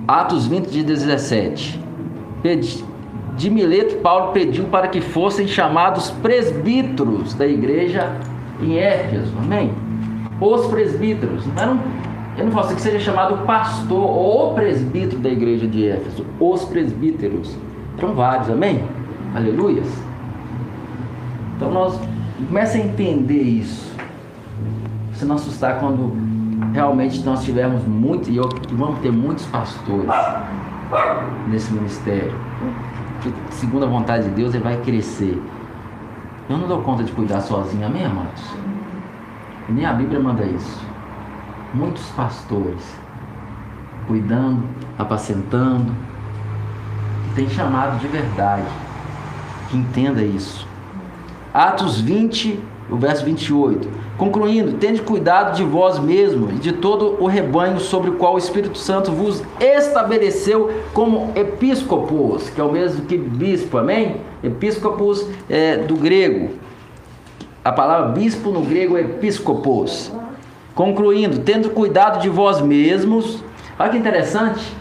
Atos 0.09 0.49
20, 0.49 0.82
17. 0.82 1.80
De 3.36 3.49
Mileto, 3.49 3.97
Paulo 3.99 4.32
pediu 4.32 4.64
para 4.64 4.88
que 4.88 5.01
fossem 5.01 5.47
chamados 5.47 6.11
presbíteros 6.11 7.32
da 7.34 7.47
igreja 7.47 8.11
em 8.61 8.76
Éfeso. 8.76 9.32
Amém? 9.38 9.72
Os 10.40 10.66
presbíteros. 10.66 11.47
Não 11.55 11.78
eu 12.36 12.47
não 12.47 12.53
posso 12.53 12.74
dizer 12.74 12.76
que 12.76 12.82
seja 12.82 13.12
chamado 13.12 13.47
pastor 13.47 14.11
ou 14.11 14.55
presbítero 14.55 15.20
da 15.20 15.28
igreja 15.28 15.68
de 15.68 15.88
Éfeso. 15.88 16.26
Os 16.40 16.64
presbíteros. 16.64 17.57
Eram 17.97 18.12
vários. 18.12 18.51
Amém? 18.51 18.82
Aleluias. 19.35 19.89
Então 21.57 21.72
nós 21.72 21.99
começa 22.47 22.78
a 22.78 22.80
entender 22.80 23.43
isso. 23.43 23.93
Você 25.12 25.24
não 25.24 25.35
assustar 25.35 25.80
quando 25.80 26.16
realmente 26.72 27.20
nós 27.24 27.45
tivermos 27.45 27.82
muito 27.85 28.30
e 28.30 28.39
vamos 28.74 29.01
ter 29.01 29.11
muitos 29.11 29.45
pastores 29.47 30.09
nesse 31.49 31.72
ministério. 31.72 32.32
Que, 33.22 33.32
segundo 33.51 33.85
a 33.85 33.89
vontade 33.89 34.24
de 34.24 34.30
Deus, 34.30 34.55
ele 34.55 34.62
vai 34.62 34.76
crescer. 34.82 35.43
Eu 36.49 36.59
não 36.59 36.68
dou 36.68 36.82
conta 36.82 37.03
de 37.03 37.11
cuidar 37.11 37.41
sozinho, 37.41 37.87
amém, 37.87 38.05
amados? 38.05 38.43
Nem 39.68 39.85
a 39.85 39.95
Bíblia 39.95 40.20
manda 40.20 40.45
isso. 40.45 40.80
Muitos 41.72 42.07
pastores 42.11 42.97
cuidando, 44.07 44.62
apacentando, 44.97 45.93
tem 47.35 47.49
chamado 47.49 47.99
de 47.99 48.07
verdade 48.07 48.62
que 49.74 49.78
entenda 49.78 50.22
isso. 50.22 50.66
Atos 51.52 52.00
20, 52.00 52.58
o 52.88 52.96
verso 52.96 53.24
28. 53.24 53.88
Concluindo, 54.16 54.74
tende 54.74 55.02
cuidado 55.02 55.56
de 55.56 55.64
vós 55.64 55.98
mesmos 55.98 56.52
e 56.52 56.58
de 56.58 56.72
todo 56.72 57.16
o 57.20 57.26
rebanho 57.26 57.80
sobre 57.80 58.10
o 58.10 58.14
qual 58.14 58.34
o 58.34 58.38
Espírito 58.38 58.78
Santo 58.78 59.10
vos 59.10 59.42
estabeleceu 59.58 60.70
como 60.92 61.32
episcopos, 61.34 62.48
que 62.50 62.60
é 62.60 62.64
o 62.64 62.70
mesmo 62.70 63.04
que 63.06 63.18
bispo, 63.18 63.78
amém? 63.78 64.16
Episcopos 64.42 65.26
é, 65.50 65.78
do 65.78 65.96
grego. 65.96 66.50
A 67.64 67.72
palavra 67.72 68.12
bispo 68.12 68.50
no 68.50 68.60
grego 68.60 68.96
é 68.96 69.00
episcopos. 69.00 70.12
Concluindo, 70.74 71.40
tendo 71.40 71.70
cuidado 71.70 72.20
de 72.20 72.28
vós 72.28 72.60
mesmos. 72.60 73.42
Olha 73.78 73.90
que 73.90 73.96
interessante, 73.96 74.72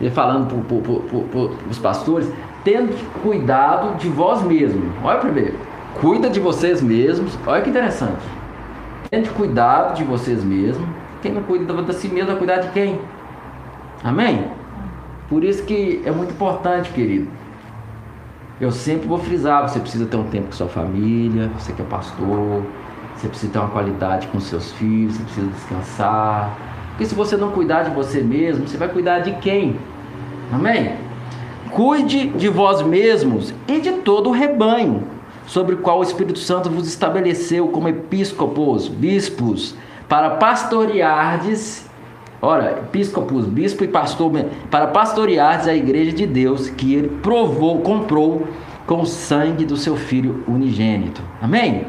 ele 0.00 0.10
falando 0.10 0.48
para 0.48 1.70
os 1.70 1.78
pastores, 1.78 2.28
tendo 2.64 2.96
cuidado 3.22 3.96
de 3.98 4.08
vós 4.08 4.42
mesmos. 4.42 4.90
Olha 5.04 5.18
primeiro, 5.18 5.54
cuida 6.00 6.28
de 6.30 6.40
vocês 6.40 6.80
mesmos. 6.82 7.38
Olha 7.46 7.62
que 7.62 7.70
interessante. 7.70 8.24
Tendo 9.10 9.32
cuidado 9.34 9.94
de 9.94 10.02
vocês 10.02 10.42
mesmos. 10.42 10.88
Quem 11.20 11.32
não 11.32 11.42
cuida 11.42 11.72
de 11.72 11.94
si 11.94 12.08
mesmo 12.08 12.30
vai 12.30 12.36
cuidar 12.36 12.56
de 12.56 12.68
quem? 12.70 13.00
Amém? 14.02 14.46
Por 15.28 15.44
isso 15.44 15.62
que 15.64 16.02
é 16.04 16.10
muito 16.10 16.32
importante, 16.32 16.90
querido. 16.90 17.28
Eu 18.60 18.70
sempre 18.70 19.08
vou 19.08 19.18
frisar, 19.18 19.68
você 19.68 19.80
precisa 19.80 20.06
ter 20.06 20.16
um 20.16 20.24
tempo 20.24 20.46
com 20.46 20.52
sua 20.52 20.68
família, 20.68 21.50
você 21.58 21.72
que 21.72 21.82
é 21.82 21.84
pastor, 21.84 22.62
você 23.16 23.28
precisa 23.28 23.52
ter 23.52 23.58
uma 23.58 23.68
qualidade 23.68 24.26
com 24.28 24.38
seus 24.38 24.72
filhos, 24.72 25.14
você 25.14 25.22
precisa 25.24 25.46
descansar. 25.48 26.56
Porque 26.90 27.06
se 27.06 27.14
você 27.14 27.36
não 27.36 27.50
cuidar 27.50 27.84
de 27.84 27.90
você 27.90 28.22
mesmo, 28.22 28.68
você 28.68 28.76
vai 28.76 28.88
cuidar 28.88 29.20
de 29.20 29.32
quem? 29.36 29.76
Amém? 30.52 31.03
Cuide 31.70 32.28
de 32.28 32.48
vós 32.48 32.82
mesmos 32.82 33.54
e 33.66 33.80
de 33.80 33.92
todo 33.92 34.28
o 34.30 34.32
rebanho, 34.32 35.04
sobre 35.46 35.74
o 35.74 35.78
qual 35.78 36.00
o 36.00 36.02
Espírito 36.02 36.38
Santo 36.38 36.70
vos 36.70 36.86
estabeleceu 36.86 37.68
como 37.68 37.88
episcopos, 37.88 38.88
bispos, 38.88 39.74
para 40.08 40.30
pastoreardes, 40.30 41.88
ora, 42.40 42.78
episcopos, 42.84 43.46
bispo 43.46 43.84
e 43.84 43.88
pastor, 43.88 44.30
para 44.70 44.88
pastoreardes 44.88 45.66
a 45.66 45.74
igreja 45.74 46.12
de 46.12 46.26
Deus 46.26 46.68
que 46.68 46.94
ele 46.94 47.08
provou, 47.22 47.80
comprou 47.80 48.46
com 48.86 49.00
o 49.00 49.06
sangue 49.06 49.64
do 49.64 49.76
seu 49.76 49.96
filho 49.96 50.44
unigênito. 50.46 51.22
Amém? 51.40 51.86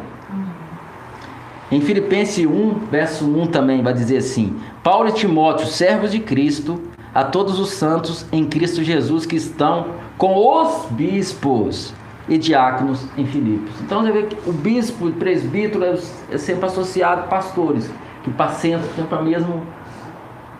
Em 1.72 1.82
Filipenses 1.82 2.46
1, 2.46 2.74
verso 2.92 3.26
1 3.26 3.48
também 3.48 3.82
vai 3.82 3.94
dizer 3.94 4.18
assim: 4.18 4.56
Paulo 4.84 5.10
e 5.10 5.12
Timóteo, 5.12 5.68
servos 5.68 6.12
de 6.12 6.20
Cristo, 6.20 6.80
a 7.16 7.24
todos 7.24 7.62
os 7.62 7.70
santos 7.70 8.26
em 8.30 8.44
Cristo 8.44 8.84
Jesus 8.84 9.26
que 9.26 9.38
estão 9.38 9.88
com 10.18 10.36
os 10.36 10.88
bispos 10.92 11.94
e 12.28 12.38
diáconos 12.38 13.08
em 13.18 13.26
Filipos. 13.26 13.74
Então 13.80 14.02
você 14.02 14.12
vê 14.12 14.24
que 14.24 14.50
o 14.50 14.52
bispo 14.52 15.08
e 15.08 15.14
presbítero 15.14 15.86
é 16.30 16.38
sempre 16.38 16.66
associado 16.66 17.22
a 17.22 17.24
pastores, 17.24 17.90
que 18.22 18.30
pacentam 18.32 18.90
sempre 18.98 19.18
o 19.18 19.24
mesmo 19.24 19.66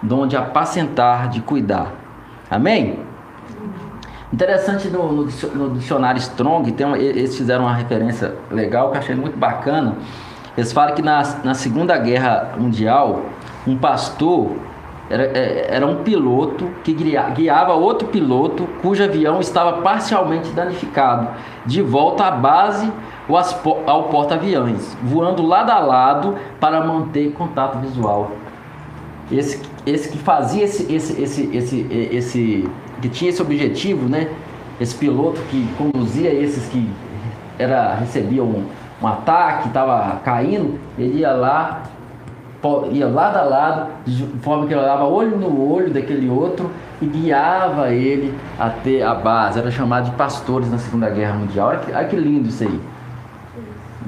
dom 0.02 0.26
de 0.26 0.38
apacentar, 0.38 1.28
de 1.28 1.42
cuidar. 1.42 1.92
Amém? 2.50 3.00
Interessante 4.32 4.88
no, 4.88 5.26
no, 5.26 5.70
dicionário 5.72 6.20
Strong, 6.20 6.72
tem 6.72 6.90
eles 6.96 7.36
fizeram 7.36 7.66
uma 7.66 7.74
referência 7.74 8.34
legal 8.50 8.92
que 8.92 8.98
eu 8.98 9.02
achei 9.02 9.16
muito 9.16 9.38
bacana. 9.38 9.96
Eles 10.56 10.72
falam 10.72 10.96
que 10.96 11.02
na, 11.02 11.22
na 11.44 11.54
Segunda 11.54 11.98
Guerra 11.98 12.54
Mundial, 12.58 13.24
um 13.68 13.78
pastor 13.78 14.56
era, 15.10 15.24
é, 15.24 15.68
era 15.70 15.86
um 15.86 16.04
piloto 16.04 16.68
que 16.84 16.94
guiava 16.94 17.74
outro 17.74 18.08
piloto 18.08 18.68
cujo 18.82 19.04
avião 19.04 19.40
estava 19.40 19.82
parcialmente 19.82 20.50
danificado, 20.50 21.28
de 21.66 21.82
volta 21.82 22.26
à 22.26 22.32
base 22.32 22.92
ou 23.28 23.38
ao 23.88 24.04
porta-aviões, 24.06 24.98
voando 25.04 25.46
lado 25.46 25.72
a 25.72 25.80
lado 25.80 26.36
para 26.60 26.84
manter 26.84 27.32
contato 27.34 27.80
visual. 27.80 28.32
Esse, 29.32 29.62
esse 29.86 30.10
que 30.10 30.18
fazia 30.18 30.64
esse, 30.64 30.92
esse, 30.94 31.22
esse, 31.22 31.56
esse, 31.56 31.88
esse, 31.92 32.70
que 33.02 33.10
tinha 33.10 33.30
esse 33.30 33.42
objetivo, 33.42 34.08
né? 34.08 34.30
Esse 34.80 34.96
piloto 34.96 35.40
que 35.50 35.68
conduzia 35.78 36.32
esses 36.32 36.68
que 36.70 36.88
era 37.58 37.96
recebiam 37.96 38.46
um, 38.46 38.66
um 39.02 39.08
ataque, 39.08 39.68
estava 39.68 40.20
caindo, 40.24 40.80
ele 40.98 41.20
ia 41.20 41.32
lá 41.32 41.84
ia 42.92 43.08
lado 43.08 43.38
a 43.38 43.44
lado, 43.44 43.92
de 44.06 44.26
forma 44.42 44.66
que 44.68 44.74
ele 44.74 44.82
olhava 44.82 45.04
olho 45.06 45.38
no 45.38 45.72
olho 45.72 45.92
daquele 45.92 46.30
outro 46.30 46.70
e 47.02 47.06
guiava 47.06 47.92
ele 47.92 48.34
até 48.60 49.04
a 49.04 49.14
base. 49.14 49.60
Era 49.60 49.72
chamado 49.72 50.06
de 50.06 50.12
pastores 50.16 50.72
na 50.72 50.78
Segunda 50.78 51.10
Guerra 51.10 51.34
Mundial. 51.34 51.70
Olha 51.70 51.80
que, 51.80 51.92
olha 51.92 52.08
que 52.08 52.16
lindo 52.16 52.50
isso 52.50 52.64
aí. 52.64 52.82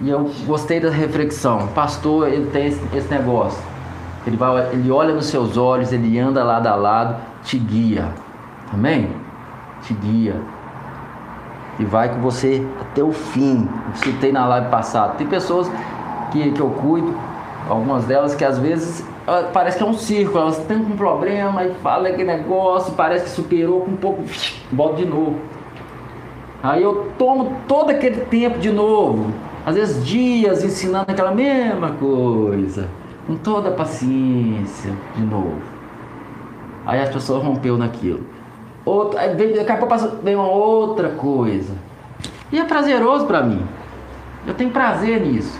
E 0.01 0.09
eu 0.09 0.29
gostei 0.45 0.79
da 0.79 0.89
reflexão. 0.89 1.67
Pastor, 1.67 2.27
ele 2.27 2.49
tem 2.51 2.67
esse, 2.67 2.81
esse 2.95 3.09
negócio. 3.09 3.61
Ele, 4.25 4.37
vai, 4.37 4.73
ele 4.73 4.91
olha 4.91 5.13
nos 5.13 5.25
seus 5.25 5.57
olhos, 5.57 5.91
ele 5.91 6.19
anda 6.19 6.43
lado 6.43 6.67
a 6.67 6.75
lado, 6.75 7.15
te 7.43 7.57
guia. 7.57 8.05
Amém? 8.73 9.09
Te 9.81 9.93
guia. 9.93 10.35
E 11.79 11.85
vai 11.85 12.09
com 12.09 12.21
você 12.21 12.65
até 12.81 13.03
o 13.03 13.11
fim. 13.11 13.67
Você 13.93 14.11
tem 14.13 14.31
na 14.31 14.45
live 14.45 14.67
passada. 14.69 15.13
Tem 15.13 15.27
pessoas 15.27 15.69
que, 16.31 16.51
que 16.51 16.59
eu 16.59 16.69
cuido 16.69 17.15
Algumas 17.67 18.05
delas 18.05 18.33
que 18.33 18.45
às 18.45 18.57
vezes 18.57 19.05
parece 19.51 19.77
que 19.77 19.83
é 19.83 19.85
um 19.85 19.93
círculo, 19.93 20.39
elas 20.39 20.57
têm 20.59 20.77
um 20.77 20.95
problema 20.95 21.65
e 21.65 21.73
fala 21.75 22.07
aquele 22.07 22.23
negócio, 22.23 22.93
parece 22.93 23.25
que 23.25 23.29
superou 23.31 23.81
com 23.81 23.91
um 23.91 23.97
pouco, 23.97 24.23
volta 24.71 24.95
de 24.95 25.05
novo. 25.05 25.35
Aí 26.63 26.81
eu 26.81 27.11
tomo 27.17 27.57
todo 27.67 27.89
aquele 27.89 28.21
tempo 28.21 28.57
de 28.57 28.71
novo, 28.71 29.33
às 29.65 29.75
vezes 29.75 30.05
dias 30.05 30.63
ensinando 30.63 31.11
aquela 31.11 31.31
mesma 31.31 31.91
coisa, 31.91 32.87
com 33.27 33.35
toda 33.35 33.69
a 33.69 33.73
paciência 33.73 34.93
de 35.15 35.21
novo. 35.23 35.61
Aí 36.85 37.01
as 37.01 37.09
pessoas 37.09 37.43
rompeu 37.43 37.77
naquilo. 37.77 38.25
Outra, 38.85 39.19
aí 39.19 39.35
vem, 39.35 39.53
daqui 39.53 39.71
a 39.71 39.75
pouco 39.75 39.93
vem 40.23 40.35
uma 40.35 40.49
outra 40.49 41.09
coisa. 41.09 41.73
E 42.49 42.57
é 42.57 42.63
prazeroso 42.63 43.25
para 43.25 43.43
mim. 43.43 43.61
Eu 44.47 44.53
tenho 44.53 44.71
prazer 44.71 45.19
nisso. 45.19 45.59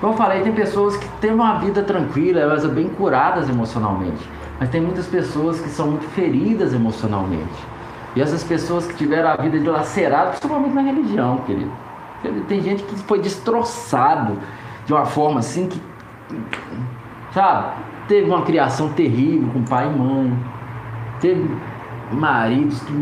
Como 0.00 0.12
eu 0.12 0.16
falei, 0.16 0.42
tem 0.42 0.52
pessoas 0.52 0.96
que 0.96 1.08
têm 1.20 1.32
uma 1.32 1.58
vida 1.58 1.82
tranquila, 1.82 2.40
elas 2.40 2.62
são 2.62 2.70
bem 2.70 2.88
curadas 2.88 3.48
emocionalmente. 3.48 4.28
Mas 4.60 4.70
tem 4.70 4.80
muitas 4.80 5.06
pessoas 5.06 5.60
que 5.60 5.68
são 5.68 5.88
muito 5.88 6.06
feridas 6.10 6.72
emocionalmente. 6.72 7.66
E 8.14 8.20
essas 8.20 8.42
pessoas 8.42 8.86
que 8.86 8.94
tiveram 8.94 9.30
a 9.30 9.36
vida 9.36 9.58
dilacerada, 9.58 10.30
principalmente 10.30 10.74
na 10.74 10.82
religião, 10.82 11.38
querido. 11.38 11.70
Tem 12.48 12.60
gente 12.60 12.82
que 12.82 12.96
foi 12.96 13.20
destroçado 13.20 14.38
de 14.86 14.92
uma 14.92 15.04
forma 15.04 15.40
assim 15.40 15.68
que. 15.68 15.80
Sabe? 17.32 17.74
Teve 18.08 18.28
uma 18.28 18.42
criação 18.42 18.88
terrível 18.92 19.48
com 19.52 19.62
pai 19.64 19.86
e 19.86 19.96
mãe. 19.96 20.38
Teve 21.20 21.48
maridos 22.10 22.80
que. 22.80 22.92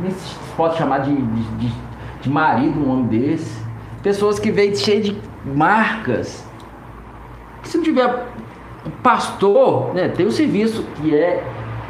Nem 0.00 0.10
se 0.10 0.36
pode 0.56 0.76
chamar 0.76 0.98
de, 0.98 1.14
de, 1.14 1.72
de, 2.22 2.30
marido 2.30 2.80
um 2.80 2.90
homem 2.90 3.06
desse 3.06 3.67
Pessoas 4.02 4.38
que 4.38 4.50
veem 4.50 4.74
cheio 4.74 5.02
de 5.02 5.18
marcas. 5.44 6.46
Se 7.62 7.76
não 7.76 7.84
tiver 7.84 8.26
pastor, 9.02 9.92
né, 9.94 10.08
tem 10.08 10.26
o 10.26 10.32
serviço 10.32 10.84
que 10.96 11.14
é 11.14 11.42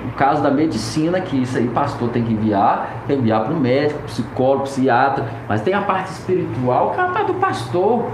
o 0.06 0.12
caso 0.12 0.42
da 0.42 0.50
medicina, 0.50 1.20
que 1.20 1.42
isso 1.42 1.58
aí 1.58 1.68
pastor 1.68 2.08
tem 2.10 2.22
que 2.22 2.32
enviar, 2.32 3.04
enviar 3.08 3.44
para 3.44 3.52
o 3.52 3.56
médico, 3.56 4.02
psicólogo, 4.04 4.64
psiquiatra, 4.64 5.26
mas 5.48 5.60
tem 5.60 5.74
a 5.74 5.82
parte 5.82 6.12
espiritual, 6.12 6.92
que 6.92 7.00
é 7.00 7.02
a 7.02 7.08
parte 7.08 7.26
do 7.26 7.34
pastor. 7.34 8.06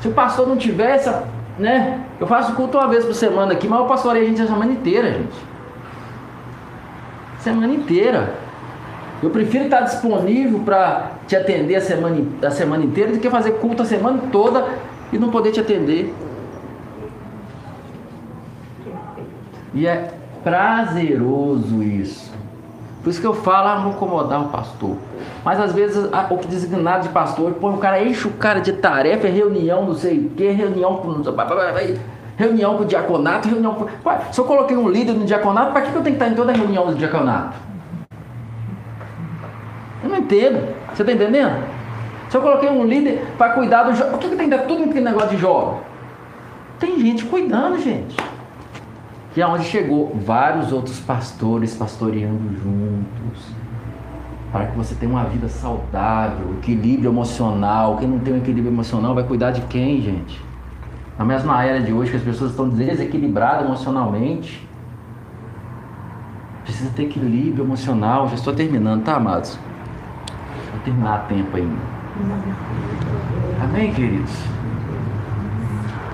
Se 0.00 0.08
o 0.08 0.12
pastor 0.12 0.46
não 0.46 0.56
tiver 0.56 0.90
essa, 0.90 1.28
né? 1.58 2.04
Eu 2.20 2.26
faço 2.26 2.54
culto 2.54 2.78
uma 2.78 2.88
vez 2.88 3.04
por 3.04 3.14
semana 3.14 3.52
aqui, 3.52 3.66
mas 3.66 3.80
eu 3.80 3.86
pastorei 3.86 4.22
a 4.22 4.26
gente 4.26 4.42
a 4.42 4.46
semana 4.46 4.72
inteira, 4.72 5.12
gente. 5.12 5.52
Semana 7.38 7.72
inteira. 7.72 8.34
Eu 9.22 9.30
prefiro 9.30 9.64
estar 9.64 9.82
disponível 9.82 10.58
para 10.60 11.12
te 11.28 11.36
atender 11.36 11.76
a 11.76 11.80
semana, 11.80 12.26
a 12.44 12.50
semana 12.50 12.84
inteira 12.84 13.12
do 13.12 13.20
que 13.20 13.30
fazer 13.30 13.52
culto 13.52 13.82
a 13.82 13.86
semana 13.86 14.18
toda 14.32 14.66
e 15.12 15.18
não 15.18 15.30
poder 15.30 15.52
te 15.52 15.60
atender. 15.60 16.12
E 19.72 19.86
é 19.86 20.12
prazeroso 20.42 21.82
isso. 21.82 22.32
Por 23.02 23.10
isso 23.10 23.20
que 23.20 23.26
eu 23.26 23.34
falo, 23.34 23.68
ah, 23.68 23.78
não 23.80 23.90
incomodar 23.90 24.42
o 24.42 24.48
pastor. 24.48 24.96
Mas 25.44 25.58
às 25.58 25.72
vezes 25.72 26.08
o 26.30 26.38
que 26.38 26.46
designado 26.46 27.04
de 27.04 27.08
pastor, 27.08 27.52
põe 27.54 27.74
o 27.74 27.78
cara, 27.78 28.02
enche 28.02 28.26
o 28.26 28.32
cara 28.32 28.60
de 28.60 28.72
tarefa, 28.72 29.26
é 29.26 29.30
reunião, 29.30 29.86
não 29.86 29.94
sei 29.94 30.18
o 30.18 30.30
que, 30.30 30.48
reunião 30.50 30.96
com. 30.96 31.22
Reunião 32.36 32.76
com 32.76 32.82
o 32.82 32.86
diaconato, 32.86 33.48
reunião 33.48 33.74
com. 33.74 33.86
se 34.32 34.40
eu 34.40 34.44
coloquei 34.44 34.76
um 34.76 34.88
líder 34.88 35.12
no 35.12 35.24
diaconato, 35.24 35.72
para 35.72 35.82
que 35.82 35.94
eu 35.94 36.02
tenho 36.02 36.16
que 36.16 36.22
estar 36.22 36.28
em 36.28 36.34
toda 36.34 36.52
reunião 36.52 36.86
do 36.86 36.94
diaconato? 36.94 37.71
Não 40.12 40.18
entendo. 40.18 40.74
Você 40.92 41.02
está 41.02 41.12
entendendo? 41.12 41.64
Se 42.28 42.36
eu 42.36 42.42
coloquei 42.42 42.68
um 42.68 42.84
líder 42.84 43.24
para 43.38 43.54
cuidar 43.54 43.84
do 43.84 43.94
jovem, 43.94 44.10
por 44.10 44.20
que, 44.20 44.28
que 44.28 44.36
tem 44.36 44.50
que 44.50 44.54
dar 44.54 44.64
tudo 44.64 44.84
aquele 44.84 45.00
negócio 45.00 45.30
de 45.30 45.38
jovem? 45.38 45.80
Tem 46.78 47.00
gente 47.00 47.24
cuidando, 47.24 47.78
gente. 47.80 48.14
E 49.34 49.40
aonde 49.40 49.64
chegou 49.64 50.14
vários 50.14 50.70
outros 50.70 51.00
pastores 51.00 51.74
pastoreando 51.74 52.54
juntos. 52.62 53.42
Para 54.52 54.66
que 54.66 54.76
você 54.76 54.94
tenha 54.94 55.10
uma 55.10 55.24
vida 55.24 55.48
saudável, 55.48 56.56
equilíbrio 56.58 57.10
emocional. 57.10 57.96
Quem 57.96 58.06
não 58.06 58.18
tem 58.18 58.34
um 58.34 58.36
equilíbrio 58.36 58.70
emocional 58.70 59.14
vai 59.14 59.24
cuidar 59.24 59.50
de 59.52 59.62
quem, 59.62 60.02
gente? 60.02 60.38
Na 61.18 61.24
mesma 61.24 61.64
era 61.64 61.80
de 61.80 61.90
hoje 61.90 62.10
que 62.10 62.18
as 62.18 62.22
pessoas 62.22 62.50
estão 62.50 62.68
desequilibradas 62.68 63.64
emocionalmente. 63.64 64.68
Precisa 66.64 66.90
ter 66.90 67.04
equilíbrio 67.04 67.64
emocional. 67.64 68.28
Já 68.28 68.34
estou 68.34 68.52
terminando, 68.52 69.04
tá, 69.04 69.16
amados? 69.16 69.58
Terminar 70.84 71.14
a 71.14 71.18
tempo 71.20 71.56
ainda. 71.56 71.80
Amém, 73.62 73.92
queridos? 73.92 74.32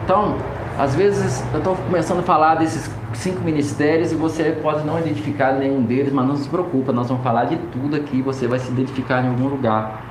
Então, 0.04 0.36
às 0.78 0.94
vezes 0.94 1.44
eu 1.52 1.58
estou 1.58 1.76
começando 1.76 2.20
a 2.20 2.22
falar 2.22 2.54
desses 2.54 2.90
cinco 3.12 3.42
ministérios 3.42 4.12
e 4.12 4.14
você 4.14 4.58
pode 4.62 4.86
não 4.86 4.98
identificar 4.98 5.52
nenhum 5.52 5.82
deles, 5.82 6.12
mas 6.12 6.26
não 6.26 6.36
se 6.36 6.48
preocupa, 6.48 6.92
nós 6.92 7.08
vamos 7.08 7.22
falar 7.22 7.44
de 7.44 7.56
tudo 7.56 7.96
aqui, 7.96 8.22
você 8.22 8.46
vai 8.46 8.58
se 8.58 8.70
identificar 8.70 9.24
em 9.24 9.28
algum 9.28 9.48
lugar. 9.48 10.02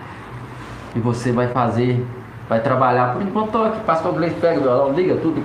E 0.95 0.99
você 0.99 1.32
vai 1.32 1.47
fazer, 1.47 2.05
vai 2.49 2.60
trabalhar. 2.60 3.14
Por 3.14 3.22
enquanto 3.22 3.47
estou 3.47 3.66
aqui, 3.66 3.80
pastor 3.82 4.14
Gleice 4.14 4.36
pega 4.36 4.60
o 4.60 4.64
violão, 4.64 4.93
liga 4.93 5.16
tudo, 5.16 5.41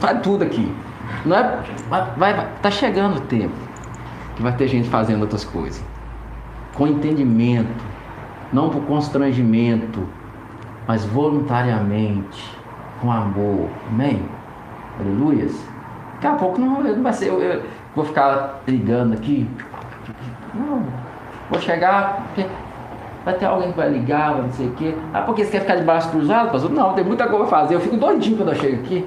faz 0.00 0.20
tudo 0.20 0.42
aqui. 0.42 0.72
Não 1.24 1.36
é, 1.36 1.58
vai, 1.88 2.10
vai, 2.16 2.48
tá 2.62 2.70
chegando 2.70 3.18
o 3.18 3.20
tempo 3.20 3.54
que 4.34 4.42
vai 4.42 4.52
ter 4.52 4.68
gente 4.68 4.88
fazendo 4.88 5.22
outras 5.22 5.44
coisas. 5.44 5.82
Com 6.74 6.86
entendimento, 6.86 7.84
não 8.52 8.70
por 8.70 8.82
constrangimento, 8.82 10.06
mas 10.86 11.04
voluntariamente, 11.04 12.56
com 13.00 13.10
amor. 13.10 13.68
Amém? 13.88 14.22
Aleluias. 15.00 15.54
Daqui 16.14 16.26
a 16.26 16.32
pouco 16.32 16.60
não, 16.60 16.82
não 16.82 17.02
vai 17.02 17.12
ser, 17.12 17.28
eu, 17.28 17.40
eu, 17.40 17.62
vou 17.94 18.04
ficar 18.04 18.60
ligando 18.66 19.14
aqui. 19.14 19.48
Não, 20.54 20.82
vou 21.50 21.60
chegar, 21.60 22.26
vai 23.24 23.34
ter 23.34 23.44
alguém 23.44 23.70
que 23.70 23.76
vai 23.76 23.90
ligar, 23.90 24.36
não 24.36 24.50
sei 24.52 24.68
o 24.68 24.72
quê. 24.72 24.94
Ah, 25.12 25.22
porque 25.22 25.44
você 25.44 25.50
quer 25.50 25.60
ficar 25.60 25.76
de 25.76 25.82
braço 25.82 26.10
cruzado, 26.10 26.50
pastor? 26.50 26.70
Não, 26.70 26.94
tem 26.94 27.04
muita 27.04 27.26
coisa 27.26 27.44
a 27.44 27.48
fazer. 27.48 27.74
Eu 27.74 27.80
fico 27.80 27.96
doidinho 27.96 28.36
quando 28.38 28.50
eu 28.50 28.54
chego 28.54 28.82
aqui. 28.82 29.06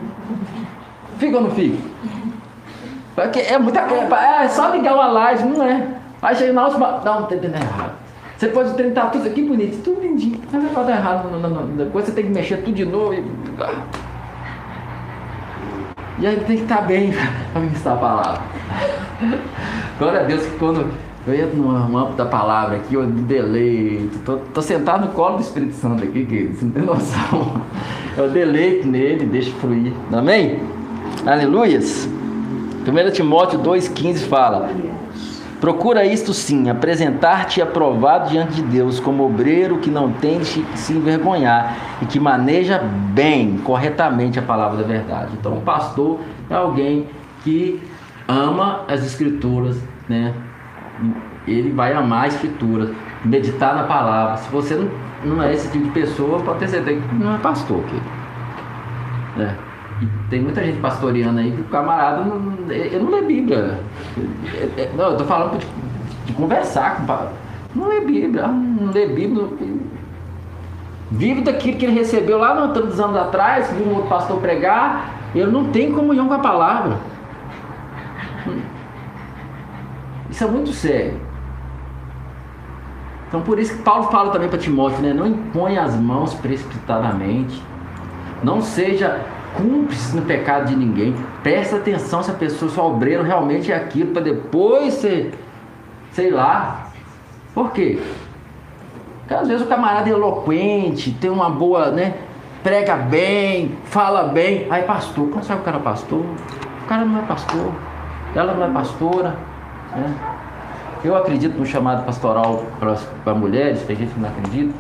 Fica 1.18 1.38
ou 1.38 1.44
não 1.44 1.52
fica? 1.52 1.78
Porque 3.16 3.40
é 3.40 3.58
muita 3.58 3.82
coisa. 3.84 4.16
É 4.16 4.48
só 4.48 4.70
ligar 4.70 4.94
uma 4.94 5.08
live, 5.08 5.46
não 5.46 5.64
é? 5.64 5.88
Aí 6.22 6.36
chega 6.36 6.54
na 6.54 6.66
última. 6.66 7.02
Não, 7.04 7.22
não 7.22 7.28
tem 7.28 7.40
errado. 7.44 7.89
Você 8.40 8.48
pode 8.48 8.74
tentar 8.76 9.08
tudo 9.08 9.28
aqui 9.28 9.42
bonito, 9.42 9.84
tudo 9.84 10.00
lindinho. 10.00 10.40
Mas 10.50 10.72
vai 10.72 10.86
dar 10.86 10.96
errado. 10.96 11.30
Não. 11.30 11.68
Depois 11.76 12.06
você 12.06 12.14
tem 12.14 12.24
que 12.24 12.32
mexer 12.32 12.56
tudo 12.64 12.74
de 12.74 12.86
novo. 12.86 13.14
E, 13.14 13.22
e 16.20 16.26
aí 16.26 16.38
tem 16.48 16.56
que 16.56 16.64
estar 16.64 16.84
bem 16.84 17.12
para 17.52 17.62
ministrar 17.62 17.98
a 17.98 18.00
palavra. 18.00 18.42
Glória 20.00 20.22
a 20.22 20.24
Deus 20.24 20.46
que 20.46 20.58
quando 20.58 20.90
Eu 21.28 21.34
entro 21.34 21.58
no 21.58 21.98
âmbito 21.98 22.16
da 22.16 22.26
palavra 22.26 22.78
aqui, 22.78 22.94
eu 22.94 23.06
me 23.06 23.24
deleito. 23.24 24.20
Tô, 24.20 24.38
tô, 24.38 24.62
sentado 24.62 25.08
no 25.08 25.12
colo 25.12 25.36
do 25.36 25.42
Espírito 25.42 25.74
Santo 25.74 26.06
aqui, 26.06 26.26
que 26.26 26.48
você 26.48 26.64
não 26.64 26.72
tem 26.72 26.84
noção. 26.84 27.62
Eu 28.16 28.30
deleito 28.30 28.88
nele, 28.88 29.26
deixo 29.26 29.52
fluir. 29.56 29.92
Amém? 30.14 30.62
Aleluias. 31.26 32.08
1 32.88 33.12
Timóteo 33.12 33.60
2,15 33.60 34.30
fala: 34.30 34.70
Procura 35.60 36.06
isto 36.06 36.34
sim, 36.34 36.70
apresentar-te 36.70 37.62
aprovado 37.62 38.30
diante 38.30 38.54
de 38.54 38.62
Deus 38.62 38.98
como 39.00 39.26
obreiro 39.26 39.80
que 39.80 39.90
não 39.90 40.12
tem 40.14 40.40
de 40.40 40.46
se 40.46 40.94
envergonhar 40.94 41.76
e 42.02 42.06
que 42.06 42.18
maneja 42.18 42.80
bem, 42.80 43.58
corretamente 43.58 44.40
a 44.40 44.42
palavra 44.42 44.78
da 44.78 44.88
verdade. 44.88 45.32
Então, 45.38 45.58
o 45.58 45.62
pastor 45.62 46.22
é 46.50 46.56
alguém 46.56 47.08
que 47.44 47.82
ama 48.26 48.86
as 48.88 49.06
escrituras, 49.06 49.78
né? 50.08 50.34
Ele 51.46 51.72
vai 51.72 51.94
amar 51.94 52.24
a 52.24 52.28
escritura, 52.28 52.92
meditar 53.26 53.76
na 53.76 53.84
palavra. 53.84 54.38
Se 54.38 54.50
você 54.50 54.76
não, 54.76 54.90
não 55.36 55.44
é 55.44 55.54
esse 55.54 55.70
tipo 55.72 55.86
de 55.86 55.92
pessoa, 55.92 56.40
pode 56.40 56.60
ter 56.60 56.70
certeza 56.70 57.02
que 57.02 57.16
não 57.16 57.36
é 57.36 57.38
pastor. 57.38 57.80
Aqui. 57.80 58.02
Né? 59.38 59.56
Tem 60.30 60.42
muita 60.42 60.64
gente 60.64 60.80
pastoreando 60.80 61.40
aí 61.40 61.52
que 61.52 61.62
o 61.62 61.66
camarada 61.66 62.24
não, 62.24 62.72
eu 62.72 63.04
não 63.04 63.12
lê 63.12 63.22
Bíblia. 63.22 63.80
Não, 64.96 65.12
eu 65.12 65.18
tô 65.18 65.26
falando 65.26 65.58
de, 65.58 65.68
de 66.26 66.34
conversar 66.34 66.98
com 66.98 67.12
o 67.12 67.30
Não 67.76 67.90
lê 67.90 68.00
Bíblia, 68.00 68.48
não 68.48 68.92
lê 68.92 69.08
Bíblia. 69.08 69.48
Vive 71.12 71.42
daquilo 71.42 71.78
que 71.78 71.86
ele 71.86 71.96
recebeu 71.96 72.38
lá 72.38 72.54
no 72.54 72.74
tantos 72.74 73.00
anos 73.00 73.18
atrás, 73.18 73.72
viu 73.72 73.88
um 73.88 73.96
outro 73.96 74.10
pastor 74.10 74.40
pregar, 74.40 75.10
ele 75.36 75.52
não 75.52 75.66
tem 75.66 75.92
comunhão 75.92 76.28
com 76.28 76.36
a 76.36 76.40
palavra. 76.40 76.98
Isso 80.30 80.44
é 80.44 80.48
muito 80.48 80.72
sério. 80.72 81.20
Então 83.28 83.42
por 83.42 83.60
isso 83.60 83.76
que 83.76 83.84
Paulo 83.84 84.04
fala 84.12 84.32
também 84.32 84.48
para 84.48 84.58
Timóteo, 84.58 85.02
né? 85.02 85.14
Não 85.14 85.28
impõe 85.28 85.78
as 85.78 85.96
mãos 85.96 86.34
precipitadamente. 86.36 87.62
Não 88.44 88.62
seja 88.62 89.20
cúmplice 89.60 90.16
no 90.16 90.22
pecado 90.24 90.68
de 90.68 90.76
ninguém. 90.76 91.16
Presta 91.44 91.76
atenção 91.76 92.24
se 92.24 92.32
a 92.32 92.34
pessoa, 92.34 92.72
se 92.72 92.80
o 92.80 92.84
obreiro 92.84 93.24
realmente 93.24 93.72
é 93.72 93.76
aquilo, 93.76 94.12
para 94.12 94.22
depois 94.22 94.96
ser, 94.96 95.34
sei 96.12 96.32
lá. 96.32 96.88
Por 97.54 97.72
quê? 97.72 98.00
Porque 99.20 99.34
às 99.34 99.48
vezes 99.48 99.66
o 99.66 99.70
camarada 99.70 100.10
é 100.10 100.14
eloquente, 100.14 101.12
tem 101.12 101.30
uma 101.30 101.50
boa, 101.50 101.92
né? 101.92 102.16
Prega 102.64 102.96
bem, 102.96 103.78
fala 103.86 104.24
bem. 104.24 104.68
Aí 104.70 104.84
pastor, 104.84 105.30
como 105.30 105.44
sabe 105.44 105.62
o 105.62 105.64
cara 105.64 105.78
é 105.78 105.82
pastor? 105.82 106.26
O 106.84 106.88
cara 106.88 107.06
não 107.06 107.20
é 107.20 107.22
pastor, 107.22 107.72
ela 108.36 108.54
não 108.54 108.66
é 108.66 108.70
pastora. 108.70 109.36
Né? 109.96 110.16
Eu 111.04 111.16
acredito 111.16 111.58
no 111.58 111.66
chamado 111.66 112.06
pastoral 112.06 112.64
para 113.24 113.34
mulheres, 113.34 113.84
tem 113.84 113.96
gente 113.96 114.14
que 114.14 114.20
não 114.20 114.30
acredita. 114.30 114.74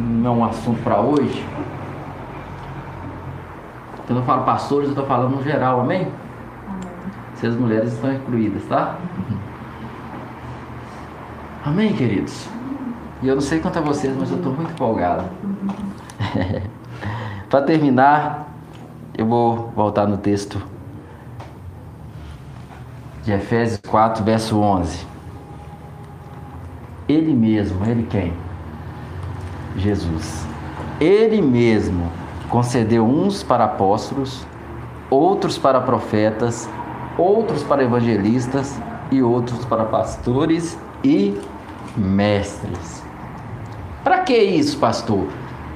Não 0.00 0.30
é 0.30 0.36
um 0.36 0.44
assunto 0.44 0.82
para 0.82 1.00
hoje. 1.00 1.44
Quando 4.08 4.20
eu 4.20 4.24
falo 4.24 4.42
pastores, 4.42 4.86
eu 4.86 4.92
estou 4.92 5.04
falando 5.04 5.36
no 5.36 5.42
geral, 5.42 5.82
amém? 5.82 6.00
amém? 6.00 6.12
Se 7.34 7.46
as 7.46 7.54
mulheres 7.54 7.92
estão 7.92 8.10
incluídas, 8.10 8.64
tá? 8.64 8.96
Amém, 11.62 11.92
queridos? 11.92 12.48
E 13.22 13.28
eu 13.28 13.34
não 13.34 13.42
sei 13.42 13.60
quanto 13.60 13.78
a 13.78 13.82
vocês, 13.82 14.16
mas 14.18 14.30
eu 14.30 14.38
estou 14.38 14.54
muito 14.54 14.72
empolgado. 14.72 15.24
Para 17.50 17.62
terminar, 17.66 18.48
eu 19.14 19.26
vou 19.26 19.70
voltar 19.76 20.06
no 20.06 20.16
texto 20.16 20.58
de 23.24 23.32
Efésios 23.32 23.78
4, 23.86 24.24
verso 24.24 24.58
11. 24.58 25.06
Ele 27.06 27.34
mesmo, 27.34 27.84
ele 27.84 28.06
quem? 28.08 28.32
Jesus. 29.76 30.46
Ele 30.98 31.42
mesmo 31.42 32.10
concedeu 32.48 33.04
uns 33.04 33.42
para 33.42 33.64
apóstolos, 33.64 34.46
outros 35.10 35.58
para 35.58 35.80
profetas, 35.80 36.68
outros 37.16 37.62
para 37.62 37.82
evangelistas 37.82 38.80
e 39.10 39.22
outros 39.22 39.64
para 39.64 39.84
pastores 39.84 40.78
e 41.04 41.34
mestres. 41.96 43.02
Para 44.02 44.20
que 44.20 44.36
isso, 44.36 44.78
pastor? 44.78 45.26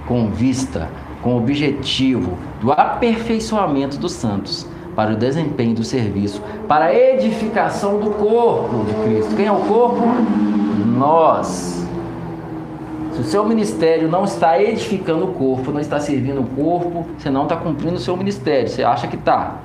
Com 0.06 0.30
vista, 0.30 0.88
com 1.22 1.34
o 1.34 1.38
objetivo 1.38 2.38
do 2.60 2.72
aperfeiçoamento 2.72 3.98
dos 3.98 4.12
santos, 4.12 4.66
para 4.94 5.12
o 5.12 5.16
desempenho 5.16 5.74
do 5.74 5.84
serviço, 5.84 6.42
para 6.68 6.86
a 6.86 6.94
edificação 6.94 7.98
do 7.98 8.10
corpo 8.10 8.84
de 8.84 8.94
Cristo. 9.04 9.36
Quem 9.36 9.46
é 9.46 9.52
o 9.52 9.60
corpo? 9.60 10.02
Nós 10.86 11.81
o 13.22 13.24
seu 13.24 13.46
ministério 13.46 14.08
não 14.08 14.24
está 14.24 14.60
edificando 14.60 15.26
o 15.26 15.28
corpo, 15.28 15.70
não 15.70 15.80
está 15.80 16.00
servindo 16.00 16.40
o 16.40 16.44
corpo, 16.44 17.06
você 17.16 17.30
não 17.30 17.44
está 17.44 17.54
cumprindo 17.54 17.94
o 17.94 18.00
seu 18.00 18.16
ministério, 18.16 18.68
você 18.68 18.82
acha 18.82 19.06
que 19.06 19.14
está. 19.14 19.58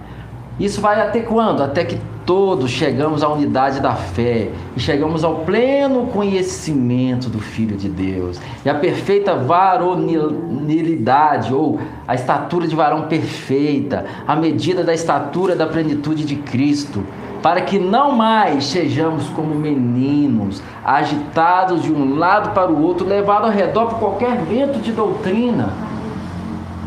Isso 0.60 0.80
vai 0.80 1.02
até 1.02 1.22
quando? 1.22 1.64
Até 1.64 1.84
que 1.84 1.98
todos 2.24 2.70
chegamos 2.70 3.24
à 3.24 3.30
unidade 3.30 3.80
da 3.80 3.96
fé 3.96 4.50
e 4.76 4.80
chegamos 4.80 5.24
ao 5.24 5.38
pleno 5.38 6.06
conhecimento 6.08 7.30
do 7.30 7.40
Filho 7.40 7.76
de 7.76 7.90
Deus 7.90 8.40
e 8.64 8.70
a 8.70 8.76
perfeita 8.76 9.36
varonilidade 9.36 11.52
ou 11.52 11.80
a 12.08 12.14
estatura 12.14 12.68
de 12.68 12.76
varão 12.76 13.08
perfeita, 13.08 14.06
a 14.28 14.36
medida 14.36 14.84
da 14.84 14.94
estatura 14.94 15.56
da 15.56 15.66
plenitude 15.66 16.24
de 16.26 16.36
Cristo 16.36 17.04
para 17.42 17.62
que 17.62 17.80
não 17.80 18.12
mais 18.12 18.66
sejamos 18.66 19.28
como 19.30 19.56
meninos, 19.56 20.62
agitados 20.88 21.84
de 21.84 21.92
um 21.92 22.18
lado 22.18 22.52
para 22.52 22.72
o 22.72 22.82
outro, 22.82 23.06
levados 23.06 23.50
ao 23.50 23.54
redor 23.54 23.88
por 23.88 24.00
qualquer 24.00 24.38
vento 24.38 24.80
de 24.80 24.94
doutrina. 24.94 25.74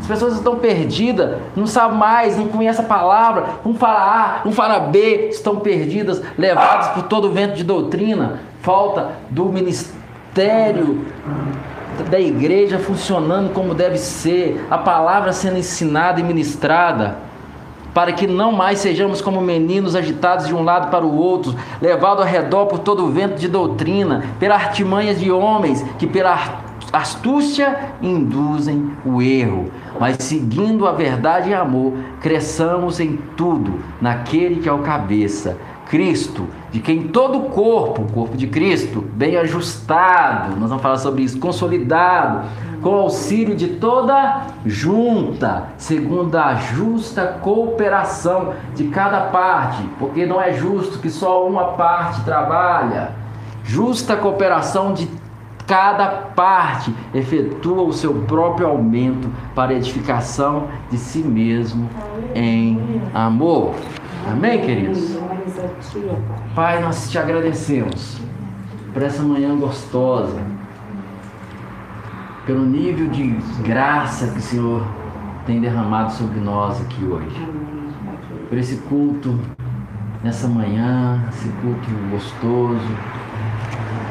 As 0.00 0.06
pessoas 0.06 0.36
estão 0.36 0.56
perdidas, 0.56 1.36
não 1.54 1.66
sabem 1.66 1.98
mais, 1.98 2.38
não 2.38 2.48
conhecem 2.48 2.82
a 2.82 2.88
palavra, 2.88 3.44
um 3.64 3.74
fala 3.74 4.40
A, 4.42 4.48
um 4.48 4.52
fala 4.52 4.80
B, 4.80 5.28
estão 5.28 5.56
perdidas, 5.56 6.22
levadas 6.38 6.88
por 6.88 7.02
todo 7.02 7.28
o 7.28 7.32
vento 7.32 7.54
de 7.54 7.62
doutrina. 7.62 8.40
Falta 8.62 9.10
do 9.28 9.44
ministério 9.44 11.04
da 12.10 12.18
igreja 12.18 12.78
funcionando 12.78 13.52
como 13.52 13.74
deve 13.74 13.98
ser, 13.98 14.66
a 14.70 14.78
palavra 14.78 15.32
sendo 15.34 15.58
ensinada 15.58 16.18
e 16.18 16.22
ministrada 16.22 17.29
para 17.94 18.12
que 18.12 18.26
não 18.26 18.52
mais 18.52 18.78
sejamos 18.78 19.20
como 19.20 19.40
meninos 19.40 19.96
agitados 19.96 20.46
de 20.46 20.54
um 20.54 20.62
lado 20.62 20.90
para 20.90 21.04
o 21.04 21.16
outro, 21.16 21.54
levados 21.80 22.24
ao 22.24 22.30
redor 22.30 22.66
por 22.66 22.80
todo 22.80 23.04
o 23.04 23.10
vento 23.10 23.36
de 23.36 23.48
doutrina, 23.48 24.24
pelas 24.38 24.62
artimanhas 24.62 25.18
de 25.18 25.30
homens 25.30 25.84
que 25.98 26.06
pela 26.06 26.60
astúcia 26.92 27.94
induzem 28.02 28.92
o 29.04 29.22
erro, 29.22 29.70
mas 29.98 30.16
seguindo 30.20 30.86
a 30.86 30.92
verdade 30.92 31.50
e 31.50 31.54
amor, 31.54 31.92
cresçamos 32.20 32.98
em 32.98 33.16
tudo 33.36 33.80
naquele 34.00 34.60
que 34.60 34.68
é 34.68 34.72
o 34.72 34.78
cabeça, 34.78 35.56
Cristo, 35.90 36.46
de 36.70 36.78
quem 36.78 37.08
todo 37.08 37.36
o 37.36 37.42
corpo, 37.50 38.02
o 38.02 38.12
corpo 38.12 38.36
de 38.36 38.46
Cristo, 38.46 39.04
bem 39.12 39.36
ajustado, 39.36 40.54
nós 40.54 40.68
vamos 40.68 40.80
falar 40.80 40.98
sobre 40.98 41.22
isso, 41.22 41.40
consolidado, 41.40 42.46
com 42.80 42.94
auxílio 42.94 43.56
de 43.56 43.66
toda 43.66 44.46
junta, 44.64 45.64
segundo 45.76 46.36
a 46.36 46.54
justa 46.54 47.38
cooperação 47.42 48.54
de 48.76 48.84
cada 48.84 49.22
parte, 49.22 49.82
porque 49.98 50.24
não 50.24 50.40
é 50.40 50.52
justo 50.52 51.00
que 51.00 51.10
só 51.10 51.44
uma 51.44 51.72
parte 51.72 52.22
trabalha. 52.22 53.10
Justa 53.64 54.16
cooperação 54.16 54.94
de 54.94 55.08
cada 55.66 56.06
parte 56.06 56.94
efetua 57.12 57.82
o 57.82 57.92
seu 57.92 58.14
próprio 58.28 58.68
aumento 58.68 59.28
para 59.56 59.74
edificação 59.74 60.68
de 60.88 60.96
si 60.96 61.18
mesmo 61.18 61.90
em 62.32 63.02
amor. 63.12 63.74
Amém, 64.30 64.60
queridos? 64.60 65.18
Pai, 66.54 66.82
nós 66.82 67.10
te 67.10 67.18
agradecemos 67.18 68.20
por 68.92 69.02
essa 69.02 69.22
manhã 69.22 69.56
gostosa 69.56 70.40
pelo 72.46 72.64
nível 72.64 73.08
de 73.08 73.28
graça 73.62 74.28
que 74.28 74.38
o 74.38 74.42
Senhor 74.42 74.86
tem 75.46 75.60
derramado 75.60 76.12
sobre 76.12 76.40
nós 76.40 76.80
aqui 76.80 77.04
hoje. 77.04 77.48
Por 78.48 78.58
esse 78.58 78.76
culto 78.88 79.38
nessa 80.22 80.48
manhã, 80.48 81.22
esse 81.28 81.48
culto 81.60 81.88
gostoso, 82.10 82.96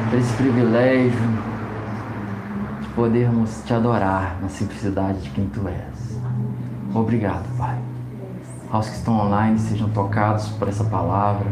por 0.10 0.18
esse 0.18 0.34
privilégio 0.34 1.20
de 2.82 2.88
podermos 2.90 3.62
te 3.66 3.74
adorar 3.74 4.38
na 4.42 4.50
simplicidade 4.50 5.22
de 5.22 5.30
quem 5.32 5.48
tu 5.48 5.68
és. 5.68 6.20
Obrigado, 6.94 7.46
Pai. 7.58 7.78
Aos 8.72 8.88
que 8.88 8.96
estão 8.96 9.20
online 9.20 9.58
sejam 9.58 9.90
tocados 9.90 10.50
por 10.50 10.68
essa 10.68 10.84
palavra, 10.84 11.48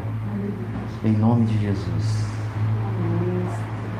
em 1.03 1.11
nome 1.11 1.45
de 1.45 1.59
Jesus. 1.59 2.25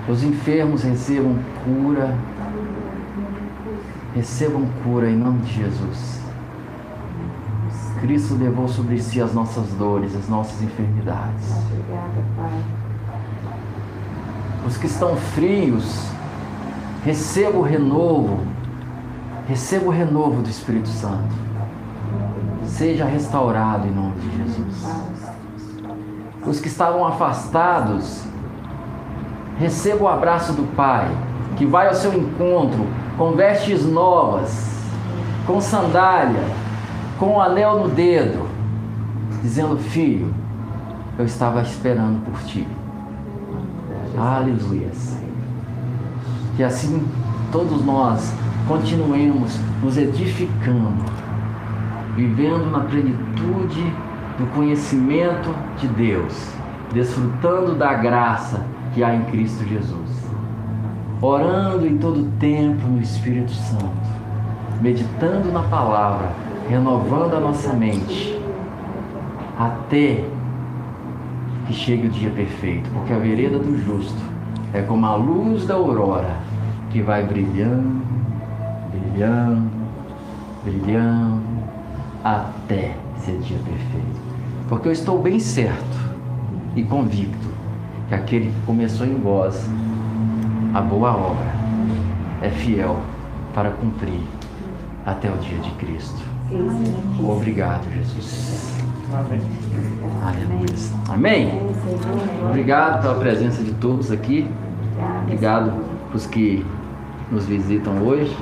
Os 0.07 0.23
enfermos 0.23 0.83
recebam 0.83 1.35
cura 1.63 2.15
recebam 4.17 4.67
cura 4.83 5.09
em 5.09 5.15
nome 5.15 5.41
de 5.41 5.53
Jesus. 5.53 6.21
Cristo 7.99 8.35
levou 8.35 8.67
sobre 8.67 8.99
si 8.99 9.21
as 9.21 9.33
nossas 9.33 9.67
dores, 9.73 10.15
as 10.15 10.27
nossas 10.27 10.61
enfermidades. 10.61 11.51
Obrigada, 11.51 12.23
Pai. 12.35 12.63
Os 14.65 14.77
que 14.77 14.87
estão 14.87 15.15
frios, 15.15 16.09
receba 17.03 17.57
o 17.57 17.61
renovo, 17.61 18.39
receba 19.47 19.85
o 19.85 19.89
renovo 19.89 20.41
do 20.41 20.49
Espírito 20.49 20.89
Santo. 20.89 21.46
Seja 22.67 23.05
restaurado 23.05 23.87
em 23.87 23.91
nome 23.91 24.15
de 24.19 24.37
Jesus. 24.37 24.85
Os 26.45 26.59
que 26.59 26.67
estavam 26.67 27.05
afastados, 27.05 28.23
receba 29.57 30.03
o 30.03 30.07
abraço 30.07 30.53
do 30.53 30.63
Pai, 30.75 31.09
que 31.55 31.65
vai 31.65 31.87
ao 31.87 31.95
seu 31.95 32.13
encontro 32.13 32.85
com 33.17 33.31
vestes 33.31 33.83
novas, 33.83 34.69
com 35.45 35.59
sandália, 35.59 36.43
com 37.17 37.33
um 37.33 37.41
anel 37.41 37.79
no 37.79 37.89
dedo, 37.89 38.47
dizendo: 39.41 39.77
Filho, 39.77 40.33
eu 41.17 41.25
estava 41.25 41.61
esperando 41.61 42.23
por 42.23 42.39
ti. 42.43 42.67
Aleluia. 44.17 44.91
Que 46.55 46.63
assim 46.63 47.07
todos 47.51 47.83
nós 47.83 48.33
continuemos 48.67 49.57
nos 49.81 49.97
edificando, 49.97 51.03
vivendo 52.17 52.71
na 52.71 52.79
plenitude 52.79 53.93
do 54.39 54.47
conhecimento 54.55 55.53
de 55.79 55.87
Deus, 55.87 56.51
desfrutando 56.91 57.75
da 57.75 57.93
graça 57.93 58.65
que 58.93 59.03
há 59.03 59.15
em 59.15 59.23
Cristo 59.25 59.63
Jesus, 59.63 60.27
orando 61.21 61.85
em 61.85 61.99
todo 61.99 62.27
tempo 62.39 62.87
no 62.87 62.99
Espírito 62.99 63.51
Santo, 63.51 63.93
meditando 64.81 65.51
na 65.51 65.61
palavra, 65.61 66.31
renovando 66.67 67.35
a 67.35 67.39
nossa 67.39 67.71
mente, 67.73 68.41
até 69.59 70.25
que 71.67 71.73
chegue 71.73 72.07
o 72.07 72.09
dia 72.09 72.31
perfeito, 72.31 72.89
porque 72.93 73.13
a 73.13 73.19
vereda 73.19 73.59
do 73.59 73.77
justo 73.85 74.21
é 74.73 74.81
como 74.81 75.05
a 75.05 75.15
luz 75.15 75.67
da 75.67 75.75
aurora 75.75 76.37
que 76.89 76.99
vai 76.99 77.23
brilhando, 77.23 78.01
brilhando, 78.91 79.69
brilhando 80.63 81.36
até 82.35 82.95
ser 83.19 83.37
dia 83.39 83.57
perfeito. 83.57 84.21
Porque 84.67 84.87
eu 84.87 84.91
estou 84.91 85.21
bem 85.21 85.39
certo 85.39 85.97
e 86.75 86.83
convicto 86.83 87.47
que 88.09 88.15
aquele 88.15 88.47
que 88.47 88.65
começou 88.65 89.05
em 89.05 89.15
vós 89.15 89.69
a 90.73 90.81
boa 90.81 91.15
obra 91.15 91.47
é 92.41 92.49
fiel 92.49 92.97
para 93.53 93.71
cumprir 93.71 94.21
até 95.05 95.31
o 95.31 95.37
dia 95.37 95.57
de 95.59 95.71
Cristo. 95.71 96.21
Obrigado, 97.19 97.83
Jesus. 97.93 98.77
Amém. 99.13 99.41
Aleluia. 100.21 100.65
Amém? 101.09 101.61
Obrigado 102.49 103.01
pela 103.01 103.15
presença 103.15 103.63
de 103.63 103.73
todos 103.75 104.11
aqui. 104.11 104.49
Obrigado 105.23 105.71
para 106.07 106.17
os 106.17 106.25
que 106.25 106.65
nos 107.31 107.45
visitam 107.45 108.01
hoje. 108.03 108.35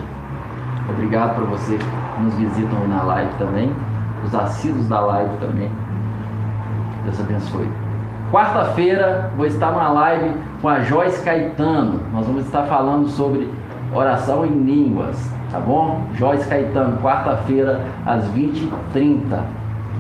Obrigado 0.90 1.36
para 1.36 1.46
vocês 1.46 1.82
que 1.82 2.05
nos 2.20 2.34
visitam 2.36 2.88
na 2.88 3.04
live 3.04 3.34
também. 3.38 3.72
Os 4.24 4.34
assíduos 4.34 4.88
da 4.88 5.00
live 5.00 5.38
também. 5.38 5.70
Deus 7.04 7.20
abençoe. 7.20 7.70
Quarta-feira 8.32 9.32
vou 9.38 9.46
estar 9.46 9.72
numa 9.72 9.90
live 9.90 10.32
com 10.62 10.70
a 10.70 10.80
Joyce 10.82 11.24
Caetano. 11.24 12.02
Nós 12.12 12.26
vamos 12.26 12.46
estar 12.46 12.64
falando 12.64 13.08
sobre 13.10 13.50
oração 13.94 14.46
em 14.46 14.64
línguas, 14.64 15.32
tá 15.52 15.60
bom? 15.60 16.02
Joyce 16.16 16.48
Caetano, 16.50 16.98
quarta-feira 16.98 17.82
às 18.06 18.26
20h30. 18.30 19.40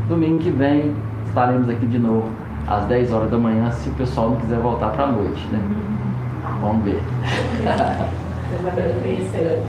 Domingo 0.08 0.40
que 0.40 0.50
vem 0.50 0.96
estaremos 1.28 1.70
aqui 1.70 1.86
de 1.86 2.00
novo 2.00 2.30
às 2.68 2.86
10 2.86 3.14
horas 3.14 3.30
da 3.30 3.38
manhã, 3.38 3.70
se 3.72 3.90
o 3.90 3.94
pessoal 3.94 4.32
não 4.32 4.38
quiser 4.38 4.58
voltar 4.60 4.90
para 4.92 5.04
a 5.04 5.12
noite, 5.12 5.46
né? 5.52 5.60
Vamos 6.62 6.84
ver. 6.84 7.02